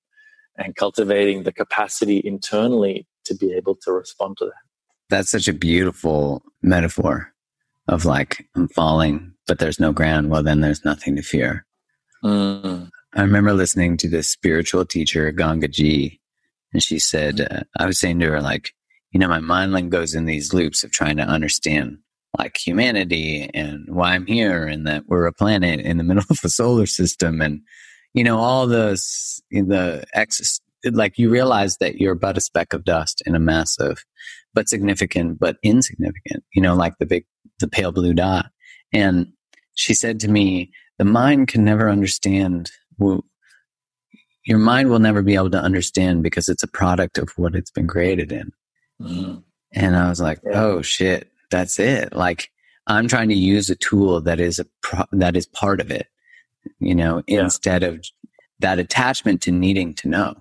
and 0.58 0.76
cultivating 0.76 1.44
the 1.44 1.52
capacity 1.52 2.22
internally 2.24 3.08
to 3.26 3.36
be 3.36 3.54
able 3.54 3.76
to 3.76 3.92
respond 3.92 4.38
to 4.38 4.46
that. 4.46 4.54
That's 5.10 5.30
such 5.30 5.48
a 5.48 5.54
beautiful 5.54 6.44
metaphor 6.62 7.34
of 7.88 8.06
like, 8.06 8.48
I'm 8.56 8.68
falling, 8.70 9.34
but 9.48 9.60
there's 9.60 9.80
no 9.80 9.92
ground. 9.92 10.30
Well, 10.30 10.44
then 10.44 10.62
there's 10.62 10.86
nothing 10.86 11.16
to 11.16 11.22
fear. 11.22 11.66
Mm. 12.24 12.90
I 13.14 13.22
remember 13.22 13.54
listening 13.54 13.98
to 13.98 14.10
this 14.10 14.30
spiritual 14.30 14.86
teacher, 14.86 15.32
Gangaji, 15.32 16.20
and 16.74 16.82
she 16.82 17.00
said, 17.00 17.42
uh, 17.42 17.64
I 17.78 17.86
was 17.86 18.00
saying 18.00 18.20
to 18.20 18.32
her, 18.32 18.42
like, 18.42 18.74
you 19.12 19.20
know, 19.20 19.28
my 19.28 19.40
mind 19.40 19.92
goes 19.92 20.16
in 20.16 20.26
these 20.26 20.54
loops 20.54 20.84
of 20.84 20.92
trying 20.92 21.18
to 21.18 21.24
understand 21.24 22.00
like 22.38 22.58
humanity 22.58 23.50
and 23.54 23.86
why 23.88 24.14
I'm 24.14 24.26
here 24.26 24.66
and 24.66 24.86
that 24.88 25.04
we're 25.08 25.26
a 25.26 25.34
planet 25.34 25.80
in 25.80 25.98
the 25.98 26.04
middle 26.10 26.24
of 26.30 26.40
a 26.44 26.50
solar 26.50 26.86
system 26.86 27.42
and, 27.42 27.62
you 28.14 28.24
know, 28.24 28.38
all 28.38 28.68
those, 28.68 29.42
the 29.52 30.06
excess, 30.14 30.60
like 30.92 31.18
you 31.18 31.30
realize 31.30 31.78
that 31.78 31.96
you're 31.96 32.16
but 32.16 32.38
a 32.38 32.42
speck 32.42 32.74
of 32.74 32.84
dust 32.84 33.22
in 33.26 33.36
a 33.36 33.40
massive, 33.40 34.04
but 34.54 34.70
significant, 34.70 35.40
but 35.40 35.58
insignificant, 35.64 36.44
you 36.54 36.62
know, 36.62 36.76
like 36.76 36.98
the 37.00 37.06
big, 37.06 37.26
the 37.60 37.68
pale 37.68 37.92
blue 37.92 38.14
dot. 38.14 38.48
And 38.94 39.28
she 39.74 39.94
said 39.94 40.20
to 40.22 40.30
me, 40.30 40.72
the 40.98 41.06
mind 41.06 41.48
can 41.50 41.64
never 41.66 41.90
understand. 41.90 42.72
Well, 42.98 43.26
your 44.46 44.60
mind 44.60 44.90
will 44.90 45.00
never 45.00 45.22
be 45.22 45.36
able 45.36 45.50
to 45.52 45.60
understand 45.62 46.24
because 46.24 46.48
it's 46.48 46.64
a 46.64 46.68
product 46.68 47.18
of 47.18 47.30
what 47.36 47.56
it's 47.56 47.72
been 47.72 47.88
created 47.88 48.32
in. 48.32 48.52
Mm-hmm. 49.02 49.40
And 49.74 49.96
I 49.96 50.08
was 50.08 50.22
like, 50.22 50.40
oh 50.54 50.82
shit, 50.82 51.30
that's 51.56 51.80
it. 51.80 52.14
Like 52.14 52.52
I'm 52.88 53.08
trying 53.08 53.30
to 53.30 53.36
use 53.36 53.70
a 53.70 53.76
tool 53.76 54.22
that 54.22 54.40
is 54.40 54.60
a 54.60 54.66
pro- 54.82 55.06
that 55.14 55.36
is 55.36 55.46
part 55.46 55.80
of 55.80 55.90
it, 55.90 56.08
you 56.80 56.94
know, 56.94 57.24
yeah. 57.28 57.44
instead 57.44 57.84
of 57.84 58.04
that 58.60 58.78
attachment 58.78 59.42
to 59.44 59.52
needing 59.52 59.94
to 59.96 60.08
know. 60.10 60.36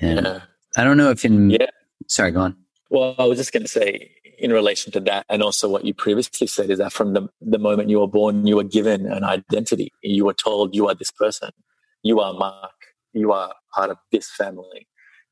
And 0.00 0.26
yeah. 0.26 0.40
I 0.76 0.84
don't 0.84 0.96
know 0.96 1.10
if 1.10 1.24
in 1.24 1.50
yeah. 1.50 1.66
sorry, 2.08 2.32
go 2.32 2.40
on. 2.40 2.56
Well, 2.90 3.14
I 3.18 3.24
was 3.24 3.38
just 3.38 3.52
going 3.52 3.62
to 3.62 3.68
say 3.68 4.10
in 4.38 4.52
relation 4.52 4.92
to 4.92 5.00
that, 5.00 5.24
and 5.28 5.42
also 5.42 5.68
what 5.68 5.84
you 5.84 5.94
previously 5.94 6.48
said 6.48 6.68
is 6.70 6.78
that 6.78 6.92
from 6.92 7.14
the 7.14 7.28
the 7.40 7.58
moment 7.58 7.88
you 7.88 8.00
were 8.00 8.08
born, 8.08 8.46
you 8.46 8.56
were 8.56 8.64
given 8.64 9.06
an 9.06 9.24
identity. 9.24 9.92
You 10.02 10.24
were 10.24 10.34
told 10.34 10.74
you 10.74 10.88
are 10.88 10.94
this 10.94 11.12
person, 11.12 11.50
you 12.02 12.20
are 12.20 12.34
Mark, 12.34 12.78
you 13.12 13.32
are 13.32 13.54
part 13.72 13.90
of 13.90 13.98
this 14.10 14.28
family, 14.30 14.88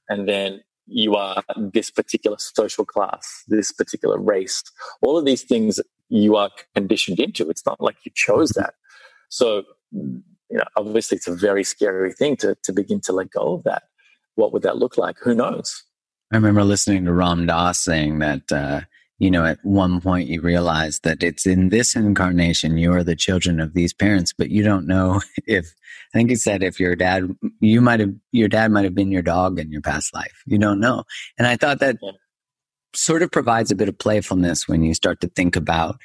and 0.08 0.28
then 0.28 0.62
you 0.90 1.14
are 1.14 1.42
this 1.56 1.90
particular 1.90 2.36
social 2.38 2.84
class, 2.84 3.44
this 3.48 3.72
particular 3.72 4.18
race. 4.18 4.62
All 5.02 5.16
of 5.16 5.24
these 5.24 5.42
things 5.42 5.80
you 6.08 6.36
are 6.36 6.50
conditioned 6.74 7.20
into. 7.20 7.48
It's 7.48 7.64
not 7.64 7.80
like 7.80 7.96
you 8.04 8.12
chose 8.14 8.50
that. 8.50 8.74
So, 9.28 9.62
you 9.92 10.22
know, 10.50 10.64
obviously 10.76 11.16
it's 11.16 11.28
a 11.28 11.34
very 11.34 11.62
scary 11.62 12.12
thing 12.12 12.36
to, 12.38 12.56
to 12.64 12.72
begin 12.72 13.00
to 13.02 13.12
let 13.12 13.30
go 13.30 13.54
of 13.54 13.62
that. 13.62 13.84
What 14.34 14.52
would 14.52 14.62
that 14.62 14.78
look 14.78 14.98
like? 14.98 15.16
Who 15.22 15.34
knows? 15.34 15.84
I 16.32 16.36
remember 16.36 16.64
listening 16.64 17.04
to 17.04 17.12
Ram 17.12 17.46
Dass 17.46 17.78
saying 17.78 18.18
that, 18.18 18.50
uh, 18.50 18.80
you 19.20 19.30
know, 19.30 19.44
at 19.44 19.58
one 19.62 20.00
point 20.00 20.30
you 20.30 20.40
realize 20.40 21.00
that 21.00 21.22
it's 21.22 21.46
in 21.46 21.68
this 21.68 21.94
incarnation, 21.94 22.78
you 22.78 22.90
are 22.94 23.04
the 23.04 23.14
children 23.14 23.60
of 23.60 23.74
these 23.74 23.92
parents, 23.92 24.32
but 24.32 24.48
you 24.48 24.64
don't 24.64 24.86
know 24.86 25.20
if, 25.46 25.66
I 26.14 26.18
think 26.18 26.30
he 26.30 26.36
said 26.36 26.62
if 26.62 26.80
your 26.80 26.96
dad, 26.96 27.28
you 27.60 27.82
might 27.82 28.00
have, 28.00 28.14
your 28.32 28.48
dad 28.48 28.72
might 28.72 28.84
have 28.84 28.94
been 28.94 29.12
your 29.12 29.22
dog 29.22 29.58
in 29.60 29.70
your 29.70 29.82
past 29.82 30.14
life. 30.14 30.42
You 30.46 30.58
don't 30.58 30.80
know. 30.80 31.04
And 31.38 31.46
I 31.46 31.56
thought 31.56 31.80
that 31.80 31.96
sort 32.96 33.22
of 33.22 33.30
provides 33.30 33.70
a 33.70 33.76
bit 33.76 33.90
of 33.90 33.98
playfulness 33.98 34.66
when 34.66 34.82
you 34.82 34.94
start 34.94 35.20
to 35.20 35.28
think 35.28 35.54
about 35.54 35.96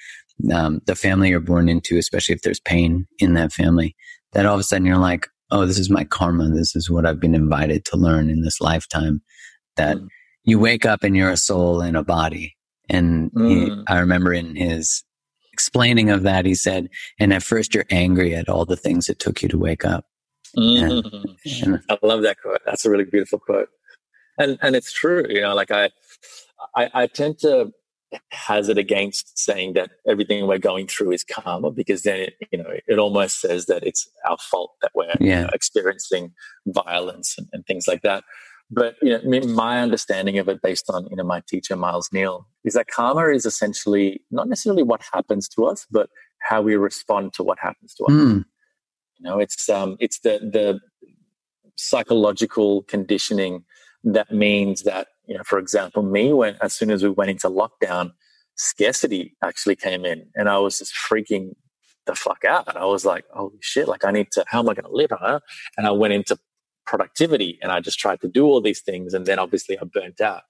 um, 0.53 0.81
the 0.85 0.95
family 0.95 1.29
you're 1.29 1.39
born 1.39 1.69
into, 1.69 1.97
especially 1.97 2.35
if 2.35 2.41
there's 2.41 2.59
pain 2.59 3.07
in 3.19 3.33
that 3.35 3.53
family, 3.53 3.95
that 4.33 4.45
all 4.45 4.55
of 4.55 4.59
a 4.59 4.63
sudden 4.63 4.85
you're 4.85 4.97
like, 4.97 5.27
oh, 5.51 5.65
this 5.65 5.79
is 5.79 5.89
my 5.89 6.03
karma. 6.03 6.49
This 6.49 6.75
is 6.75 6.89
what 6.89 7.05
I've 7.05 7.21
been 7.21 7.33
invited 7.33 7.85
to 7.85 7.97
learn 7.97 8.29
in 8.29 8.41
this 8.41 8.59
lifetime. 8.59 9.21
That 9.77 9.95
mm. 9.95 10.07
you 10.43 10.59
wake 10.59 10.85
up 10.85 11.03
and 11.03 11.15
you're 11.15 11.31
a 11.31 11.37
soul 11.37 11.81
in 11.81 11.95
a 11.95 12.03
body 12.03 12.54
and 12.89 13.31
mm. 13.31 13.49
he, 13.49 13.83
I 13.87 13.99
remember 13.99 14.33
in 14.33 14.55
his 14.55 15.03
explaining 15.51 16.09
of 16.09 16.23
that, 16.23 16.45
he 16.45 16.55
said, 16.55 16.89
and 17.19 17.33
at 17.33 17.43
first 17.43 17.73
you're 17.73 17.85
angry 17.89 18.35
at 18.35 18.49
all 18.49 18.65
the 18.65 18.75
things 18.75 19.09
it 19.09 19.19
took 19.19 19.41
you 19.41 19.49
to 19.49 19.57
wake 19.57 19.85
up. 19.85 20.05
Mm. 20.57 21.05
And, 21.05 21.37
and, 21.63 21.81
I 21.89 21.97
love 22.01 22.21
that 22.23 22.41
quote. 22.41 22.59
That's 22.65 22.85
a 22.85 22.89
really 22.89 23.05
beautiful 23.05 23.39
quote. 23.39 23.69
And, 24.37 24.57
and 24.61 24.75
it's 24.75 24.91
true, 24.91 25.25
you 25.29 25.41
know, 25.41 25.55
like 25.55 25.71
I, 25.71 25.91
I, 26.75 26.89
I 26.93 27.07
tend 27.07 27.39
to 27.39 27.71
hazard 28.31 28.77
against 28.77 29.37
saying 29.37 29.73
that 29.73 29.91
everything 30.07 30.47
we're 30.47 30.57
going 30.57 30.87
through 30.87 31.11
is 31.11 31.23
karma 31.23 31.71
because 31.71 32.03
then 32.03 32.19
it, 32.19 32.33
you 32.51 32.57
know 32.57 32.69
it 32.87 32.99
almost 32.99 33.41
says 33.41 33.65
that 33.65 33.85
it's 33.85 34.07
our 34.29 34.37
fault 34.37 34.71
that 34.81 34.91
we're 34.95 35.07
yeah. 35.19 35.39
you 35.39 35.41
know, 35.43 35.49
experiencing 35.53 36.31
violence 36.67 37.35
and, 37.37 37.47
and, 37.51 37.65
things 37.65 37.87
like 37.87 38.01
that 38.03 38.23
but 38.71 38.95
you 39.01 39.17
know, 39.17 39.47
my 39.47 39.79
understanding 39.79 40.39
of 40.39 40.49
it, 40.49 40.61
based 40.61 40.89
on 40.89 41.07
you 41.09 41.15
know 41.15 41.23
my 41.23 41.41
teacher 41.47 41.75
Miles 41.75 42.09
Neale, 42.11 42.47
is 42.63 42.73
that 42.73 42.87
karma 42.87 43.27
is 43.27 43.45
essentially 43.45 44.21
not 44.31 44.47
necessarily 44.47 44.83
what 44.83 45.01
happens 45.13 45.47
to 45.49 45.65
us, 45.65 45.85
but 45.91 46.09
how 46.41 46.61
we 46.61 46.75
respond 46.75 47.33
to 47.33 47.43
what 47.43 47.59
happens 47.59 47.93
to 47.95 48.05
us. 48.05 48.13
Mm. 48.13 48.45
You 49.19 49.29
know, 49.29 49.39
it's 49.39 49.69
um, 49.69 49.97
it's 49.99 50.19
the 50.19 50.39
the 50.39 50.79
psychological 51.75 52.83
conditioning 52.83 53.63
that 54.03 54.31
means 54.31 54.83
that 54.83 55.07
you 55.27 55.37
know, 55.37 55.43
for 55.43 55.59
example, 55.59 56.03
me 56.03 56.33
when 56.33 56.57
as 56.61 56.73
soon 56.73 56.91
as 56.91 57.03
we 57.03 57.09
went 57.09 57.31
into 57.31 57.49
lockdown, 57.49 58.13
scarcity 58.55 59.35
actually 59.43 59.75
came 59.75 60.05
in, 60.05 60.27
and 60.35 60.49
I 60.49 60.57
was 60.57 60.79
just 60.79 60.93
freaking 60.93 61.51
the 62.05 62.15
fuck 62.15 62.45
out. 62.45 62.75
I 62.75 62.85
was 62.85 63.05
like, 63.05 63.25
holy 63.31 63.57
shit, 63.61 63.87
like 63.87 64.05
I 64.05 64.11
need 64.11 64.27
to, 64.33 64.45
how 64.47 64.59
am 64.59 64.69
I 64.69 64.73
going 64.73 64.85
to 64.85 64.91
live? 64.91 65.09
Huh? 65.11 65.39
And 65.77 65.87
I 65.87 65.91
went 65.91 66.13
into 66.13 66.37
productivity 66.85 67.59
and 67.61 67.71
I 67.71 67.79
just 67.79 67.99
tried 67.99 68.21
to 68.21 68.27
do 68.27 68.45
all 68.45 68.61
these 68.61 68.81
things. 68.81 69.13
And 69.13 69.25
then 69.25 69.39
obviously 69.39 69.77
I 69.79 69.83
burnt 69.85 70.21
out. 70.21 70.43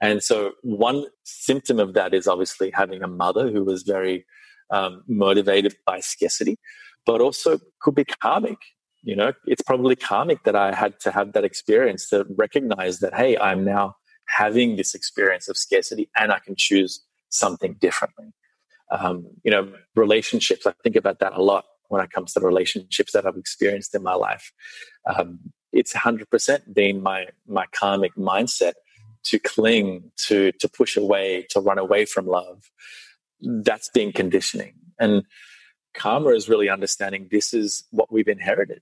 And 0.00 0.22
so 0.22 0.52
one 0.62 1.06
symptom 1.24 1.78
of 1.78 1.94
that 1.94 2.14
is 2.14 2.26
obviously 2.26 2.70
having 2.74 3.02
a 3.02 3.08
mother 3.08 3.50
who 3.50 3.64
was 3.64 3.82
very 3.82 4.26
um, 4.70 5.02
motivated 5.08 5.76
by 5.86 6.00
scarcity, 6.00 6.58
but 7.06 7.20
also 7.20 7.58
could 7.80 7.94
be 7.94 8.04
karmic. 8.04 8.58
You 9.02 9.16
know, 9.16 9.32
it's 9.46 9.62
probably 9.62 9.96
karmic 9.96 10.44
that 10.44 10.56
I 10.56 10.74
had 10.74 10.98
to 11.00 11.10
have 11.10 11.32
that 11.34 11.44
experience 11.44 12.08
to 12.08 12.26
recognize 12.36 13.00
that, 13.00 13.14
hey, 13.14 13.36
I'm 13.36 13.64
now 13.64 13.96
having 14.28 14.76
this 14.76 14.94
experience 14.94 15.48
of 15.48 15.56
scarcity 15.56 16.10
and 16.16 16.32
I 16.32 16.38
can 16.38 16.54
choose 16.56 17.02
something 17.28 17.74
differently. 17.80 18.32
Um, 18.90 19.26
you 19.42 19.50
know, 19.50 19.72
relationships, 19.94 20.66
I 20.66 20.72
think 20.82 20.96
about 20.96 21.18
that 21.20 21.32
a 21.34 21.42
lot 21.42 21.64
when 21.88 22.02
it 22.02 22.10
comes 22.10 22.32
to 22.32 22.40
the 22.40 22.46
relationships 22.46 23.12
that 23.12 23.26
I've 23.26 23.36
experienced 23.36 23.94
in 23.94 24.02
my 24.02 24.14
life. 24.14 24.52
Um, 25.06 25.38
it's 25.74 25.92
100% 25.92 26.72
been 26.72 27.02
my 27.02 27.26
my 27.46 27.66
karmic 27.72 28.14
mindset 28.14 28.74
to 29.24 29.38
cling 29.38 30.10
to 30.16 30.52
to 30.52 30.68
push 30.68 30.96
away 30.96 31.46
to 31.50 31.60
run 31.60 31.78
away 31.78 32.04
from 32.06 32.26
love. 32.26 32.70
That's 33.40 33.90
been 33.90 34.12
conditioning. 34.12 34.74
And 34.98 35.24
karma 35.94 36.30
is 36.30 36.48
really 36.48 36.68
understanding 36.68 37.28
this 37.30 37.52
is 37.52 37.84
what 37.90 38.12
we've 38.12 38.28
inherited. 38.28 38.80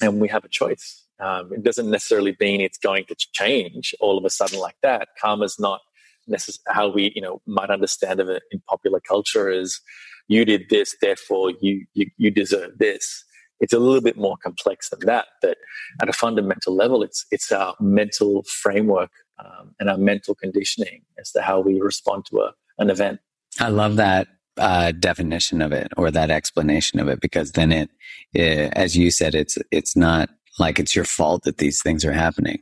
And 0.00 0.20
we 0.20 0.28
have 0.28 0.44
a 0.44 0.48
choice. 0.48 1.04
Um, 1.18 1.52
it 1.52 1.64
doesn't 1.64 1.90
necessarily 1.90 2.36
mean 2.38 2.60
it's 2.60 2.78
going 2.78 3.04
to 3.06 3.16
change 3.32 3.94
all 3.98 4.16
of 4.16 4.24
a 4.24 4.30
sudden 4.30 4.60
like 4.60 4.76
that. 4.82 5.08
Karma 5.20 5.44
is 5.44 5.58
not 5.58 5.80
necessarily 6.28 6.76
how 6.76 6.88
we 6.88 7.12
you 7.14 7.22
know 7.22 7.40
might 7.46 7.70
understand 7.70 8.20
of 8.20 8.28
it 8.28 8.42
in 8.50 8.60
popular 8.68 9.00
culture 9.00 9.48
is 9.48 9.80
you 10.28 10.44
did 10.44 10.68
this 10.68 10.94
therefore 11.00 11.52
you 11.60 11.86
you, 11.94 12.06
you 12.18 12.30
deserve 12.30 12.76
this 12.78 13.24
it's 13.60 13.72
a 13.72 13.78
little 13.78 14.00
bit 14.00 14.16
more 14.16 14.36
complex 14.36 14.90
than 14.90 15.00
that. 15.06 15.26
But 15.42 15.58
at 16.00 16.08
a 16.08 16.12
fundamental 16.12 16.74
level, 16.74 17.02
it's 17.02 17.26
it's 17.30 17.50
our 17.52 17.74
mental 17.80 18.44
framework 18.44 19.10
um, 19.38 19.74
and 19.78 19.88
our 19.88 19.98
mental 19.98 20.34
conditioning 20.34 21.02
as 21.18 21.32
to 21.32 21.42
how 21.42 21.60
we 21.60 21.80
respond 21.80 22.26
to 22.26 22.40
a, 22.40 22.52
an 22.78 22.90
event. 22.90 23.20
I 23.60 23.68
love 23.68 23.96
that 23.96 24.28
uh, 24.56 24.92
definition 24.92 25.62
of 25.62 25.72
it 25.72 25.92
or 25.96 26.10
that 26.10 26.30
explanation 26.30 27.00
of 27.00 27.08
it 27.08 27.20
because 27.20 27.52
then 27.52 27.72
it, 27.72 27.90
it, 28.32 28.72
as 28.74 28.96
you 28.96 29.10
said, 29.10 29.34
it's 29.34 29.58
it's 29.70 29.96
not 29.96 30.30
like 30.58 30.78
it's 30.78 30.96
your 30.96 31.04
fault 31.04 31.44
that 31.44 31.58
these 31.58 31.82
things 31.82 32.04
are 32.04 32.12
happening, 32.12 32.58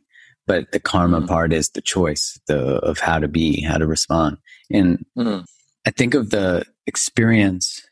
but 0.47 0.71
the 0.73 0.81
karma 0.81 1.23
mm. 1.23 1.29
part 1.29 1.53
is 1.53 1.71
the 1.71 1.81
choice 1.81 2.39
the, 2.47 2.77
of 2.79 2.99
how 2.99 3.19
to 3.19 3.29
be, 3.29 3.63
how 3.63 3.79
to 3.79 3.87
respond. 3.87 4.37
And 4.71 5.05
mm. 5.17 5.45
I 5.87 5.91
think 5.91 6.15
of 6.15 6.31
the 6.31 6.65
experience 6.87 7.83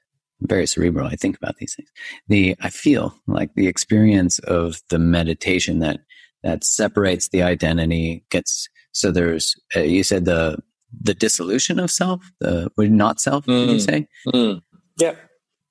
very 0.41 0.67
cerebral. 0.67 1.07
I 1.07 1.17
think 1.17 1.37
about 1.37 1.57
these 1.57 1.75
things. 1.75 1.91
The 2.29 2.57
I 2.61 2.71
feel 2.71 3.15
like 3.27 3.55
the 3.55 3.69
experience 3.69 4.39
of 4.41 4.81
the 4.91 4.99
meditation 4.99 5.79
that 5.81 6.01
that 6.43 6.65
separates 6.65 7.29
the 7.29 7.43
identity 7.43 8.25
gets 8.31 8.69
so 8.93 9.11
there's 9.11 9.57
uh, 9.77 9.81
you 9.81 10.03
said 10.03 10.25
the 10.25 10.59
the 11.03 11.15
dissolution 11.15 11.79
of 11.79 11.91
self, 11.91 12.23
the 12.41 12.71
not 12.77 13.21
self. 13.21 13.47
Mm. 13.47 13.73
You 13.73 13.81
say? 13.81 14.09
Mm. 14.29 14.63
Yeah. 14.99 15.15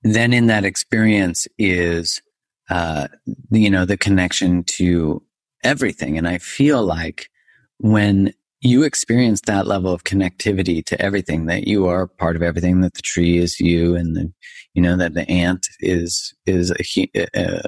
Then 0.04 0.34
in 0.34 0.48
that 0.48 0.66
experience 0.66 1.48
is 1.58 2.22
uh, 2.70 3.08
you 3.50 3.70
know 3.70 3.86
the 3.86 3.98
connection 3.98 4.64
to 4.64 5.24
everything, 5.64 6.18
and 6.18 6.28
I 6.28 6.38
feel 6.40 6.84
like 6.84 7.30
when 7.78 8.34
you 8.64 8.84
experience 8.84 9.42
that 9.42 9.68
level 9.68 9.92
of 9.92 10.06
connectivity 10.06 10.84
to 10.86 11.00
everything 11.02 11.46
that 11.48 11.68
you 11.68 11.86
are 11.86 12.08
part 12.08 12.36
of 12.36 12.42
everything 12.42 12.80
that 12.82 12.94
the 12.94 13.02
tree 13.02 13.38
is 13.38 13.60
you 13.60 13.96
and 13.96 14.16
the 14.16 14.32
you 14.74 14.82
know 14.82 14.96
that 14.96 15.14
the 15.14 15.30
ant 15.30 15.68
is 15.80 16.34
is 16.46 16.72
a 16.72 17.28
a, 17.36 17.62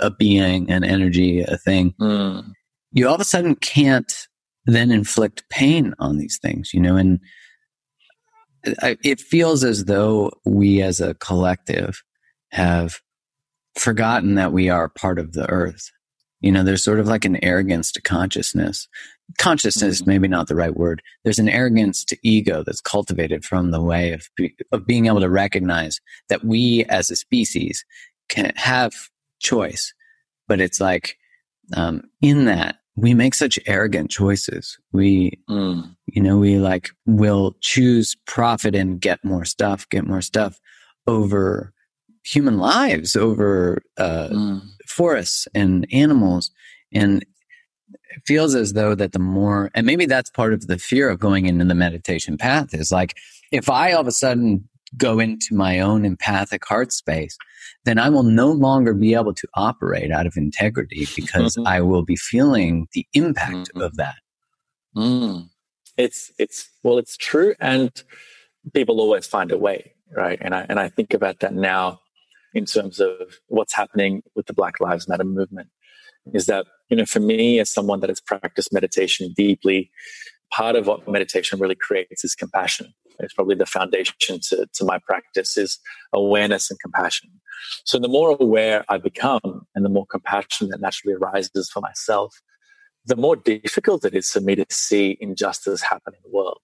a 0.00 0.10
being 0.10 0.70
an 0.70 0.84
energy 0.84 1.40
a 1.42 1.56
thing 1.58 1.94
mm. 2.00 2.44
you 2.92 3.06
all 3.06 3.14
of 3.14 3.20
a 3.20 3.24
sudden 3.24 3.54
can't 3.56 4.26
then 4.64 4.90
inflict 4.90 5.48
pain 5.50 5.94
on 5.98 6.16
these 6.16 6.38
things 6.40 6.72
you 6.72 6.80
know 6.80 6.96
and 6.96 7.20
it 8.64 9.20
feels 9.20 9.62
as 9.64 9.84
though 9.84 10.30
we 10.44 10.82
as 10.82 11.00
a 11.00 11.14
collective 11.14 12.02
have 12.50 13.00
forgotten 13.76 14.34
that 14.34 14.52
we 14.52 14.68
are 14.68 14.88
part 14.88 15.18
of 15.18 15.32
the 15.32 15.48
earth 15.48 15.90
you 16.40 16.52
know, 16.52 16.62
there's 16.62 16.84
sort 16.84 17.00
of 17.00 17.06
like 17.06 17.24
an 17.24 17.42
arrogance 17.42 17.90
to 17.92 18.02
consciousness. 18.02 18.88
Consciousness, 19.38 20.00
mm-hmm. 20.00 20.10
maybe 20.10 20.28
not 20.28 20.48
the 20.48 20.54
right 20.54 20.76
word. 20.76 21.02
There's 21.24 21.38
an 21.38 21.48
arrogance 21.48 22.04
to 22.06 22.16
ego 22.22 22.62
that's 22.62 22.80
cultivated 22.80 23.44
from 23.44 23.70
the 23.70 23.82
way 23.82 24.12
of, 24.12 24.28
be, 24.36 24.54
of 24.72 24.86
being 24.86 25.06
able 25.06 25.20
to 25.20 25.28
recognize 25.28 26.00
that 26.28 26.44
we 26.44 26.84
as 26.88 27.10
a 27.10 27.16
species 27.16 27.84
can 28.28 28.52
have 28.56 28.94
choice. 29.40 29.92
But 30.46 30.60
it's 30.60 30.80
like, 30.80 31.18
um, 31.76 32.02
in 32.22 32.46
that 32.46 32.76
we 32.96 33.14
make 33.14 33.34
such 33.34 33.58
arrogant 33.66 34.10
choices. 34.10 34.78
We, 34.92 35.38
mm. 35.48 35.94
you 36.06 36.22
know, 36.22 36.38
we 36.38 36.58
like 36.58 36.90
will 37.04 37.56
choose 37.60 38.16
profit 38.26 38.74
and 38.74 39.00
get 39.00 39.24
more 39.24 39.44
stuff, 39.44 39.88
get 39.88 40.06
more 40.06 40.22
stuff 40.22 40.58
over 41.06 41.72
human 42.24 42.58
lives, 42.58 43.14
over, 43.16 43.82
uh, 43.98 44.28
mm 44.30 44.62
forests 44.88 45.46
and 45.54 45.86
animals. 45.92 46.50
And 46.92 47.22
it 48.10 48.22
feels 48.26 48.54
as 48.54 48.72
though 48.72 48.94
that 48.94 49.12
the 49.12 49.18
more, 49.18 49.70
and 49.74 49.86
maybe 49.86 50.06
that's 50.06 50.30
part 50.30 50.52
of 50.52 50.66
the 50.66 50.78
fear 50.78 51.08
of 51.08 51.18
going 51.18 51.46
into 51.46 51.64
the 51.64 51.74
meditation 51.74 52.36
path 52.36 52.74
is 52.74 52.90
like, 52.90 53.16
if 53.52 53.68
I 53.70 53.92
all 53.92 54.00
of 54.00 54.06
a 54.06 54.12
sudden 54.12 54.68
go 54.96 55.18
into 55.18 55.54
my 55.54 55.80
own 55.80 56.04
empathic 56.04 56.64
heart 56.64 56.92
space, 56.92 57.36
then 57.84 57.98
I 57.98 58.08
will 58.08 58.22
no 58.22 58.50
longer 58.50 58.94
be 58.94 59.14
able 59.14 59.34
to 59.34 59.48
operate 59.54 60.10
out 60.10 60.26
of 60.26 60.36
integrity 60.36 61.06
because 61.14 61.56
mm-hmm. 61.56 61.66
I 61.66 61.80
will 61.82 62.02
be 62.02 62.16
feeling 62.16 62.88
the 62.92 63.06
impact 63.12 63.70
mm-hmm. 63.70 63.82
of 63.82 63.96
that. 63.96 64.16
Mm. 64.96 65.48
It's, 65.96 66.32
it's, 66.38 66.68
well, 66.82 66.98
it's 66.98 67.16
true. 67.16 67.54
And 67.60 67.90
people 68.72 69.00
always 69.00 69.26
find 69.26 69.52
a 69.52 69.58
way. 69.58 69.92
Right. 70.10 70.38
And 70.40 70.54
I, 70.54 70.64
and 70.68 70.80
I 70.80 70.88
think 70.88 71.12
about 71.12 71.40
that 71.40 71.54
now 71.54 72.00
in 72.58 72.66
terms 72.66 73.00
of 73.00 73.38
what's 73.46 73.74
happening 73.74 74.22
with 74.34 74.46
the 74.46 74.52
Black 74.52 74.80
Lives 74.80 75.08
Matter 75.08 75.24
movement 75.24 75.68
is 76.34 76.46
that, 76.46 76.66
you 76.90 76.96
know, 76.96 77.06
for 77.06 77.20
me, 77.20 77.58
as 77.58 77.70
someone 77.70 78.00
that 78.00 78.10
has 78.10 78.20
practiced 78.20 78.72
meditation 78.72 79.32
deeply, 79.34 79.90
part 80.52 80.76
of 80.76 80.86
what 80.86 81.08
meditation 81.08 81.58
really 81.58 81.74
creates 81.74 82.24
is 82.24 82.34
compassion. 82.34 82.92
It's 83.20 83.34
probably 83.34 83.54
the 83.54 83.66
foundation 83.66 84.40
to, 84.48 84.66
to 84.72 84.84
my 84.84 84.98
practice 84.98 85.56
is 85.56 85.78
awareness 86.12 86.70
and 86.70 86.78
compassion. 86.80 87.30
So 87.84 87.98
the 87.98 88.08
more 88.08 88.36
aware 88.38 88.84
I 88.88 88.98
become 88.98 89.66
and 89.74 89.84
the 89.84 89.88
more 89.88 90.06
compassion 90.06 90.68
that 90.68 90.80
naturally 90.80 91.16
arises 91.16 91.70
for 91.70 91.80
myself, 91.80 92.34
the 93.06 93.16
more 93.16 93.36
difficult 93.36 94.04
it 94.04 94.14
is 94.14 94.30
for 94.30 94.40
me 94.40 94.54
to 94.54 94.66
see 94.70 95.16
injustice 95.20 95.82
happen 95.82 96.12
in 96.14 96.20
the 96.30 96.36
world. 96.36 96.60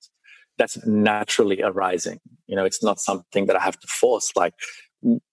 That's 0.58 0.84
naturally 0.86 1.62
arising. 1.62 2.20
You 2.46 2.54
know, 2.54 2.64
it's 2.64 2.82
not 2.82 3.00
something 3.00 3.46
that 3.46 3.56
I 3.56 3.60
have 3.60 3.78
to 3.80 3.86
force. 3.88 4.30
Like 4.36 4.54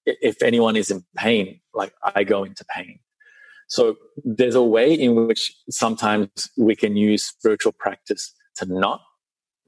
if 0.05 0.41
anyone 0.41 0.75
is 0.75 0.91
in 0.91 1.03
pain, 1.15 1.59
like 1.73 1.93
I 2.15 2.23
go 2.23 2.43
into 2.43 2.65
pain. 2.65 2.99
So 3.67 3.95
there's 4.25 4.55
a 4.55 4.63
way 4.63 4.93
in 4.93 5.27
which 5.27 5.55
sometimes 5.69 6.29
we 6.57 6.75
can 6.75 6.97
use 6.97 7.23
spiritual 7.23 7.71
practice 7.71 8.33
to 8.57 8.65
not 8.65 9.01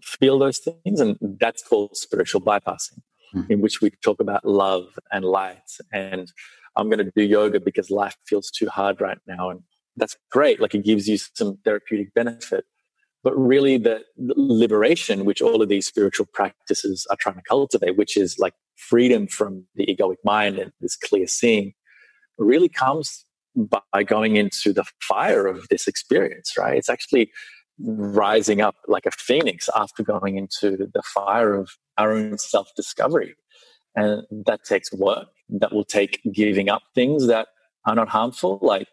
feel 0.01 0.37
those 0.37 0.59
things. 0.59 0.99
And 0.99 1.17
that's 1.39 1.65
called 1.65 1.95
spiritual 1.95 2.41
bypassing, 2.41 2.99
mm. 3.33 3.49
in 3.49 3.61
which 3.61 3.79
we 3.79 3.91
talk 4.03 4.19
about 4.19 4.43
love 4.43 4.87
and 5.11 5.23
light. 5.23 5.69
And 5.93 6.29
I'm 6.75 6.89
going 6.89 7.05
to 7.05 7.11
do 7.15 7.23
yoga 7.23 7.61
because 7.61 7.89
life 7.89 8.17
feels 8.27 8.51
too 8.51 8.67
hard 8.67 8.99
right 8.99 9.19
now. 9.25 9.49
And 9.49 9.61
that's 9.95 10.17
great. 10.31 10.59
Like 10.59 10.75
it 10.75 10.83
gives 10.83 11.07
you 11.07 11.17
some 11.17 11.57
therapeutic 11.63 12.13
benefit. 12.13 12.65
But 13.23 13.37
really, 13.37 13.77
the 13.77 14.03
liberation, 14.17 15.23
which 15.23 15.41
all 15.41 15.61
of 15.61 15.69
these 15.69 15.87
spiritual 15.87 16.25
practices 16.33 17.07
are 17.09 17.15
trying 17.15 17.35
to 17.35 17.41
cultivate, 17.47 17.95
which 17.95 18.17
is 18.17 18.37
like 18.37 18.53
freedom 18.75 19.27
from 19.27 19.65
the 19.75 19.85
egoic 19.85 20.17
mind 20.23 20.57
and 20.57 20.71
this 20.81 20.95
clear 20.95 21.27
seeing 21.27 21.73
really 22.37 22.69
comes 22.69 23.25
by 23.55 24.03
going 24.03 24.35
into 24.35 24.73
the 24.73 24.83
fire 25.01 25.45
of 25.47 25.67
this 25.69 25.87
experience, 25.87 26.57
right? 26.57 26.77
It's 26.77 26.89
actually 26.89 27.31
rising 27.79 28.61
up 28.61 28.75
like 28.87 29.05
a 29.05 29.11
phoenix 29.11 29.69
after 29.75 30.03
going 30.03 30.37
into 30.37 30.77
the 30.77 31.01
fire 31.03 31.53
of 31.53 31.71
our 31.97 32.11
own 32.11 32.37
self 32.37 32.69
discovery. 32.75 33.35
And 33.95 34.23
that 34.47 34.63
takes 34.63 34.91
work. 34.91 35.27
That 35.49 35.71
will 35.71 35.83
take 35.83 36.19
giving 36.31 36.69
up 36.69 36.81
things 36.95 37.27
that 37.27 37.47
are 37.85 37.95
not 37.95 38.09
harmful. 38.09 38.59
Like 38.61 38.87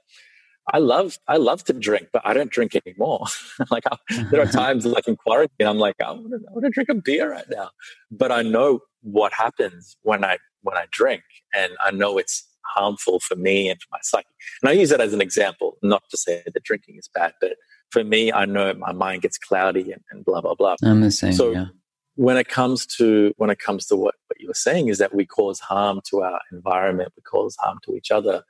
I 0.72 0.78
love 0.78 1.18
I 1.26 1.37
love 1.37 1.64
to 1.64 1.72
drink, 1.72 2.09
but 2.12 2.22
I 2.24 2.35
don't 2.35 2.51
drink 2.51 2.76
anymore. 2.76 3.26
like 3.70 3.85
I, 3.91 3.97
there 4.31 4.43
are 4.43 4.47
times 4.53 4.85
like 4.85 5.09
in 5.09 5.16
quarantine, 5.16 5.66
I'm 5.66 5.78
like 5.78 5.97
I 6.05 6.11
want, 6.11 6.31
to, 6.31 6.37
I 6.49 6.53
want 6.53 6.64
to 6.64 6.70
drink 6.70 6.89
a 6.91 6.95
beer 6.95 7.31
right 7.31 7.49
now, 7.51 7.70
but 8.11 8.31
I 8.31 8.43
know 8.43 8.81
what 9.03 9.32
happens 9.32 9.96
when 10.03 10.24
I 10.24 10.38
when 10.62 10.76
I 10.76 10.86
drink, 10.90 11.22
and 11.55 11.72
I 11.84 11.90
know 11.90 12.18
it's 12.18 12.46
harmful 12.66 13.20
for 13.20 13.34
me 13.34 13.68
and 13.68 13.80
for 13.80 13.88
my 13.90 13.98
psyche. 14.03 14.28
And 14.62 14.68
I 14.68 14.72
use 14.72 14.90
that 14.90 15.01
as 15.01 15.12
an 15.12 15.20
example, 15.20 15.76
not 15.82 16.03
to 16.11 16.16
say 16.16 16.42
that 16.44 16.62
drinking 16.62 16.96
is 16.98 17.09
bad, 17.12 17.32
but 17.40 17.53
for 17.90 18.05
me, 18.05 18.32
I 18.32 18.44
know 18.44 18.72
my 18.74 18.92
mind 18.92 19.22
gets 19.22 19.38
cloudy 19.38 19.92
and, 19.92 20.03
and 20.11 20.24
blah 20.24 20.40
blah 20.40 20.55
blah. 20.55 20.76
I'm 20.82 21.01
the 21.01 21.11
same. 21.11 21.32
So 21.32 21.53
yeah. 21.53 21.66
when 22.14 22.36
it 22.36 22.48
comes 22.48 22.86
to 22.98 23.32
when 23.36 23.51
it 23.51 23.59
comes 23.59 23.86
to 23.86 23.96
what, 23.96 24.14
what 24.28 24.40
you 24.40 24.48
were 24.48 24.55
saying 24.55 24.88
is 24.88 24.98
that 24.98 25.14
we 25.14 25.26
cause 25.26 25.61
harm 25.61 26.01
to 26.11 26.22
our 26.22 26.40
environment, 26.53 27.12
we 27.16 27.22
cause 27.22 27.57
harm 27.61 27.78
to 27.84 27.96
each 27.96 28.11
other 28.11 28.44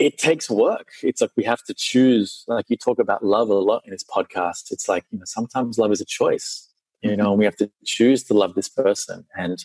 it 0.00 0.16
takes 0.16 0.48
work. 0.48 0.88
It's 1.02 1.20
like 1.20 1.30
we 1.36 1.44
have 1.44 1.62
to 1.64 1.74
choose. 1.74 2.44
Like 2.48 2.64
you 2.68 2.76
talk 2.76 2.98
about 2.98 3.22
love 3.22 3.50
a 3.50 3.54
lot 3.54 3.82
in 3.84 3.90
this 3.90 4.02
podcast. 4.02 4.72
It's 4.72 4.88
like, 4.88 5.04
you 5.10 5.18
know, 5.18 5.26
sometimes 5.26 5.78
love 5.78 5.92
is 5.92 6.00
a 6.00 6.06
choice, 6.06 6.69
you 7.02 7.16
know, 7.16 7.32
we 7.32 7.44
have 7.44 7.56
to 7.56 7.70
choose 7.84 8.24
to 8.24 8.34
love 8.34 8.54
this 8.54 8.68
person. 8.68 9.26
And 9.36 9.64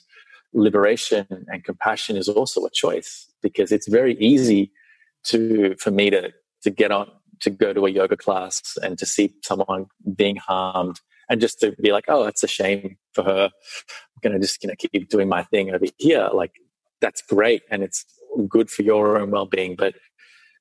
liberation 0.53 1.27
and 1.29 1.63
compassion 1.63 2.15
is 2.15 2.29
also 2.29 2.65
a 2.65 2.69
choice 2.71 3.27
because 3.41 3.71
it's 3.71 3.87
very 3.87 4.15
easy 4.19 4.71
to, 5.25 5.75
for 5.79 5.91
me 5.91 6.09
to, 6.09 6.31
to 6.63 6.69
get 6.69 6.91
on, 6.91 7.11
to 7.41 7.49
go 7.49 7.73
to 7.73 7.85
a 7.85 7.89
yoga 7.89 8.15
class 8.15 8.61
and 8.81 8.97
to 8.97 9.05
see 9.05 9.33
someone 9.43 9.87
being 10.15 10.37
harmed 10.37 10.99
and 11.29 11.41
just 11.41 11.59
to 11.59 11.71
be 11.81 11.91
like, 11.91 12.05
oh, 12.07 12.25
it's 12.25 12.43
a 12.43 12.47
shame 12.47 12.97
for 13.13 13.23
her. 13.23 13.49
I'm 13.51 14.21
going 14.21 14.33
to 14.33 14.39
just, 14.39 14.63
know, 14.63 14.73
keep 14.77 15.09
doing 15.09 15.27
my 15.27 15.43
thing 15.43 15.73
over 15.73 15.85
here. 15.97 16.29
Like, 16.33 16.53
that's 17.01 17.21
great. 17.21 17.63
And 17.69 17.83
it's 17.83 18.05
good 18.47 18.69
for 18.69 18.83
your 18.83 19.19
own 19.19 19.31
well 19.31 19.45
being. 19.45 19.75
But 19.75 19.95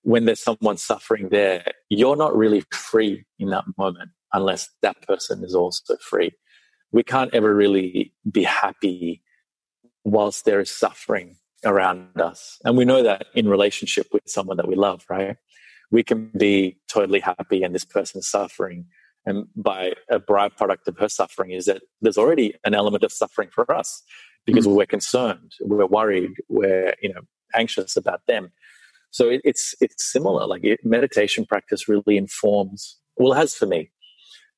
when 0.03 0.25
there's 0.25 0.43
someone 0.43 0.77
suffering 0.77 1.29
there, 1.31 1.65
you're 1.89 2.17
not 2.17 2.37
really 2.37 2.63
free 2.73 3.25
in 3.39 3.51
that 3.51 3.65
moment 3.79 4.11
unless 4.33 4.69
that 4.83 5.01
person 5.03 5.45
is 5.45 5.55
also 5.55 5.97
free. 5.97 6.33
We 6.95 7.03
can't 7.03 7.35
ever 7.35 7.53
really 7.53 8.13
be 8.31 8.45
happy 8.45 9.21
whilst 10.05 10.45
there 10.45 10.61
is 10.61 10.71
suffering 10.71 11.39
around 11.65 12.21
us. 12.21 12.59
And 12.65 12.77
we 12.77 12.85
know 12.85 13.03
that 13.03 13.27
in 13.35 13.49
relationship 13.49 14.07
with 14.13 14.23
someone 14.27 14.59
that 14.59 14.69
we 14.69 14.77
love, 14.77 15.05
right? 15.11 15.37
We 15.91 16.05
can 16.05 16.31
be 16.39 16.79
totally 16.89 17.19
happy 17.19 17.65
and 17.65 17.75
this 17.75 17.85
person 17.85 18.21
is 18.21 18.31
suffering. 18.31 18.87
And 19.27 19.47
by 19.57 19.95
a 20.09 20.21
byproduct 20.21 20.87
of 20.87 20.97
her 20.99 21.09
suffering 21.09 21.51
is 21.51 21.65
that 21.65 21.83
there's 22.01 22.17
already 22.17 22.55
an 22.65 22.75
element 22.75 23.03
of 23.03 23.13
suffering 23.13 23.49
for 23.51 23.69
us 23.75 24.05
because 24.47 24.65
mm-hmm. 24.65 24.77
we're 24.77 24.87
concerned, 24.87 25.51
we're 25.63 25.87
worried, 25.87 26.35
we're, 26.49 26.95
you 27.03 27.13
know, 27.13 27.23
anxious 27.57 27.97
about 27.97 28.21
them. 28.29 28.53
So 29.11 29.31
it, 29.31 29.41
it's 29.45 29.75
it's 29.81 30.05
similar. 30.05 30.47
Like 30.47 30.65
it, 30.65 30.81
meditation 30.85 31.45
practice 31.45 31.89
really 31.89 32.17
informs. 32.17 32.99
Well, 33.17 33.33
it 33.33 33.37
has 33.37 33.55
for 33.55 33.67
me. 33.67 33.91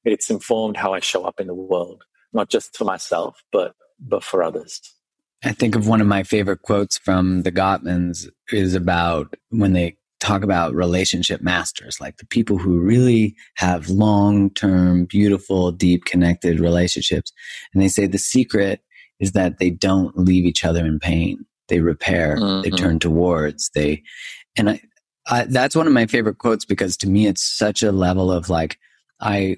It's 0.04 0.28
informed 0.30 0.76
how 0.76 0.92
I 0.92 1.00
show 1.00 1.24
up 1.24 1.40
in 1.40 1.46
the 1.46 1.54
world, 1.54 2.04
not 2.32 2.48
just 2.48 2.76
for 2.76 2.84
myself, 2.84 3.42
but 3.52 3.74
but 3.98 4.22
for 4.22 4.42
others. 4.42 4.80
I 5.44 5.52
think 5.52 5.74
of 5.76 5.86
one 5.86 6.00
of 6.00 6.06
my 6.06 6.22
favorite 6.22 6.62
quotes 6.62 6.98
from 6.98 7.42
the 7.42 7.52
Gottmans 7.52 8.28
is 8.50 8.74
about 8.74 9.34
when 9.50 9.72
they 9.72 9.96
talk 10.18 10.42
about 10.42 10.74
relationship 10.74 11.42
masters, 11.42 12.00
like 12.00 12.16
the 12.16 12.26
people 12.26 12.58
who 12.58 12.80
really 12.80 13.36
have 13.56 13.88
long 13.88 14.50
term, 14.50 15.04
beautiful, 15.04 15.70
deep 15.72 16.04
connected 16.04 16.58
relationships. 16.58 17.32
And 17.72 17.82
they 17.82 17.88
say 17.88 18.06
the 18.06 18.18
secret 18.18 18.80
is 19.20 19.32
that 19.32 19.58
they 19.58 19.70
don't 19.70 20.16
leave 20.18 20.44
each 20.44 20.64
other 20.64 20.84
in 20.84 20.98
pain. 20.98 21.44
They 21.68 21.80
repair, 21.80 22.36
mm-hmm. 22.36 22.62
they 22.62 22.70
turn 22.70 22.98
towards, 22.98 23.70
they, 23.74 24.02
and 24.56 24.70
I, 24.70 24.80
I, 25.28 25.44
that's 25.44 25.74
one 25.74 25.86
of 25.86 25.92
my 25.92 26.06
favorite 26.06 26.38
quotes 26.38 26.64
because 26.64 26.96
to 26.98 27.08
me, 27.08 27.26
it's 27.26 27.42
such 27.42 27.82
a 27.82 27.92
level 27.92 28.30
of 28.30 28.48
like, 28.48 28.78
I 29.20 29.56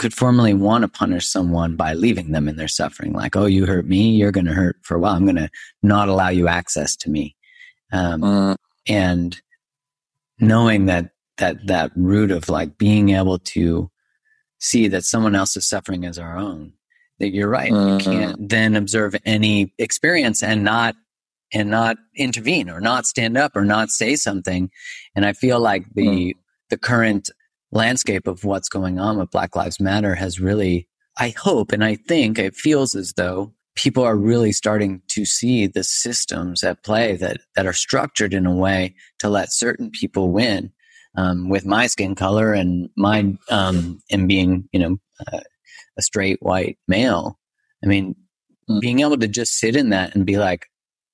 could 0.00 0.14
formally 0.14 0.54
want 0.54 0.80
to 0.80 0.88
punish 0.88 1.28
someone 1.28 1.76
by 1.76 1.92
leaving 1.92 2.32
them 2.32 2.48
in 2.48 2.56
their 2.56 2.68
suffering. 2.68 3.12
Like, 3.12 3.36
oh, 3.36 3.44
you 3.44 3.66
hurt 3.66 3.84
me, 3.84 4.12
you're 4.12 4.32
going 4.32 4.46
to 4.46 4.54
hurt 4.54 4.78
for 4.80 4.94
a 4.94 4.98
while. 4.98 5.14
I'm 5.14 5.26
going 5.26 5.36
to 5.36 5.50
not 5.82 6.08
allow 6.08 6.30
you 6.30 6.48
access 6.48 6.96
to 6.96 7.10
me. 7.10 7.36
Um, 7.92 8.22
mm. 8.22 8.56
And 8.88 9.38
knowing 10.38 10.86
that 10.86 11.10
that 11.36 11.66
that 11.66 11.90
root 11.96 12.30
of 12.30 12.48
like 12.48 12.78
being 12.78 13.10
able 13.10 13.38
to 13.40 13.90
see 14.58 14.88
that 14.88 15.04
someone 15.04 15.34
else's 15.34 15.68
suffering 15.68 16.04
is 16.04 16.18
our 16.18 16.38
own 16.38 16.72
that 17.18 17.34
you're 17.34 17.48
right 17.48 17.72
mm-hmm. 17.72 18.10
you 18.10 18.18
can't 18.18 18.48
then 18.48 18.76
observe 18.76 19.14
any 19.24 19.72
experience 19.78 20.42
and 20.42 20.64
not 20.64 20.94
and 21.52 21.70
not 21.70 21.96
intervene 22.14 22.68
or 22.68 22.80
not 22.80 23.06
stand 23.06 23.36
up 23.38 23.52
or 23.54 23.64
not 23.64 23.88
say 23.88 24.16
something 24.16 24.70
and 25.14 25.24
i 25.24 25.32
feel 25.32 25.60
like 25.60 25.84
the 25.94 26.06
mm. 26.06 26.32
the 26.68 26.76
current 26.76 27.30
landscape 27.72 28.26
of 28.26 28.44
what's 28.44 28.68
going 28.68 28.98
on 28.98 29.18
with 29.18 29.30
black 29.30 29.54
lives 29.54 29.80
matter 29.80 30.14
has 30.14 30.40
really 30.40 30.88
i 31.18 31.30
hope 31.38 31.72
and 31.72 31.84
i 31.84 31.94
think 31.94 32.38
it 32.38 32.54
feels 32.54 32.94
as 32.94 33.12
though 33.16 33.52
people 33.80 34.04
are 34.04 34.16
really 34.16 34.52
starting 34.52 35.00
to 35.08 35.24
see 35.24 35.66
the 35.66 35.84
systems 35.84 36.62
at 36.62 36.84
play 36.84 37.16
that, 37.16 37.38
that 37.56 37.66
are 37.66 37.72
structured 37.72 38.34
in 38.34 38.46
a 38.46 38.54
way 38.54 38.94
to 39.18 39.28
let 39.28 39.52
certain 39.52 39.90
people 39.90 40.30
win. 40.30 40.72
Um, 41.16 41.48
with 41.48 41.66
my 41.66 41.88
skin 41.88 42.14
color 42.14 42.52
and 42.52 42.88
my 42.96 43.34
um, 43.50 44.00
and 44.12 44.28
being 44.28 44.68
you 44.70 44.78
know 44.78 44.96
uh, 45.26 45.40
a 45.98 46.02
straight 46.02 46.38
white 46.40 46.78
male, 46.86 47.36
I 47.82 47.88
mean, 47.88 48.14
mm. 48.70 48.80
being 48.80 49.00
able 49.00 49.18
to 49.18 49.26
just 49.26 49.58
sit 49.58 49.74
in 49.74 49.90
that 49.90 50.14
and 50.14 50.24
be 50.24 50.38
like, 50.38 50.66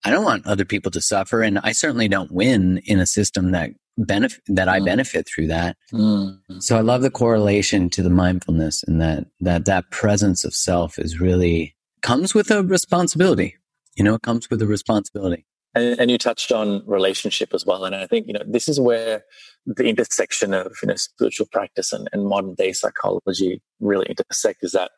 I 0.04 0.10
don't 0.10 0.24
want 0.24 0.46
other 0.46 0.66
people 0.66 0.90
to 0.90 1.00
suffer, 1.00 1.40
and 1.40 1.58
I 1.60 1.72
certainly 1.72 2.08
don't 2.08 2.30
win 2.30 2.82
in 2.84 2.98
a 3.00 3.06
system 3.06 3.52
that 3.52 3.70
benefit 3.98 4.42
that 4.48 4.68
I 4.68 4.80
mm. 4.80 4.84
benefit 4.84 5.26
through 5.26 5.48
that. 5.48 5.76
Mm. 5.92 6.38
So 6.60 6.76
I 6.76 6.80
love 6.80 7.02
the 7.02 7.10
correlation 7.10 7.90
to 7.90 8.02
the 8.02 8.10
mindfulness 8.10 8.82
and 8.82 9.00
that 9.00 9.26
that 9.40 9.64
that 9.64 9.90
presence 9.90 10.44
of 10.44 10.54
self 10.54 10.98
is 10.98 11.20
really 11.20 11.76
comes 12.02 12.34
with 12.34 12.50
a 12.50 12.62
responsibility. 12.62 13.56
You 13.96 14.04
know, 14.04 14.14
it 14.14 14.22
comes 14.22 14.50
with 14.50 14.60
a 14.62 14.66
responsibility. 14.66 15.46
And, 15.74 16.00
and, 16.00 16.10
you 16.10 16.16
touched 16.16 16.52
on 16.52 16.82
relationship 16.86 17.52
as 17.52 17.66
well. 17.66 17.84
And 17.84 17.94
I 17.94 18.06
think, 18.06 18.26
you 18.26 18.32
know, 18.32 18.42
this 18.46 18.66
is 18.66 18.80
where 18.80 19.24
the 19.66 19.84
intersection 19.84 20.54
of, 20.54 20.74
you 20.82 20.88
know, 20.88 20.94
spiritual 20.94 21.46
practice 21.52 21.92
and, 21.92 22.08
and 22.12 22.26
modern 22.26 22.54
day 22.54 22.72
psychology 22.72 23.60
really 23.78 24.06
intersect 24.06 24.60
is 24.62 24.72
that 24.72 24.92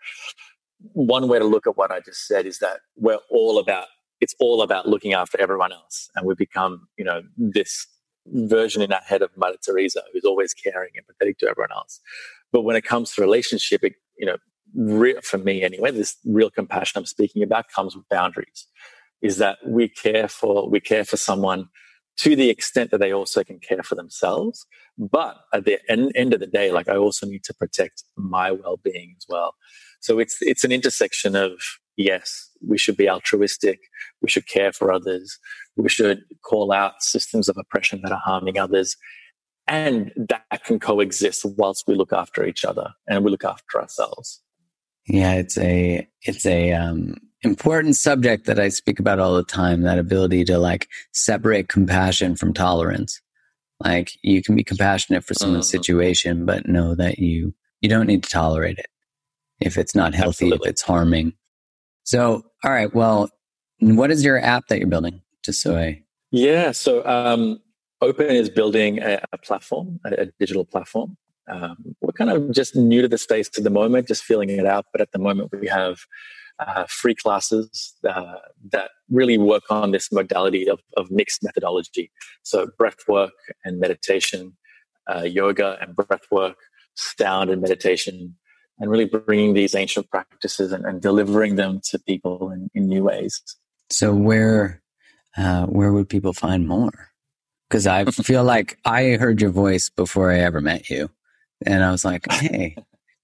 one 0.92 1.26
way 1.26 1.40
to 1.40 1.44
look 1.44 1.66
at 1.66 1.76
what 1.76 1.90
I 1.90 1.98
just 1.98 2.28
said 2.28 2.46
is 2.46 2.60
that 2.60 2.78
we're 2.96 3.18
all 3.28 3.58
about, 3.58 3.86
it's 4.20 4.36
all 4.38 4.62
about 4.62 4.86
looking 4.86 5.14
after 5.14 5.40
everyone 5.40 5.72
else. 5.72 6.10
And 6.14 6.24
we 6.24 6.36
become, 6.36 6.86
you 6.96 7.04
know, 7.04 7.22
this 7.36 7.86
version 8.32 8.82
in 8.82 8.92
our 8.92 9.00
head 9.00 9.22
of 9.22 9.30
Mother 9.36 9.56
Teresa 9.64 10.02
who's 10.12 10.24
always 10.24 10.54
caring 10.54 10.90
and 10.96 11.04
empathetic 11.06 11.38
to 11.38 11.48
everyone 11.48 11.72
else. 11.72 12.00
But 12.52 12.62
when 12.62 12.76
it 12.76 12.84
comes 12.84 13.12
to 13.12 13.20
relationship, 13.20 13.84
it, 13.84 13.94
you 14.18 14.26
know, 14.26 14.36
for 15.22 15.38
me 15.38 15.62
anyway, 15.62 15.90
this 15.90 16.16
real 16.24 16.50
compassion 16.50 16.98
I'm 16.98 17.06
speaking 17.06 17.42
about 17.42 17.66
comes 17.74 17.96
with 17.96 18.08
boundaries. 18.08 18.66
Is 19.20 19.38
that 19.38 19.58
we 19.66 19.88
care 19.88 20.28
for 20.28 20.68
we 20.68 20.78
care 20.78 21.04
for 21.04 21.16
someone 21.16 21.68
to 22.18 22.36
the 22.36 22.50
extent 22.50 22.90
that 22.90 22.98
they 22.98 23.12
also 23.12 23.42
can 23.44 23.58
care 23.60 23.82
for 23.82 23.94
themselves. 23.94 24.66
But 24.98 25.36
at 25.52 25.64
the 25.64 25.78
end, 25.88 26.12
end 26.14 26.34
of 26.34 26.40
the 26.40 26.46
day, 26.46 26.72
like 26.72 26.88
I 26.88 26.96
also 26.96 27.26
need 27.26 27.44
to 27.44 27.54
protect 27.54 28.04
my 28.16 28.50
well-being 28.50 29.14
as 29.16 29.24
well. 29.28 29.54
So 30.00 30.18
it's 30.18 30.36
it's 30.40 30.64
an 30.64 30.72
intersection 30.72 31.34
of 31.34 31.52
yes, 31.98 32.48
we 32.66 32.78
should 32.78 32.96
be 32.96 33.10
altruistic, 33.10 33.80
we 34.22 34.30
should 34.30 34.46
care 34.46 34.72
for 34.72 34.90
others, 34.90 35.38
we 35.76 35.90
should 35.90 36.22
call 36.42 36.72
out 36.72 37.02
systems 37.02 37.48
of 37.48 37.58
oppression 37.58 38.00
that 38.02 38.12
are 38.12 38.22
harming 38.24 38.58
others, 38.58 38.96
and 39.66 40.10
that 40.16 40.64
can 40.64 40.78
coexist 40.78 41.44
whilst 41.58 41.84
we 41.86 41.94
look 41.94 42.12
after 42.12 42.46
each 42.46 42.64
other 42.64 42.88
and 43.06 43.22
we 43.22 43.30
look 43.30 43.44
after 43.44 43.78
ourselves. 43.78 44.40
Yeah, 45.06 45.34
it's 45.34 45.58
a 45.58 46.06
it's 46.22 46.46
a 46.46 46.72
um, 46.72 47.16
important 47.42 47.96
subject 47.96 48.46
that 48.46 48.58
I 48.58 48.68
speak 48.68 48.98
about 48.98 49.18
all 49.18 49.34
the 49.34 49.42
time. 49.42 49.82
That 49.82 49.98
ability 49.98 50.44
to 50.44 50.58
like 50.58 50.88
separate 51.12 51.68
compassion 51.68 52.36
from 52.36 52.54
tolerance. 52.54 53.20
Like 53.80 54.12
you 54.22 54.42
can 54.42 54.56
be 54.56 54.64
compassionate 54.64 55.24
for 55.24 55.34
someone's 55.34 55.68
mm-hmm. 55.68 55.78
situation, 55.78 56.46
but 56.46 56.68
know 56.68 56.94
that 56.94 57.18
you 57.18 57.54
you 57.80 57.88
don't 57.88 58.06
need 58.06 58.22
to 58.22 58.30
tolerate 58.30 58.78
it 58.78 58.88
if 59.60 59.76
it's 59.76 59.94
not 59.94 60.14
healthy, 60.14 60.46
Absolutely. 60.46 60.68
if 60.68 60.70
it's 60.72 60.82
harming. 60.82 61.32
So, 62.08 62.42
all 62.64 62.70
right. 62.70 62.92
Well, 62.94 63.30
what 63.80 64.10
is 64.10 64.24
your 64.24 64.38
app 64.40 64.68
that 64.68 64.78
you're 64.78 64.88
building? 64.88 65.20
Just 65.44 65.62
so 65.62 65.76
I. 65.76 66.02
Yeah. 66.30 66.72
So, 66.72 67.04
um, 67.06 67.60
Open 68.00 68.28
is 68.28 68.48
building 68.48 69.00
a, 69.00 69.20
a 69.32 69.38
platform, 69.38 69.98
a, 70.04 70.22
a 70.22 70.26
digital 70.38 70.64
platform 70.64 71.16
um, 71.48 71.96
we're 72.00 72.12
kind 72.12 72.30
of 72.30 72.52
just 72.52 72.76
new 72.76 73.02
to 73.02 73.08
the 73.08 73.18
space 73.18 73.50
at 73.56 73.64
the 73.64 73.70
moment, 73.70 74.08
just 74.08 74.24
feeling 74.24 74.50
it 74.50 74.66
out. 74.66 74.86
But 74.92 75.00
at 75.00 75.12
the 75.12 75.18
moment, 75.18 75.50
we 75.58 75.66
have 75.68 75.98
uh, 76.58 76.84
free 76.88 77.14
classes 77.14 77.94
uh, 78.08 78.34
that 78.72 78.90
really 79.10 79.38
work 79.38 79.64
on 79.70 79.92
this 79.92 80.12
modality 80.12 80.68
of, 80.68 80.80
of 80.96 81.10
mixed 81.10 81.42
methodology. 81.42 82.10
So, 82.42 82.68
breath 82.78 82.98
work 83.08 83.32
and 83.64 83.80
meditation, 83.80 84.56
uh, 85.06 85.22
yoga 85.22 85.78
and 85.80 85.96
breath 85.96 86.26
work, 86.30 86.56
sound 86.94 87.50
and 87.50 87.62
meditation, 87.62 88.36
and 88.78 88.90
really 88.90 89.06
bringing 89.06 89.54
these 89.54 89.74
ancient 89.74 90.10
practices 90.10 90.72
and, 90.72 90.84
and 90.84 91.00
delivering 91.00 91.56
them 91.56 91.80
to 91.84 91.98
people 91.98 92.50
in, 92.50 92.70
in 92.74 92.88
new 92.88 93.04
ways. 93.04 93.42
So, 93.90 94.14
where 94.14 94.82
uh, 95.36 95.66
where 95.66 95.92
would 95.92 96.08
people 96.08 96.32
find 96.32 96.66
more? 96.66 97.10
Because 97.68 97.86
I 97.86 98.04
feel 98.10 98.44
like 98.44 98.78
I 98.84 99.12
heard 99.12 99.40
your 99.40 99.50
voice 99.50 99.88
before 99.88 100.30
I 100.32 100.40
ever 100.40 100.60
met 100.60 100.90
you. 100.90 101.10
And 101.64 101.82
I 101.82 101.90
was 101.90 102.04
like, 102.04 102.30
hey, 102.30 102.76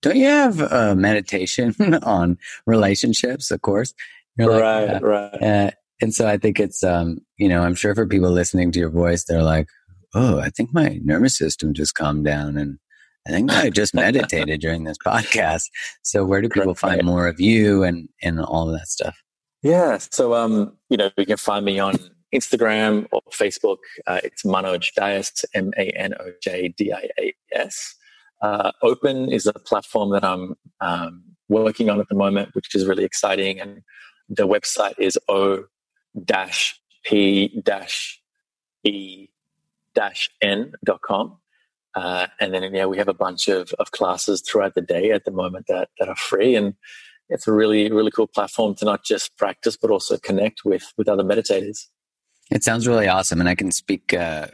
don't 0.03 0.17
you 0.17 0.27
have 0.27 0.61
a 0.61 0.95
meditation 0.95 1.75
on 2.03 2.39
relationships? 2.67 3.51
Of 3.51 3.63
course. 3.63 3.95
You're 4.37 4.51
right, 4.51 4.87
like, 4.87 5.03
uh, 5.03 5.07
right. 5.07 5.43
Uh, 5.43 5.71
and 6.01 6.13
so 6.13 6.27
I 6.27 6.37
think 6.37 6.59
it's, 6.59 6.83
um, 6.83 7.19
you 7.37 7.49
know, 7.49 7.63
I'm 7.63 7.77
sure 7.77 7.95
for 7.95 8.07
people 8.07 8.31
listening 8.31 8.73
to 8.73 8.81
your 8.81 8.91
voice, 8.91 9.25
they're 9.25 9.45
like, 9.45 9.69
oh, 10.13 10.41
I 10.41 10.51
think 10.51 10.75
my 10.75 11.01
nervous 11.05 11.39
system 11.39 11.73
just 11.73 11.95
calmed 11.95 12.25
down. 12.25 12.57
And 12.57 12.79
I 13.27 13.31
think 13.31 13.51
I 13.51 13.71
just 13.71 13.95
meditated 13.95 14.61
during 14.61 14.85
this 14.85 14.99
podcast. 14.99 15.65
So 16.03 16.25
where 16.25 16.43
do 16.43 16.49
people 16.49 16.75
find 16.75 17.03
more 17.05 17.27
of 17.27 17.41
you 17.41 17.83
and, 17.83 18.09
and 18.23 18.41
all 18.41 18.69
of 18.69 18.79
that 18.79 18.89
stuff? 18.89 19.17
Yeah. 19.63 19.99
So, 19.99 20.35
um, 20.35 20.77
you 20.91 20.99
know, 20.99 21.11
you 21.17 21.25
can 21.25 21.39
find 21.39 21.65
me 21.65 21.79
on 21.79 21.97
Instagram 22.35 23.07
or 23.13 23.23
Facebook. 23.33 23.79
Uh, 24.07 24.21
it's 24.23 24.43
Manoj 24.43 24.93
Dias, 24.95 25.45
M 25.55 25.73
A 25.79 25.89
N 25.91 26.15
O 26.21 26.33
J 26.43 26.75
D 26.77 26.93
I 26.93 27.09
A 27.19 27.35
S. 27.53 27.95
Uh, 28.43 28.73
Open 28.83 29.33
is 29.33 29.47
a 29.47 29.55
platform 29.55 30.11
that 30.11 30.23
I'm 30.23 30.55
um, 30.81 31.23
working 31.49 31.89
on 31.89 32.01
at 32.01 32.09
the 32.11 32.15
moment, 32.15 32.55
which 32.55 32.75
is 32.75 32.87
really 32.87 33.05
exciting. 33.05 33.59
And 33.59 33.81
the 34.29 34.47
website 34.47 34.99
is 34.99 35.19
o 35.29 35.65
p 37.05 37.63
e 38.85 39.29
n.com. 40.43 41.39
Uh, 41.95 42.27
and 42.41 42.53
then, 42.53 42.75
yeah, 42.75 42.87
we 42.87 42.99
have 42.99 43.09
a 43.09 43.15
bunch 43.15 43.49
of, 43.49 43.73
of 43.79 43.91
classes 43.93 44.43
throughout 44.43 44.75
the 44.75 44.81
day 44.81 45.11
at 45.11 45.25
the 45.25 45.31
moment 45.31 45.67
that, 45.69 45.89
that 45.99 46.09
are 46.09 46.17
free. 46.17 46.57
And 46.57 46.75
it's 47.29 47.47
a 47.47 47.53
really, 47.53 47.91
really 47.91 48.11
cool 48.11 48.27
platform 48.27 48.75
to 48.77 48.85
not 48.85 49.05
just 49.05 49.37
practice, 49.37 49.77
but 49.77 49.91
also 49.91 50.19
connect 50.19 50.65
with, 50.65 50.93
with 50.99 51.09
other 51.09 51.23
meditators. 51.23 51.87
It 52.51 52.65
sounds 52.65 52.87
really 52.87 53.09
awesome. 53.09 53.41
And 53.41 53.49
I 53.49 53.55
can 53.55 53.71
speak 53.71 54.13
uh, 54.13 54.49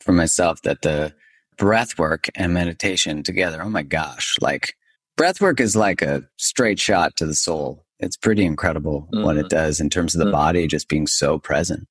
for 0.00 0.12
myself 0.12 0.62
that 0.62 0.82
the, 0.82 1.14
breath 1.58 1.98
work 1.98 2.28
and 2.34 2.54
meditation 2.54 3.22
together. 3.22 3.60
Oh 3.62 3.68
my 3.68 3.82
gosh. 3.82 4.36
Like 4.40 4.74
breath 5.16 5.40
work 5.40 5.60
is 5.60 5.76
like 5.76 6.00
a 6.00 6.22
straight 6.38 6.80
shot 6.80 7.16
to 7.16 7.26
the 7.26 7.34
soul. 7.34 7.84
It's 7.98 8.16
pretty 8.16 8.44
incredible 8.44 9.08
mm-hmm. 9.12 9.24
what 9.24 9.36
it 9.36 9.46
mm-hmm. 9.46 9.56
does 9.56 9.80
in 9.80 9.90
terms 9.90 10.14
of 10.14 10.20
the 10.20 10.26
mm-hmm. 10.26 10.32
body 10.32 10.66
just 10.66 10.88
being 10.88 11.06
so 11.06 11.38
present. 11.38 11.86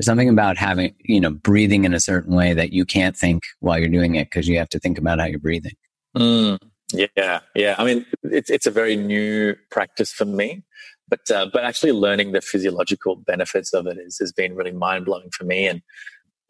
There's 0.00 0.06
something 0.06 0.30
about 0.30 0.56
having, 0.56 0.94
you 1.04 1.20
know, 1.20 1.28
breathing 1.28 1.84
in 1.84 1.92
a 1.92 2.00
certain 2.00 2.34
way 2.34 2.54
that 2.54 2.72
you 2.72 2.86
can't 2.86 3.14
think 3.14 3.42
while 3.58 3.78
you're 3.78 3.90
doing 3.90 4.14
it 4.14 4.30
because 4.30 4.48
you 4.48 4.56
have 4.56 4.70
to 4.70 4.78
think 4.78 4.96
about 4.96 5.20
how 5.20 5.26
you're 5.26 5.38
breathing. 5.38 5.74
Mm. 6.16 6.58
Yeah, 6.94 7.40
yeah. 7.54 7.74
I 7.76 7.84
mean, 7.84 8.06
it's 8.22 8.48
it's 8.48 8.64
a 8.64 8.70
very 8.70 8.96
new 8.96 9.56
practice 9.70 10.10
for 10.10 10.24
me, 10.24 10.62
but 11.06 11.30
uh, 11.30 11.50
but 11.52 11.64
actually 11.64 11.92
learning 11.92 12.32
the 12.32 12.40
physiological 12.40 13.16
benefits 13.16 13.74
of 13.74 13.86
it 13.86 13.98
is 13.98 14.18
has 14.20 14.32
been 14.32 14.54
really 14.54 14.72
mind 14.72 15.04
blowing 15.04 15.28
for 15.36 15.44
me. 15.44 15.66
And 15.66 15.82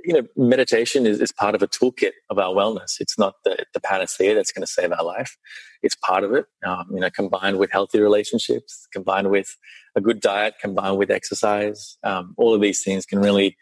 you 0.05 0.15
know, 0.15 0.23
meditation 0.37 1.07
is, 1.07 1.21
is 1.21 1.33
part 1.33 1.55
of 1.55 1.63
a 1.63 1.69
toolkit 1.69 2.13
of 2.29 2.39
our 2.39 2.55
wellness. 2.55 3.01
It's 3.01 3.19
not 3.19 3.35
the, 3.45 3.65
the 3.75 3.81
panacea 3.81 4.35
that's 4.35 4.53
going 4.53 4.63
to 4.63 4.71
save 4.71 4.93
our 4.93 5.05
life. 5.05 5.37
It's 5.83 5.97
part 5.97 6.25
of 6.25 6.33
it. 6.33 6.47
Um, 6.65 6.87
you 6.93 7.01
know, 7.01 7.11
combined 7.11 7.59
with 7.59 7.71
healthy 7.71 8.01
relationships, 8.01 8.87
combined 8.93 9.31
with 9.31 9.57
a 9.97 10.01
good 10.01 10.21
diet, 10.21 10.55
combined 10.61 10.99
with 10.99 11.11
exercise, 11.11 11.97
um, 12.05 12.35
all 12.37 12.55
of 12.55 12.61
these 12.61 12.83
things 12.83 13.07
can 13.07 13.21
really, 13.21 13.57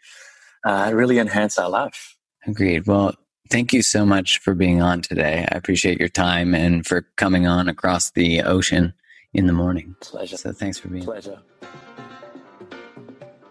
uh, 0.65 0.91
really 0.93 1.19
enhance 1.19 1.57
our 1.57 1.69
life. 1.69 2.15
Agreed. 2.45 2.87
Well, 2.87 3.15
thank 3.49 3.73
you 3.73 3.81
so 3.81 4.05
much 4.05 4.39
for 4.39 4.53
being 4.53 4.81
on 4.81 5.01
today. 5.01 5.47
I 5.51 5.57
appreciate 5.57 5.99
your 5.99 6.09
time 6.09 6.53
and 6.53 6.85
for 6.85 7.07
coming 7.15 7.47
on 7.47 7.67
across 7.67 8.11
the 8.11 8.41
ocean 8.41 8.93
in 9.33 9.47
the 9.47 9.53
morning. 9.53 9.95
Pleasure. 10.01 10.37
So 10.37 10.51
thanks 10.51 10.77
for 10.77 10.89
being. 10.89 11.03
Pleasure. 11.03 11.41